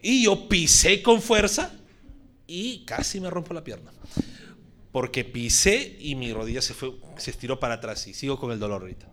Y 0.01 0.25
yo 0.25 0.49
pisé 0.49 1.01
con 1.01 1.21
fuerza 1.21 1.71
y 2.45 2.83
casi 2.85 3.21
me 3.21 3.29
rompo 3.29 3.53
la 3.53 3.63
pierna. 3.63 3.91
Porque 4.91 5.23
pisé 5.23 5.97
y 5.99 6.15
mi 6.15 6.33
rodilla 6.33 6.61
se, 6.61 6.73
fue, 6.73 6.93
se 7.17 7.31
estiró 7.31 7.59
para 7.59 7.75
atrás 7.75 8.05
y 8.07 8.13
sigo 8.13 8.37
con 8.37 8.51
el 8.51 8.59
dolor 8.59 8.81
ahorita. 8.81 9.07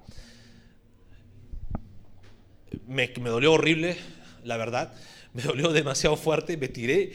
Me, 2.87 3.13
me 3.21 3.31
dolió 3.31 3.53
horrible, 3.53 3.97
la 4.45 4.57
verdad. 4.57 4.93
Me 5.33 5.43
dolió 5.43 5.73
demasiado 5.73 6.17
fuerte, 6.17 6.57
me 6.57 6.69
tiré. 6.69 7.13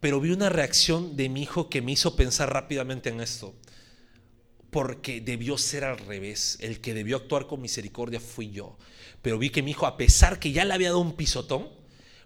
Pero 0.00 0.20
vi 0.20 0.30
una 0.30 0.48
reacción 0.48 1.16
de 1.16 1.28
mi 1.28 1.42
hijo 1.42 1.68
que 1.68 1.82
me 1.82 1.92
hizo 1.92 2.16
pensar 2.16 2.52
rápidamente 2.52 3.10
en 3.10 3.20
esto. 3.20 3.54
Porque 4.70 5.20
debió 5.20 5.56
ser 5.56 5.84
al 5.84 5.98
revés. 5.98 6.58
El 6.60 6.80
que 6.80 6.94
debió 6.94 7.16
actuar 7.16 7.46
con 7.46 7.60
misericordia 7.60 8.20
fui 8.20 8.50
yo. 8.50 8.76
Pero 9.22 9.38
vi 9.38 9.50
que 9.50 9.62
mi 9.62 9.72
hijo, 9.72 9.86
a 9.86 9.96
pesar 9.96 10.38
que 10.38 10.52
ya 10.52 10.64
le 10.64 10.74
había 10.74 10.88
dado 10.88 11.00
un 11.00 11.16
pisotón, 11.16 11.68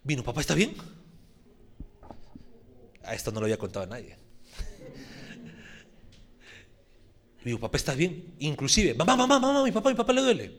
vino, 0.03 0.23
papá, 0.25 0.41
¿está 0.41 0.55
bien? 0.55 0.75
A 3.05 3.15
esto 3.15 3.33
no 3.33 3.41
lo 3.41 3.47
había 3.47 3.59
contado 3.59 3.85
a 3.85 3.89
nadie. 3.89 4.17
Y 7.43 7.47
digo, 7.47 7.59
papá, 7.59 7.77
¿estás 7.77 7.97
bien? 7.97 8.35
Inclusive, 8.39 8.95
mamá, 8.95 9.17
mamá, 9.17 9.41
mamá, 9.41 9.65
mi 9.65 9.73
papá, 9.73 9.91
mi 9.91 9.97
papá 9.97 10.13
le 10.13 10.21
duele. 10.21 10.57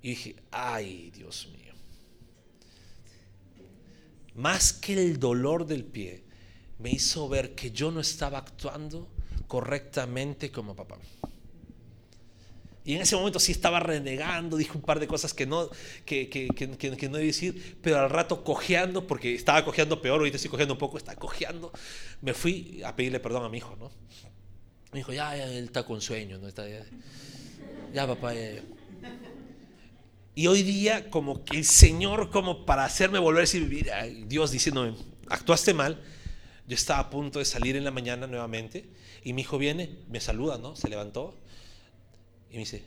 Y 0.00 0.10
dije, 0.10 0.36
ay, 0.50 1.10
Dios 1.10 1.48
mío. 1.52 1.74
Más 4.34 4.72
que 4.72 4.94
el 4.94 5.18
dolor 5.18 5.66
del 5.66 5.84
pie, 5.84 6.24
me 6.78 6.90
hizo 6.90 7.28
ver 7.28 7.54
que 7.54 7.70
yo 7.70 7.90
no 7.90 8.00
estaba 8.00 8.38
actuando 8.38 9.08
correctamente 9.46 10.50
como 10.50 10.74
papá. 10.74 10.98
Y 12.86 12.96
en 12.96 13.00
ese 13.00 13.16
momento 13.16 13.40
sí 13.40 13.50
estaba 13.50 13.80
renegando, 13.80 14.58
dije 14.58 14.72
un 14.74 14.82
par 14.82 15.00
de 15.00 15.06
cosas 15.06 15.32
que 15.32 15.46
no, 15.46 15.70
que, 16.04 16.28
que, 16.28 16.48
que, 16.48 16.76
que 16.76 17.08
no 17.08 17.16
decir, 17.16 17.78
pero 17.82 17.98
al 17.98 18.10
rato 18.10 18.44
cojeando, 18.44 19.06
porque 19.06 19.34
estaba 19.34 19.64
cojeando 19.64 20.02
peor, 20.02 20.18
ahorita 20.18 20.36
estoy 20.36 20.50
cojeando 20.50 20.74
un 20.74 20.78
poco, 20.78 20.98
está 20.98 21.16
cojeando, 21.16 21.72
me 22.20 22.34
fui 22.34 22.82
a 22.84 22.94
pedirle 22.94 23.20
perdón 23.20 23.44
a 23.44 23.48
mi 23.48 23.56
hijo, 23.56 23.74
¿no? 23.76 23.90
Me 24.92 24.98
dijo, 24.98 25.14
ya, 25.14 25.34
ya, 25.34 25.46
él 25.46 25.64
está 25.64 25.84
con 25.84 26.02
sueño, 26.02 26.36
¿no? 26.38 26.46
Está, 26.46 26.68
ya, 26.68 26.84
ya 27.94 28.06
papá, 28.06 28.34
ya, 28.34 28.62
Y 30.34 30.46
hoy 30.46 30.62
día, 30.62 31.08
como 31.08 31.42
que 31.42 31.56
el 31.56 31.64
Señor, 31.64 32.30
como 32.30 32.66
para 32.66 32.84
hacerme 32.84 33.18
volver 33.18 33.48
a 33.48 33.50
vivir, 33.50 33.90
Dios 34.26 34.50
diciéndome, 34.50 34.94
actuaste 35.30 35.72
mal, 35.72 36.02
yo 36.66 36.74
estaba 36.74 37.00
a 37.00 37.08
punto 37.10 37.38
de 37.38 37.46
salir 37.46 37.76
en 37.76 37.84
la 37.84 37.90
mañana 37.90 38.26
nuevamente, 38.26 38.84
y 39.24 39.32
mi 39.32 39.40
hijo 39.40 39.56
viene, 39.56 39.98
me 40.08 40.20
saluda, 40.20 40.58
¿no? 40.58 40.76
Se 40.76 40.88
levantó, 40.88 41.36
y 42.50 42.54
me 42.54 42.60
dice, 42.60 42.84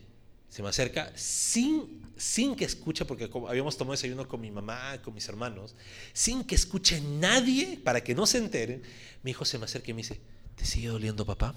se 0.49 0.61
me 0.61 0.69
acerca 0.69 1.11
sin, 1.15 2.05
sin 2.15 2.55
que 2.55 2.63
escuche, 2.63 3.05
porque 3.05 3.29
habíamos 3.49 3.75
tomado 3.75 3.93
desayuno 3.93 4.27
con 4.27 4.39
mi 4.39 4.51
mamá, 4.51 5.01
con 5.01 5.15
mis 5.15 5.27
hermanos, 5.27 5.75
sin 6.13 6.43
que 6.43 6.55
escuche 6.55 7.01
nadie 7.01 7.79
para 7.83 8.03
que 8.03 8.15
no 8.15 8.25
se 8.27 8.37
enteren. 8.37 8.83
Mi 9.23 9.31
hijo 9.31 9.45
se 9.45 9.57
me 9.57 9.65
acerca 9.65 9.89
y 9.89 9.93
me 9.95 10.03
dice, 10.03 10.21
¿te 10.55 10.63
sigue 10.63 10.87
doliendo 10.87 11.25
papá? 11.25 11.55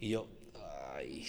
Y 0.00 0.08
yo, 0.08 0.26
ay. 0.98 1.26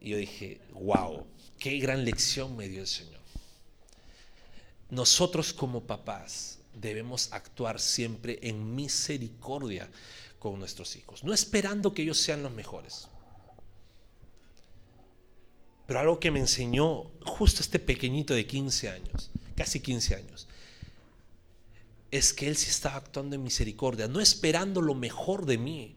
Y 0.00 0.10
yo 0.10 0.16
dije, 0.16 0.60
wow, 0.72 1.26
qué 1.58 1.78
gran 1.78 2.04
lección 2.04 2.56
me 2.56 2.68
dio 2.68 2.80
el 2.80 2.86
Señor. 2.86 3.20
Nosotros 4.88 5.52
como 5.52 5.82
papás 5.82 6.57
debemos 6.80 7.32
actuar 7.32 7.80
siempre 7.80 8.38
en 8.42 8.74
misericordia 8.74 9.88
con 10.38 10.58
nuestros 10.58 10.96
hijos, 10.96 11.24
no 11.24 11.32
esperando 11.32 11.92
que 11.92 12.02
ellos 12.02 12.18
sean 12.18 12.42
los 12.42 12.52
mejores. 12.52 13.08
Pero 15.86 16.00
algo 16.00 16.20
que 16.20 16.30
me 16.30 16.38
enseñó 16.38 17.10
justo 17.24 17.62
este 17.62 17.78
pequeñito 17.78 18.34
de 18.34 18.46
15 18.46 18.90
años, 18.90 19.30
casi 19.56 19.80
15 19.80 20.14
años, 20.16 20.46
es 22.10 22.32
que 22.32 22.48
él 22.48 22.56
sí 22.56 22.70
estaba 22.70 22.96
actuando 22.96 23.36
en 23.36 23.42
misericordia, 23.42 24.08
no 24.08 24.20
esperando 24.20 24.80
lo 24.80 24.94
mejor 24.94 25.46
de 25.46 25.58
mí, 25.58 25.96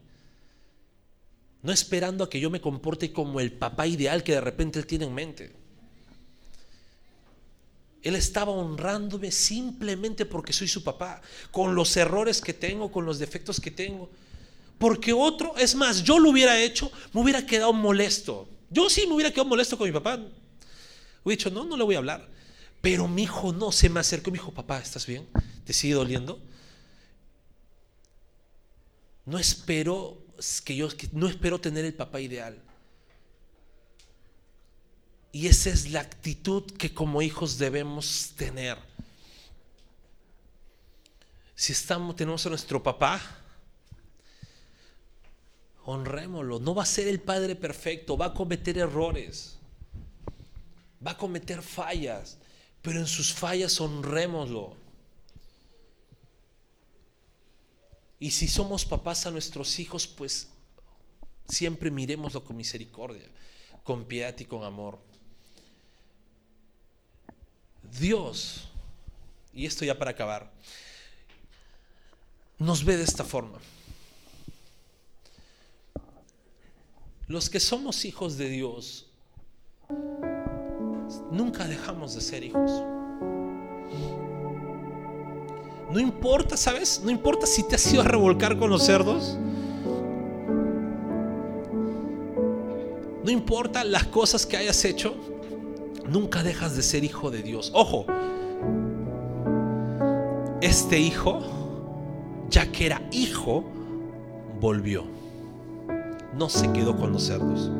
no 1.62 1.72
esperando 1.72 2.24
a 2.24 2.30
que 2.30 2.40
yo 2.40 2.50
me 2.50 2.60
comporte 2.60 3.12
como 3.12 3.38
el 3.40 3.52
papá 3.52 3.86
ideal 3.86 4.24
que 4.24 4.32
de 4.32 4.40
repente 4.40 4.78
él 4.78 4.86
tiene 4.86 5.04
en 5.04 5.14
mente. 5.14 5.61
Él 8.02 8.16
estaba 8.16 8.50
honrándome 8.50 9.30
simplemente 9.30 10.26
porque 10.26 10.52
soy 10.52 10.68
su 10.68 10.82
papá, 10.82 11.22
con 11.50 11.74
los 11.74 11.96
errores 11.96 12.40
que 12.40 12.52
tengo, 12.52 12.90
con 12.90 13.06
los 13.06 13.18
defectos 13.18 13.60
que 13.60 13.70
tengo. 13.70 14.10
Porque 14.78 15.12
otro, 15.12 15.56
es 15.56 15.76
más, 15.76 16.02
yo 16.02 16.18
lo 16.18 16.30
hubiera 16.30 16.60
hecho, 16.60 16.90
me 17.12 17.20
hubiera 17.20 17.46
quedado 17.46 17.72
molesto. 17.72 18.48
Yo 18.70 18.90
sí 18.90 19.06
me 19.06 19.14
hubiera 19.14 19.30
quedado 19.30 19.48
molesto 19.48 19.78
con 19.78 19.86
mi 19.86 19.92
papá. 19.92 20.14
Hubiera 21.24 21.38
dicho, 21.38 21.50
no, 21.50 21.64
no 21.64 21.76
le 21.76 21.84
voy 21.84 21.94
a 21.94 21.98
hablar. 21.98 22.28
Pero 22.80 23.06
mi 23.06 23.22
hijo 23.22 23.52
no, 23.52 23.70
se 23.70 23.88
me 23.88 24.00
acercó 24.00 24.32
me 24.32 24.38
dijo, 24.38 24.50
papá, 24.52 24.80
¿estás 24.80 25.06
bien? 25.06 25.28
¿Te 25.64 25.72
sigue 25.72 25.94
doliendo? 25.94 26.40
No 29.24 29.38
espero 29.38 30.18
que 30.64 30.74
yo 30.74 30.88
no 31.12 31.28
espero 31.28 31.60
tener 31.60 31.84
el 31.84 31.94
papá 31.94 32.20
ideal. 32.20 32.60
Y 35.32 35.46
esa 35.46 35.70
es 35.70 35.90
la 35.90 36.00
actitud 36.00 36.70
que 36.76 36.92
como 36.92 37.22
hijos 37.22 37.56
debemos 37.56 38.34
tener. 38.36 38.76
Si 41.54 41.72
estamos 41.72 42.16
tenemos 42.16 42.44
a 42.44 42.50
nuestro 42.50 42.82
papá, 42.82 43.20
honrémoslo. 45.84 46.58
No 46.58 46.74
va 46.74 46.82
a 46.82 46.86
ser 46.86 47.08
el 47.08 47.20
Padre 47.20 47.56
perfecto, 47.56 48.16
va 48.16 48.26
a 48.26 48.34
cometer 48.34 48.76
errores, 48.76 49.56
va 51.04 51.12
a 51.12 51.16
cometer 51.16 51.62
fallas, 51.62 52.36
pero 52.82 52.98
en 52.98 53.06
sus 53.06 53.32
fallas 53.32 53.80
honrémoslo. 53.80 54.76
Y 58.18 58.30
si 58.30 58.48
somos 58.48 58.84
papás 58.84 59.26
a 59.26 59.30
nuestros 59.30 59.78
hijos, 59.78 60.06
pues 60.06 60.48
siempre 61.48 61.90
miremoslo 61.90 62.44
con 62.44 62.56
misericordia, 62.56 63.28
con 63.82 64.04
piedad 64.04 64.38
y 64.38 64.44
con 64.44 64.62
amor. 64.62 65.11
Dios, 67.98 68.68
y 69.52 69.66
esto 69.66 69.84
ya 69.84 69.98
para 69.98 70.12
acabar, 70.12 70.50
nos 72.58 72.84
ve 72.84 72.96
de 72.96 73.04
esta 73.04 73.24
forma. 73.24 73.58
Los 77.26 77.50
que 77.50 77.60
somos 77.60 78.04
hijos 78.04 78.36
de 78.36 78.48
Dios, 78.48 79.06
nunca 81.30 81.66
dejamos 81.66 82.14
de 82.14 82.20
ser 82.20 82.44
hijos. 82.44 82.70
No 85.90 86.00
importa, 86.00 86.56
¿sabes? 86.56 87.00
No 87.04 87.10
importa 87.10 87.46
si 87.46 87.62
te 87.62 87.74
has 87.74 87.92
ido 87.92 88.00
a 88.00 88.04
revolcar 88.04 88.58
con 88.58 88.70
los 88.70 88.84
cerdos. 88.84 89.36
No 93.22 93.30
importa 93.30 93.84
las 93.84 94.06
cosas 94.06 94.46
que 94.46 94.56
hayas 94.56 94.84
hecho, 94.84 95.31
nunca 96.12 96.42
dejas 96.42 96.76
de 96.76 96.82
ser 96.82 97.04
hijo 97.04 97.30
de 97.30 97.42
Dios. 97.42 97.72
Ojo, 97.74 98.04
este 100.60 100.98
hijo, 100.98 101.40
ya 102.50 102.70
que 102.70 102.86
era 102.86 103.00
hijo, 103.10 103.64
volvió. 104.60 105.04
No 106.36 106.48
se 106.48 106.70
quedó 106.72 106.96
con 106.96 107.12
los 107.12 107.24
cerdos. 107.24 107.70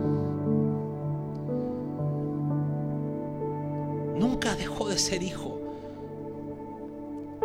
Nunca 4.19 4.55
dejó 4.55 4.89
de 4.89 4.99
ser 4.99 5.23
hijo. 5.23 5.61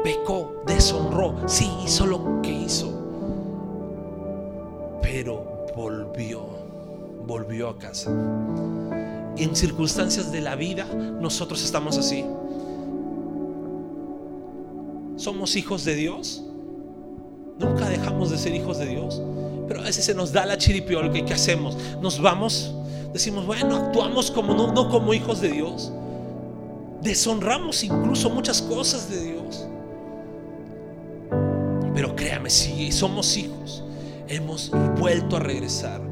Pecó, 0.03 0.63
deshonró. 0.65 1.35
Sí, 1.47 1.69
hizo 1.83 2.05
lo 2.05 2.41
que 2.41 2.51
hizo. 2.51 2.93
Pero 5.01 5.65
volvió, 5.75 6.45
volvió 7.25 7.69
a 7.69 7.77
casa. 7.77 8.11
Y 9.38 9.43
en 9.43 9.55
circunstancias 9.55 10.31
de 10.31 10.41
la 10.41 10.55
vida 10.55 10.85
nosotros 10.85 11.63
estamos 11.63 11.97
así. 11.97 12.25
Somos 15.15 15.55
hijos 15.55 15.85
de 15.85 15.95
Dios. 15.95 16.43
Nunca 17.59 17.89
dejamos 17.89 18.31
de 18.31 18.38
ser 18.38 18.55
hijos 18.55 18.77
de 18.77 18.88
Dios. 18.88 19.21
Pero 19.67 19.81
a 19.81 19.83
veces 19.83 20.05
se 20.05 20.13
nos 20.13 20.31
da 20.31 20.45
la 20.45 20.57
chiripiola. 20.57 21.11
¿Qué 21.11 21.33
hacemos? 21.33 21.77
Nos 22.01 22.21
vamos, 22.21 22.73
decimos, 23.13 23.45
bueno, 23.45 23.75
actuamos 23.75 24.31
como 24.31 24.53
no, 24.53 24.71
no 24.71 24.89
como 24.89 25.13
hijos 25.13 25.41
de 25.41 25.49
Dios. 25.49 25.91
Deshonramos 27.01 27.83
incluso 27.83 28.29
muchas 28.29 28.61
cosas 28.61 29.09
de 29.09 29.23
Dios. 29.23 29.67
Pero 31.93 32.15
créame, 32.15 32.49
si 32.49 32.91
somos 32.91 33.38
hijos, 33.38 33.83
hemos 34.27 34.71
vuelto 34.99 35.38
a 35.38 35.39
regresar. 35.39 36.07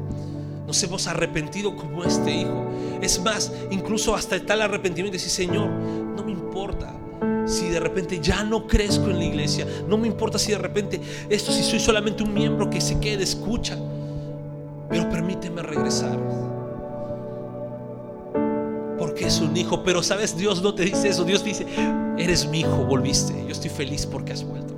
Nos 0.66 0.82
hemos 0.82 1.06
arrepentido 1.06 1.76
como 1.76 2.04
este 2.04 2.34
hijo. 2.34 2.66
Es 3.00 3.20
más, 3.22 3.52
incluso 3.70 4.14
hasta 4.14 4.44
tal 4.44 4.62
arrepentimiento, 4.62 5.12
decir, 5.12 5.30
Señor, 5.30 5.68
no 5.68 6.24
me 6.24 6.32
importa 6.32 6.92
si 7.46 7.68
de 7.68 7.80
repente 7.80 8.20
ya 8.20 8.42
no 8.42 8.66
crezco 8.66 9.08
en 9.10 9.18
la 9.18 9.24
iglesia, 9.24 9.66
no 9.88 9.96
me 9.96 10.08
importa 10.08 10.38
si 10.38 10.52
de 10.52 10.58
repente 10.58 11.00
esto 11.28 11.52
si 11.52 11.62
soy 11.62 11.78
solamente 11.78 12.22
un 12.22 12.34
miembro 12.34 12.68
que 12.68 12.80
se 12.80 12.98
quede, 12.98 13.22
escucha, 13.22 13.78
pero 14.88 15.08
permíteme 15.08 15.62
regresar. 15.62 16.18
Porque 18.98 19.26
es 19.26 19.40
un 19.40 19.56
hijo, 19.56 19.84
pero 19.84 20.02
sabes, 20.02 20.36
Dios 20.36 20.62
no 20.62 20.74
te 20.74 20.84
dice 20.84 21.08
eso, 21.08 21.24
Dios 21.24 21.44
dice, 21.44 21.66
eres 22.18 22.48
mi 22.48 22.60
hijo, 22.60 22.84
volviste, 22.84 23.32
yo 23.44 23.52
estoy 23.52 23.70
feliz 23.70 24.06
porque 24.06 24.32
has 24.32 24.42
vuelto. 24.42 24.75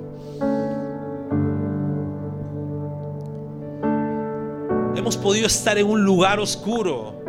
Hemos 4.99 5.15
podido 5.15 5.47
estar 5.47 5.77
en 5.77 5.87
un 5.87 6.03
lugar 6.03 6.41
oscuro 6.41 7.19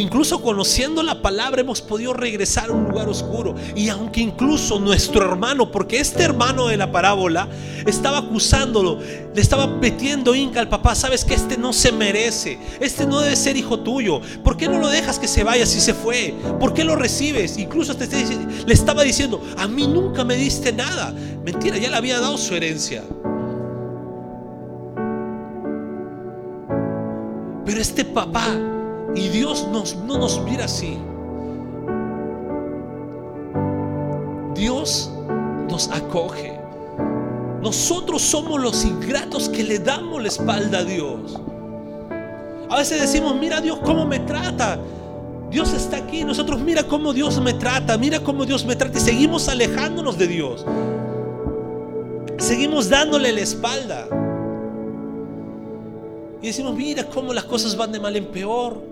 incluso 0.00 0.42
conociendo 0.42 1.02
la 1.02 1.22
palabra 1.22 1.60
hemos 1.60 1.80
podido 1.80 2.12
regresar 2.12 2.70
a 2.70 2.72
un 2.72 2.84
lugar 2.84 3.08
oscuro. 3.08 3.54
Y 3.74 3.88
aunque 3.88 4.20
incluso 4.20 4.78
nuestro 4.78 5.24
hermano, 5.24 5.70
porque 5.70 6.00
este 6.00 6.22
hermano 6.22 6.68
de 6.68 6.76
la 6.76 6.92
parábola 6.92 7.48
estaba 7.86 8.18
acusándolo, 8.18 8.98
le 9.34 9.40
estaba 9.40 9.66
metiendo 9.66 10.34
inca 10.34 10.60
al 10.60 10.68
papá, 10.68 10.94
sabes 10.94 11.24
que 11.24 11.34
este 11.34 11.56
no 11.56 11.72
se 11.72 11.92
merece, 11.92 12.58
este 12.80 13.06
no 13.06 13.20
debe 13.20 13.36
ser 13.36 13.56
hijo 13.56 13.80
tuyo. 13.80 14.20
¿Por 14.42 14.56
qué 14.56 14.68
no 14.68 14.78
lo 14.78 14.88
dejas 14.88 15.18
que 15.18 15.28
se 15.28 15.44
vaya 15.44 15.66
si 15.66 15.80
se 15.80 15.94
fue? 15.94 16.34
¿Por 16.60 16.74
qué 16.74 16.84
lo 16.84 16.96
recibes? 16.96 17.58
Incluso 17.58 17.94
le 18.66 18.74
estaba 18.74 19.02
diciendo, 19.02 19.42
a 19.56 19.66
mí 19.68 19.86
nunca 19.86 20.24
me 20.24 20.36
diste 20.36 20.72
nada. 20.72 21.12
Mentira, 21.44 21.76
ya 21.76 21.90
le 21.90 21.96
había 21.96 22.20
dado 22.20 22.38
su 22.38 22.54
herencia. 22.54 23.02
Pero 27.64 27.80
este 27.80 28.04
papá 28.04 28.46
y 29.14 29.28
Dios 29.28 29.68
nos, 29.70 29.96
no 29.96 30.18
nos 30.18 30.42
mira 30.42 30.64
así. 30.64 30.98
Dios 34.54 35.10
nos 35.68 35.88
acoge. 35.90 36.58
Nosotros 37.62 38.22
somos 38.22 38.60
los 38.60 38.84
ingratos 38.84 39.48
que 39.48 39.62
le 39.62 39.78
damos 39.78 40.20
la 40.20 40.28
espalda 40.28 40.78
a 40.78 40.84
Dios. 40.84 41.40
A 42.68 42.78
veces 42.78 43.00
decimos, 43.00 43.36
mira 43.38 43.60
Dios 43.60 43.78
cómo 43.84 44.06
me 44.06 44.18
trata. 44.20 44.78
Dios 45.50 45.72
está 45.72 45.98
aquí. 45.98 46.24
Nosotros 46.24 46.60
mira 46.60 46.82
cómo 46.84 47.12
Dios 47.12 47.40
me 47.40 47.52
trata. 47.52 47.96
Mira 47.98 48.20
cómo 48.20 48.44
Dios 48.44 48.64
me 48.64 48.74
trata. 48.74 48.98
Y 48.98 49.00
seguimos 49.02 49.48
alejándonos 49.48 50.18
de 50.18 50.26
Dios. 50.26 50.64
Seguimos 52.38 52.88
dándole 52.88 53.32
la 53.32 53.40
espalda. 53.40 54.08
Y 56.42 56.48
decimos, 56.48 56.74
mira 56.74 57.08
cómo 57.08 57.32
las 57.32 57.44
cosas 57.44 57.76
van 57.76 57.92
de 57.92 58.00
mal 58.00 58.16
en 58.16 58.26
peor. 58.26 58.82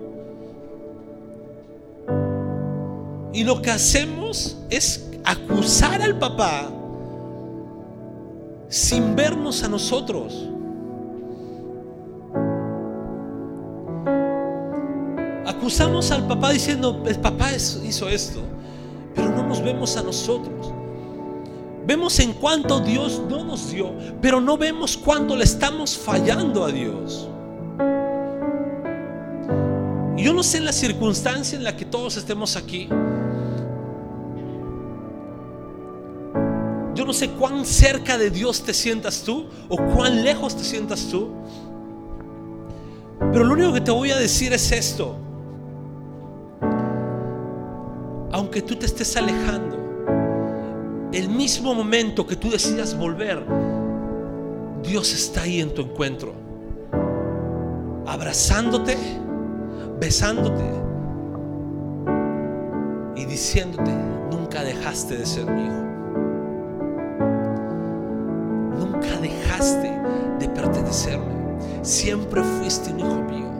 Y 3.33 3.43
lo 3.43 3.61
que 3.61 3.71
hacemos 3.71 4.57
es 4.69 5.09
acusar 5.25 6.01
al 6.01 6.17
papá 6.17 6.71
sin 8.69 9.17
vernos 9.17 9.63
a 9.63 9.67
nosotros. 9.67 10.47
Acusamos 15.45 16.09
al 16.11 16.25
papá 16.27 16.51
diciendo, 16.51 17.03
el 17.05 17.19
papá 17.19 17.51
hizo 17.51 18.07
esto, 18.07 18.39
pero 19.13 19.29
no 19.29 19.45
nos 19.45 19.61
vemos 19.61 19.97
a 19.97 20.03
nosotros. 20.03 20.73
Vemos 21.85 22.17
en 22.19 22.31
cuánto 22.33 22.79
Dios 22.79 23.21
no 23.29 23.43
nos 23.43 23.71
dio, 23.71 23.91
pero 24.21 24.39
no 24.39 24.57
vemos 24.57 24.95
cuánto 24.95 25.35
le 25.35 25.43
estamos 25.43 25.97
fallando 25.97 26.63
a 26.63 26.71
Dios. 26.71 27.27
Yo 30.17 30.33
no 30.33 30.43
sé 30.43 30.59
la 30.59 30.71
circunstancia 30.71 31.57
en 31.57 31.63
la 31.63 31.75
que 31.75 31.85
todos 31.85 32.17
estemos 32.17 32.55
aquí. 32.55 32.87
Yo 36.93 37.05
no 37.05 37.13
sé 37.13 37.29
cuán 37.29 37.65
cerca 37.65 38.17
de 38.17 38.29
Dios 38.29 38.63
te 38.63 38.73
sientas 38.73 39.23
tú 39.23 39.47
o 39.69 39.77
cuán 39.77 40.23
lejos 40.23 40.55
te 40.55 40.63
sientas 40.63 41.07
tú. 41.07 41.29
Pero 43.31 43.45
lo 43.45 43.53
único 43.53 43.73
que 43.73 43.81
te 43.81 43.91
voy 43.91 44.11
a 44.11 44.17
decir 44.17 44.51
es 44.53 44.71
esto. 44.71 45.15
Aunque 48.31 48.61
tú 48.61 48.75
te 48.75 48.85
estés 48.85 49.15
alejando, 49.15 49.77
el 51.13 51.29
mismo 51.29 51.73
momento 51.73 52.25
que 52.25 52.35
tú 52.35 52.49
decidas 52.49 52.97
volver, 52.97 53.45
Dios 54.83 55.13
está 55.13 55.43
ahí 55.43 55.61
en 55.61 55.73
tu 55.73 55.81
encuentro, 55.81 56.33
abrazándote, 58.05 58.97
besándote 60.01 60.65
y 63.15 63.23
diciéndote, 63.23 63.91
nunca 64.31 64.61
dejaste 64.63 65.15
de 65.15 65.25
ser 65.25 65.45
mi 65.45 65.61
hijo. 65.61 65.91
de 70.39 70.49
pertenecerme. 70.49 71.25
Siempre 71.83 72.43
fuiste 72.43 72.91
un 72.91 72.99
hijo 72.99 73.21
mío. 73.29 73.51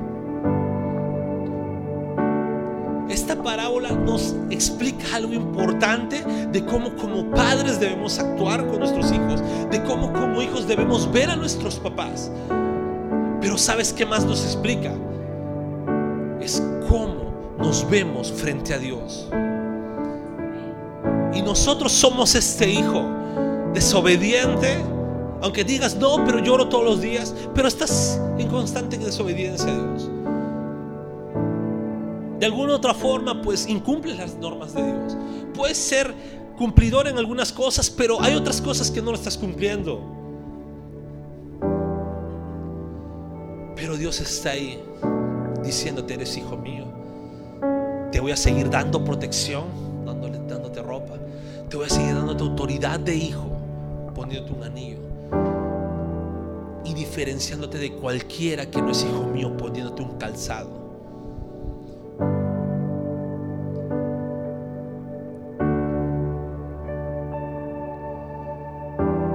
Esta 3.10 3.42
parábola 3.42 3.92
nos 3.92 4.36
explica 4.50 5.16
algo 5.16 5.34
importante 5.34 6.24
de 6.52 6.66
cómo 6.66 6.96
como 6.96 7.30
padres 7.32 7.80
debemos 7.80 8.18
actuar 8.20 8.66
con 8.68 8.80
nuestros 8.80 9.12
hijos, 9.12 9.44
de 9.70 9.84
cómo 9.84 10.12
como 10.14 10.42
hijos 10.42 10.68
debemos 10.68 11.12
ver 11.12 11.30
a 11.30 11.36
nuestros 11.36 11.80
papás. 11.80 12.32
Pero 13.42 13.58
¿sabes 13.58 13.94
qué 13.94 14.06
más 14.06 14.26
nos 14.26 14.44
explica? 14.44 14.92
Nos 17.62 17.89
vemos 17.89 18.32
frente 18.32 18.74
a 18.74 18.78
Dios. 18.78 19.28
Y 21.34 21.41
nosotros 21.41 21.91
somos 21.91 22.36
este 22.36 22.70
hijo 22.70 23.05
desobediente, 23.74 24.78
aunque 25.41 25.64
digas, 25.64 25.95
no, 25.95 26.24
pero 26.26 26.39
lloro 26.39 26.68
todos 26.68 26.84
los 26.84 27.01
días, 27.01 27.34
pero 27.55 27.68
estás 27.68 28.20
en 28.38 28.47
constante 28.47 28.97
desobediencia 28.97 29.68
a 29.68 29.76
Dios. 29.76 30.09
De 32.39 32.45
alguna 32.47 32.76
otra 32.76 32.93
forma, 32.93 33.39
pues 33.41 33.68
incumples 33.68 34.18
las 34.18 34.36
normas 34.36 34.74
de 34.74 34.84
Dios. 34.84 35.16
Puedes 35.53 35.78
ser 35.78 36.12
cumplidor 36.57 37.07
en 37.07 37.18
algunas 37.18 37.51
cosas, 37.51 37.89
pero 37.89 38.22
hay 38.22 38.36
otras 38.36 38.59
cosas 38.62 38.89
que 38.89 39.01
no 39.01 39.12
lo 39.12 39.18
estás 39.18 39.38
cumpliendo. 39.38 40.01
Pero 43.76 43.95
Dios 43.95 44.20
está 44.20 44.51
ahí 44.51 44.80
diciéndote, 45.64 46.16
eres 46.16 46.36
hijo 46.38 46.57
mío. 46.57 46.81
Voy 48.22 48.32
a 48.32 48.38
seguir 48.38 48.70
dando 48.70 49.04
protección, 49.04 49.64
dándote 50.06 50.84
ropa. 50.84 51.16
Te 51.68 51.76
voy 51.76 51.88
a 51.88 51.90
seguir 51.90 52.14
dándote 52.14 52.44
autoridad 52.44 53.00
de 53.00 53.16
hijo, 53.16 53.48
poniéndote 54.14 54.54
un 54.54 54.64
anillo 54.64 55.00
y 56.86 56.94
diferenciándote 56.94 57.80
de 57.80 57.94
cualquiera 57.94 58.70
que 58.70 58.80
no 58.80 58.92
es 58.92 59.04
hijo 59.04 59.24
mío, 59.24 59.58
poniéndote 59.58 60.04
un 60.04 60.20
calzado. 60.20 60.70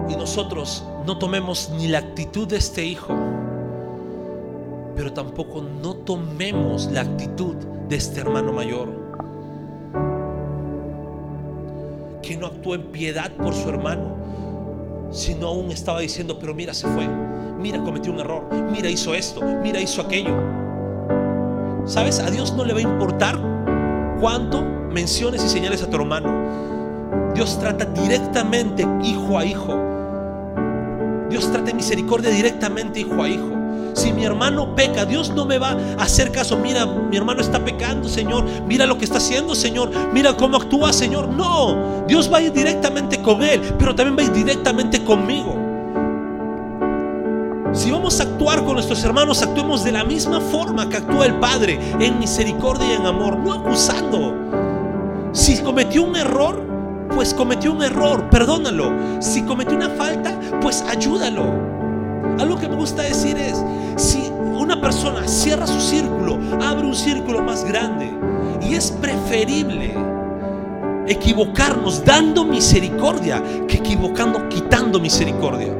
Y 0.09 0.15
nosotros 0.15 0.85
no 1.05 1.19
tomemos 1.19 1.71
ni 1.71 1.89
la 1.89 1.99
actitud 1.99 2.47
de 2.47 2.59
este 2.59 2.85
hijo, 2.85 3.13
pero 4.97 5.13
tampoco 5.13 5.63
no 5.63 5.95
tomemos 5.95 6.91
la 6.91 7.03
actitud 7.03 7.55
de 7.89 7.97
este 7.97 8.21
hermano 8.21 8.53
mayor. 8.53 8.89
Que 12.23 12.37
no 12.37 12.47
actúe 12.47 12.75
en 12.75 12.83
piedad 12.91 13.31
por 13.37 13.55
su 13.55 13.69
hermano, 13.69 14.17
sino 15.13 15.49
aún 15.49 15.71
estaba 15.71 16.01
diciendo, 16.01 16.39
pero 16.41 16.55
mira, 16.55 16.75
se 16.75 16.89
fue 16.89 17.07
mira, 17.59 17.83
cometió 17.83 18.13
un 18.13 18.21
error, 18.21 18.45
mira, 18.71 18.89
hizo 18.89 19.15
esto, 19.15 19.41
mira, 19.63 19.81
hizo 19.81 20.03
aquello. 20.03 20.35
¿Sabes? 21.85 22.21
A 22.21 22.31
Dios 22.31 22.55
no 22.55 22.65
le 22.65 22.73
va 22.73 22.79
a 22.79 22.83
importar 22.83 23.39
cuánto 24.21 24.63
menciones 24.63 25.45
y 25.45 25.49
señales 25.49 25.83
a 25.83 25.91
tu 25.91 25.97
hermano. 25.97 27.33
Dios 27.35 27.59
trata 27.59 27.85
directamente 27.85 28.87
hijo 29.03 29.39
a 29.39 29.45
hijo. 29.45 29.79
Dios 31.29 31.51
trata 31.51 31.73
misericordia 31.75 32.31
directamente 32.31 33.01
hijo 33.01 33.23
a 33.23 33.29
hijo. 33.29 33.56
Si 33.97 34.13
mi 34.13 34.27
hermano 34.27 34.75
peca, 34.77 35.07
Dios 35.07 35.31
no 35.31 35.47
me 35.47 35.57
va 35.57 35.75
a 35.99 36.03
hacer 36.03 36.31
caso. 36.31 36.59
Mira, 36.59 36.85
mi 36.85 37.17
hermano 37.17 37.41
está 37.41 37.65
pecando, 37.65 38.11
Señor. 38.11 38.45
Mira 38.67 38.85
lo 38.85 38.99
que 38.99 39.07
está 39.07 39.17
haciendo, 39.17 39.55
Señor. 39.55 39.91
Mira 40.13 40.37
cómo 40.37 40.59
actúa, 40.59 40.93
Señor. 40.93 41.29
No, 41.29 42.05
Dios 42.07 42.31
va 42.31 42.37
a 42.37 42.43
ir 42.43 42.53
directamente 42.53 43.23
con 43.23 43.43
él, 43.43 43.59
pero 43.79 43.95
también 43.95 44.19
va 44.19 44.21
a 44.21 44.27
ir 44.27 44.45
directamente 44.45 45.03
conmigo. 45.03 45.57
Si 47.73 47.91
vamos 47.91 48.21
a 48.21 48.25
actuar 48.25 48.65
con 48.65 48.75
nuestros 48.75 49.03
hermanos, 49.03 49.43
actuemos 49.43 49.83
de 49.83 49.93
la 49.93 50.05
misma 50.05 50.43
forma 50.43 50.91
que 50.91 50.99
actúa 50.99 51.25
el 51.25 51.39
Padre, 51.39 51.81
en 51.99 52.19
misericordia 52.19 52.87
y 52.87 52.97
en 52.97 53.07
amor, 53.07 53.39
no 53.39 53.55
acusando. 53.55 54.35
Si 55.33 55.57
cometió 55.63 56.03
un 56.03 56.17
error, 56.17 56.63
pues 57.15 57.33
cometió 57.33 57.73
un 57.73 57.83
error, 57.83 58.29
perdónalo. 58.29 58.93
Si 59.23 59.41
cometió 59.43 59.75
una 59.75 59.89
falta, 59.89 60.39
pues 60.61 60.83
ayúdalo. 60.83 61.76
Algo 62.39 62.59
que 62.59 62.69
me 62.69 62.77
gusta 62.77 63.03
decir 63.03 63.37
es, 63.37 63.63
si 63.97 64.29
una 64.29 64.81
persona 64.81 65.27
cierra 65.27 65.67
su 65.67 65.81
círculo, 65.81 66.39
abre 66.63 66.87
un 66.87 66.95
círculo 66.95 67.43
más 67.43 67.65
grande 67.65 68.11
y 68.63 68.75
es 68.75 68.91
preferible 68.91 69.95
equivocarnos 71.07 72.05
dando 72.05 72.45
misericordia 72.45 73.43
que 73.67 73.77
equivocando 73.77 74.49
quitando 74.49 75.01
misericordia. 75.01 75.75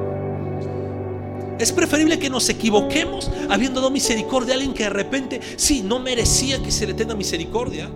Es 1.59 1.73
preferible 1.73 2.19
que 2.19 2.31
nos 2.31 2.49
equivoquemos 2.49 3.31
habiendo 3.49 3.81
dado 3.81 3.91
misericordia 3.91 4.55
a 4.55 4.57
alguien 4.57 4.75
que 4.75 4.85
de 4.85 4.91
repente, 4.91 5.41
sí, 5.57 5.83
no 5.83 5.99
merecía 5.99 6.63
que 6.63 6.71
se 6.71 6.87
le 6.87 6.95
tenga 6.95 7.15
misericordia. 7.15 7.89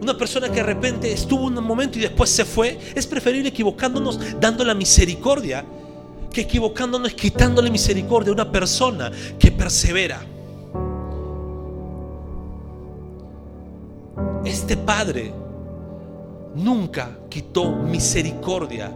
Una 0.00 0.16
persona 0.16 0.48
que 0.48 0.56
de 0.56 0.62
repente 0.62 1.10
estuvo 1.10 1.44
un 1.44 1.54
momento 1.54 1.98
y 1.98 2.02
después 2.02 2.28
se 2.28 2.44
fue. 2.44 2.78
Es 2.94 3.06
preferible 3.06 3.48
equivocándonos 3.48 4.40
dando 4.40 4.62
la 4.62 4.74
misericordia 4.74 5.64
que 6.34 6.42
equivocándonos, 6.42 7.14
quitándole 7.14 7.70
misericordia 7.70 8.30
a 8.30 8.34
una 8.34 8.50
persona 8.50 9.10
que 9.38 9.52
persevera. 9.52 10.20
Este 14.44 14.76
Padre 14.76 15.32
nunca 16.56 17.16
quitó 17.30 17.70
misericordia 17.70 18.92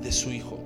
de 0.00 0.12
su 0.12 0.30
Hijo. 0.30 0.58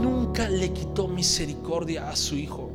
Nunca 0.00 0.48
le 0.48 0.72
quitó 0.72 1.08
misericordia 1.08 2.08
a 2.08 2.14
su 2.14 2.36
Hijo. 2.36 2.70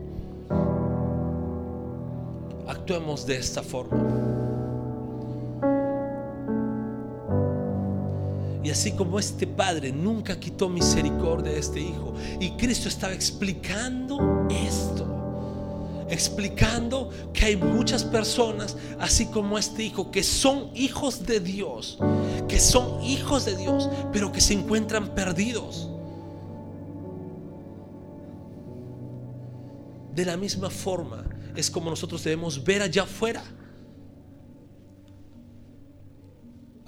Actuemos 2.67 3.25
de 3.25 3.37
esta 3.37 3.63
forma. 3.63 4.50
Así 8.71 8.93
como 8.93 9.19
este 9.19 9.45
padre 9.45 9.91
nunca 9.91 10.39
quitó 10.39 10.69
misericordia 10.69 11.51
de 11.51 11.59
este 11.59 11.81
hijo, 11.81 12.13
y 12.39 12.51
Cristo 12.51 12.87
estaba 12.87 13.13
explicando 13.13 14.47
esto, 14.49 16.05
explicando 16.09 17.09
que 17.33 17.47
hay 17.47 17.57
muchas 17.57 18.03
personas, 18.05 18.77
así 18.97 19.25
como 19.25 19.57
este 19.57 19.83
hijo, 19.83 20.09
que 20.09 20.23
son 20.23 20.71
hijos 20.73 21.25
de 21.25 21.41
Dios, 21.41 21.99
que 22.47 22.59
son 22.59 23.03
hijos 23.03 23.43
de 23.45 23.57
Dios, 23.57 23.89
pero 24.13 24.31
que 24.31 24.39
se 24.39 24.53
encuentran 24.53 25.13
perdidos. 25.13 25.89
De 30.15 30.25
la 30.25 30.37
misma 30.37 30.69
forma 30.69 31.25
es 31.55 31.69
como 31.69 31.89
nosotros 31.89 32.23
debemos 32.23 32.63
ver 32.63 32.81
allá 32.81 33.03
afuera 33.03 33.43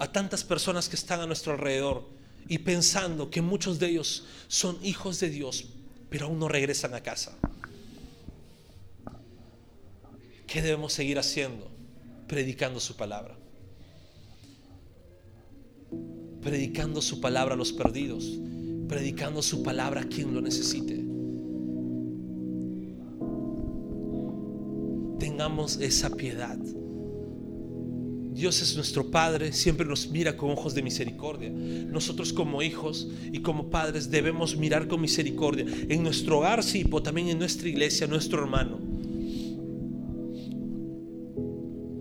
a 0.04 0.12
tantas 0.12 0.44
personas 0.44 0.88
que 0.90 0.96
están 0.96 1.20
a 1.20 1.26
nuestro 1.26 1.54
alrededor 1.54 2.06
y 2.46 2.58
pensando 2.58 3.30
que 3.30 3.40
muchos 3.40 3.78
de 3.78 3.88
ellos 3.88 4.26
son 4.48 4.78
hijos 4.82 5.18
de 5.18 5.30
Dios, 5.30 5.70
pero 6.10 6.26
aún 6.26 6.38
no 6.38 6.46
regresan 6.46 6.92
a 6.92 7.02
casa. 7.02 7.38
¿Qué 10.46 10.60
debemos 10.60 10.92
seguir 10.92 11.18
haciendo? 11.18 11.70
Predicando 12.28 12.80
su 12.80 12.96
palabra. 12.96 13.34
Predicando 16.42 17.00
su 17.00 17.22
palabra 17.22 17.54
a 17.54 17.56
los 17.56 17.72
perdidos. 17.72 18.26
Predicando 18.86 19.40
su 19.40 19.62
palabra 19.62 20.02
a 20.02 20.04
quien 20.04 20.34
lo 20.34 20.42
necesite. 20.42 21.02
Tengamos 25.18 25.78
esa 25.78 26.10
piedad. 26.10 26.58
Dios 28.34 28.60
es 28.62 28.74
nuestro 28.74 29.12
Padre, 29.12 29.52
siempre 29.52 29.86
nos 29.86 30.10
mira 30.10 30.36
con 30.36 30.50
ojos 30.50 30.74
de 30.74 30.82
misericordia. 30.82 31.50
Nosotros 31.50 32.32
como 32.32 32.62
hijos 32.62 33.06
y 33.32 33.38
como 33.40 33.70
padres 33.70 34.10
debemos 34.10 34.56
mirar 34.56 34.88
con 34.88 35.00
misericordia 35.00 35.64
en 35.88 36.02
nuestro 36.02 36.38
hogar, 36.38 36.64
sí, 36.64 36.82
pero 36.82 37.00
también 37.00 37.28
en 37.28 37.38
nuestra 37.38 37.68
iglesia, 37.68 38.08
nuestro 38.08 38.42
hermano. 38.42 38.80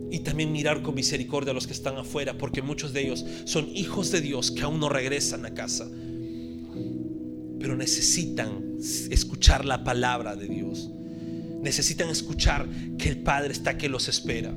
Y 0.09 0.19
también 0.21 0.51
mirar 0.51 0.81
con 0.81 0.95
misericordia 0.95 1.51
a 1.51 1.53
los 1.53 1.67
que 1.67 1.73
están 1.73 1.97
afuera, 1.97 2.35
porque 2.35 2.63
muchos 2.63 2.93
de 2.93 3.01
ellos 3.01 3.23
son 3.45 3.69
hijos 3.75 4.09
de 4.09 4.21
Dios 4.21 4.49
que 4.49 4.63
aún 4.63 4.79
no 4.79 4.89
regresan 4.89 5.45
a 5.45 5.53
casa, 5.53 5.87
pero 7.59 7.75
necesitan 7.75 8.77
escuchar 9.11 9.65
la 9.65 9.83
palabra 9.83 10.35
de 10.35 10.47
Dios. 10.47 10.89
Necesitan 11.61 12.09
escuchar 12.09 12.67
que 12.97 13.09
el 13.09 13.19
Padre 13.19 13.53
está 13.53 13.77
que 13.77 13.87
los 13.87 14.07
espera 14.09 14.53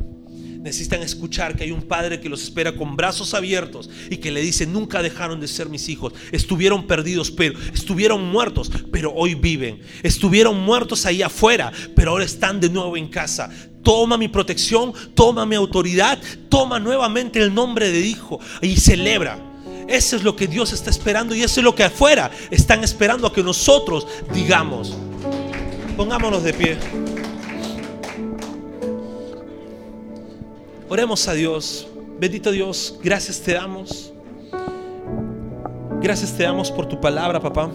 necesitan 0.66 1.00
escuchar 1.02 1.56
que 1.56 1.62
hay 1.62 1.70
un 1.70 1.82
padre 1.82 2.20
que 2.20 2.28
los 2.28 2.42
espera 2.42 2.74
con 2.74 2.96
brazos 2.96 3.34
abiertos 3.34 3.88
y 4.10 4.16
que 4.16 4.32
le 4.32 4.40
dice, 4.42 4.66
nunca 4.66 5.00
dejaron 5.00 5.40
de 5.40 5.46
ser 5.46 5.68
mis 5.68 5.88
hijos, 5.88 6.12
estuvieron 6.32 6.88
perdidos, 6.88 7.30
pero 7.30 7.56
estuvieron 7.72 8.24
muertos, 8.24 8.70
pero 8.90 9.12
hoy 9.14 9.36
viven, 9.36 9.80
estuvieron 10.02 10.60
muertos 10.60 11.06
ahí 11.06 11.22
afuera, 11.22 11.72
pero 11.94 12.10
ahora 12.10 12.24
están 12.24 12.60
de 12.60 12.68
nuevo 12.68 12.96
en 12.96 13.06
casa. 13.06 13.48
Toma 13.84 14.18
mi 14.18 14.26
protección, 14.26 14.92
toma 15.14 15.46
mi 15.46 15.54
autoridad, 15.54 16.18
toma 16.48 16.80
nuevamente 16.80 17.40
el 17.40 17.54
nombre 17.54 17.92
de 17.92 18.00
hijo 18.00 18.40
y 18.60 18.76
celebra. 18.76 19.38
Eso 19.86 20.16
es 20.16 20.24
lo 20.24 20.34
que 20.34 20.48
Dios 20.48 20.72
está 20.72 20.90
esperando 20.90 21.32
y 21.32 21.44
eso 21.44 21.60
es 21.60 21.64
lo 21.64 21.76
que 21.76 21.84
afuera 21.84 22.28
están 22.50 22.82
esperando 22.82 23.28
a 23.28 23.32
que 23.32 23.44
nosotros 23.44 24.08
digamos. 24.34 24.96
Pongámonos 25.96 26.42
de 26.42 26.52
pie. 26.52 27.15
Oremos 30.88 31.26
a 31.26 31.32
Dios. 31.32 31.88
Bendito 32.20 32.52
Dios, 32.52 33.00
gracias 33.02 33.40
te 33.40 33.54
damos. 33.54 34.12
Gracias 36.00 36.32
te 36.36 36.44
damos 36.44 36.70
por 36.70 36.86
tu 36.86 37.00
palabra, 37.00 37.40
papá. 37.40 37.68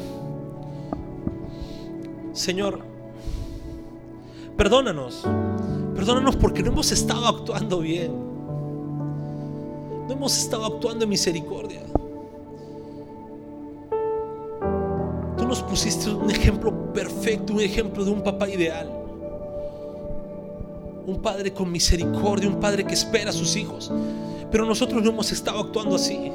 Señor, 2.31 2.79
perdónanos. 4.55 5.23
Perdónanos 5.93 6.37
porque 6.37 6.63
no 6.63 6.71
hemos 6.71 6.93
estado 6.93 7.27
actuando 7.27 7.79
bien. 7.79 8.13
No 10.07 10.13
hemos 10.13 10.37
estado 10.37 10.65
actuando 10.65 11.03
en 11.03 11.09
misericordia. 11.09 11.81
Tú 15.37 15.45
nos 15.45 15.61
pusiste 15.63 16.09
un 16.09 16.31
ejemplo 16.31 16.93
perfecto, 16.93 17.51
un 17.51 17.59
ejemplo 17.59 18.05
de 18.05 18.11
un 18.11 18.23
papá 18.23 18.47
ideal 18.47 19.00
un 21.05 21.21
padre 21.21 21.53
con 21.53 21.71
misericordia, 21.71 22.49
un 22.49 22.59
padre 22.59 22.83
que 22.83 22.93
espera 22.93 23.29
a 23.29 23.33
sus 23.33 23.55
hijos. 23.55 23.91
Pero 24.51 24.65
nosotros 24.65 25.01
no 25.01 25.09
hemos 25.09 25.31
estado 25.31 25.59
actuando 25.59 25.95
así. 25.95 26.31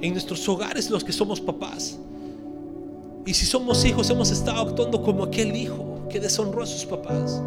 En 0.00 0.12
nuestros 0.12 0.48
hogares 0.48 0.90
los 0.90 1.04
que 1.04 1.12
somos 1.12 1.40
papás. 1.40 1.98
Y 3.26 3.32
si 3.32 3.46
somos 3.46 3.84
hijos 3.84 4.10
hemos 4.10 4.30
estado 4.30 4.62
actuando 4.68 5.02
como 5.02 5.24
aquel 5.24 5.54
hijo 5.56 6.06
que 6.08 6.20
deshonró 6.20 6.62
a 6.62 6.66
sus 6.66 6.84
papás. 6.84 7.40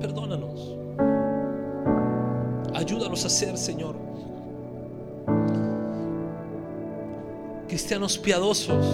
Perdónanos. 0.00 0.76
Ayúdanos 2.74 3.24
a 3.24 3.28
ser, 3.28 3.56
Señor. 3.56 3.96
Cristianos 7.68 8.18
piadosos. 8.18 8.84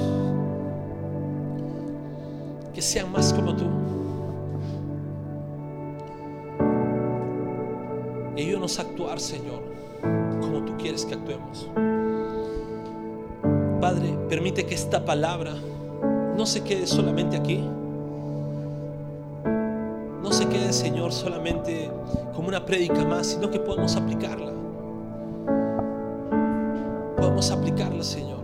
Que 2.72 2.80
sean 2.80 3.11
más 3.12 3.32
como 3.32 3.55
tú. 3.57 3.66
Ayúdanos 8.61 8.78
a 8.78 8.82
actuar, 8.82 9.20
Señor, 9.20 9.62
como 10.40 10.64
tú 10.66 10.76
quieres 10.76 11.06
que 11.06 11.14
actuemos. 11.14 11.66
Padre, 13.80 14.14
permite 14.28 14.66
que 14.66 14.74
esta 14.74 15.02
palabra 15.04 15.54
no 16.36 16.44
se 16.44 16.62
quede 16.62 16.86
solamente 16.86 17.38
aquí. 17.38 17.64
No 20.22 20.30
se 20.30 20.46
quede, 20.48 20.74
Señor, 20.74 21.12
solamente 21.12 21.90
como 22.34 22.48
una 22.48 22.66
prédica 22.66 23.02
más, 23.04 23.28
sino 23.28 23.50
que 23.50 23.58
podamos 23.61 23.96
aplicarla. 23.96 24.52
Podemos 27.16 27.50
aplicarla, 27.50 28.02
Señor. 28.02 28.40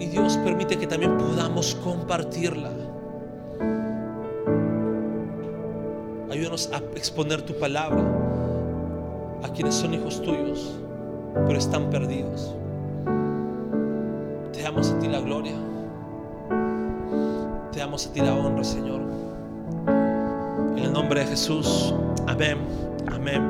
Y 0.00 0.06
Dios, 0.06 0.36
permite 0.38 0.76
que 0.76 0.88
también 0.88 1.16
podamos 1.16 1.76
compartirla. 1.76 2.91
A 6.52 6.76
exponer 6.96 7.40
tu 7.40 7.54
palabra 7.54 8.04
a 9.42 9.48
quienes 9.54 9.74
son 9.74 9.94
hijos 9.94 10.20
tuyos, 10.20 10.74
pero 11.46 11.58
están 11.58 11.88
perdidos. 11.88 12.54
Te 14.52 14.60
damos 14.60 14.90
a 14.90 14.98
ti 14.98 15.08
la 15.08 15.20
gloria. 15.20 15.54
Te 17.72 17.78
damos 17.78 18.06
a 18.06 18.12
ti 18.12 18.20
la 18.20 18.34
honra, 18.34 18.62
Señor. 18.64 19.00
En 20.76 20.84
el 20.84 20.92
nombre 20.92 21.20
de 21.20 21.26
Jesús. 21.28 21.94
Amén. 22.26 22.58
Amén. 23.10 23.42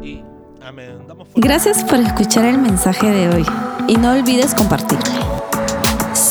Y 0.00 0.22
amén. 0.62 1.08
Gracias 1.34 1.82
por 1.82 1.98
escuchar 1.98 2.44
el 2.44 2.58
mensaje 2.58 3.10
de 3.10 3.30
hoy. 3.30 3.46
Y 3.88 3.96
no 3.96 4.12
olvides 4.12 4.54
compartirlo. 4.54 5.17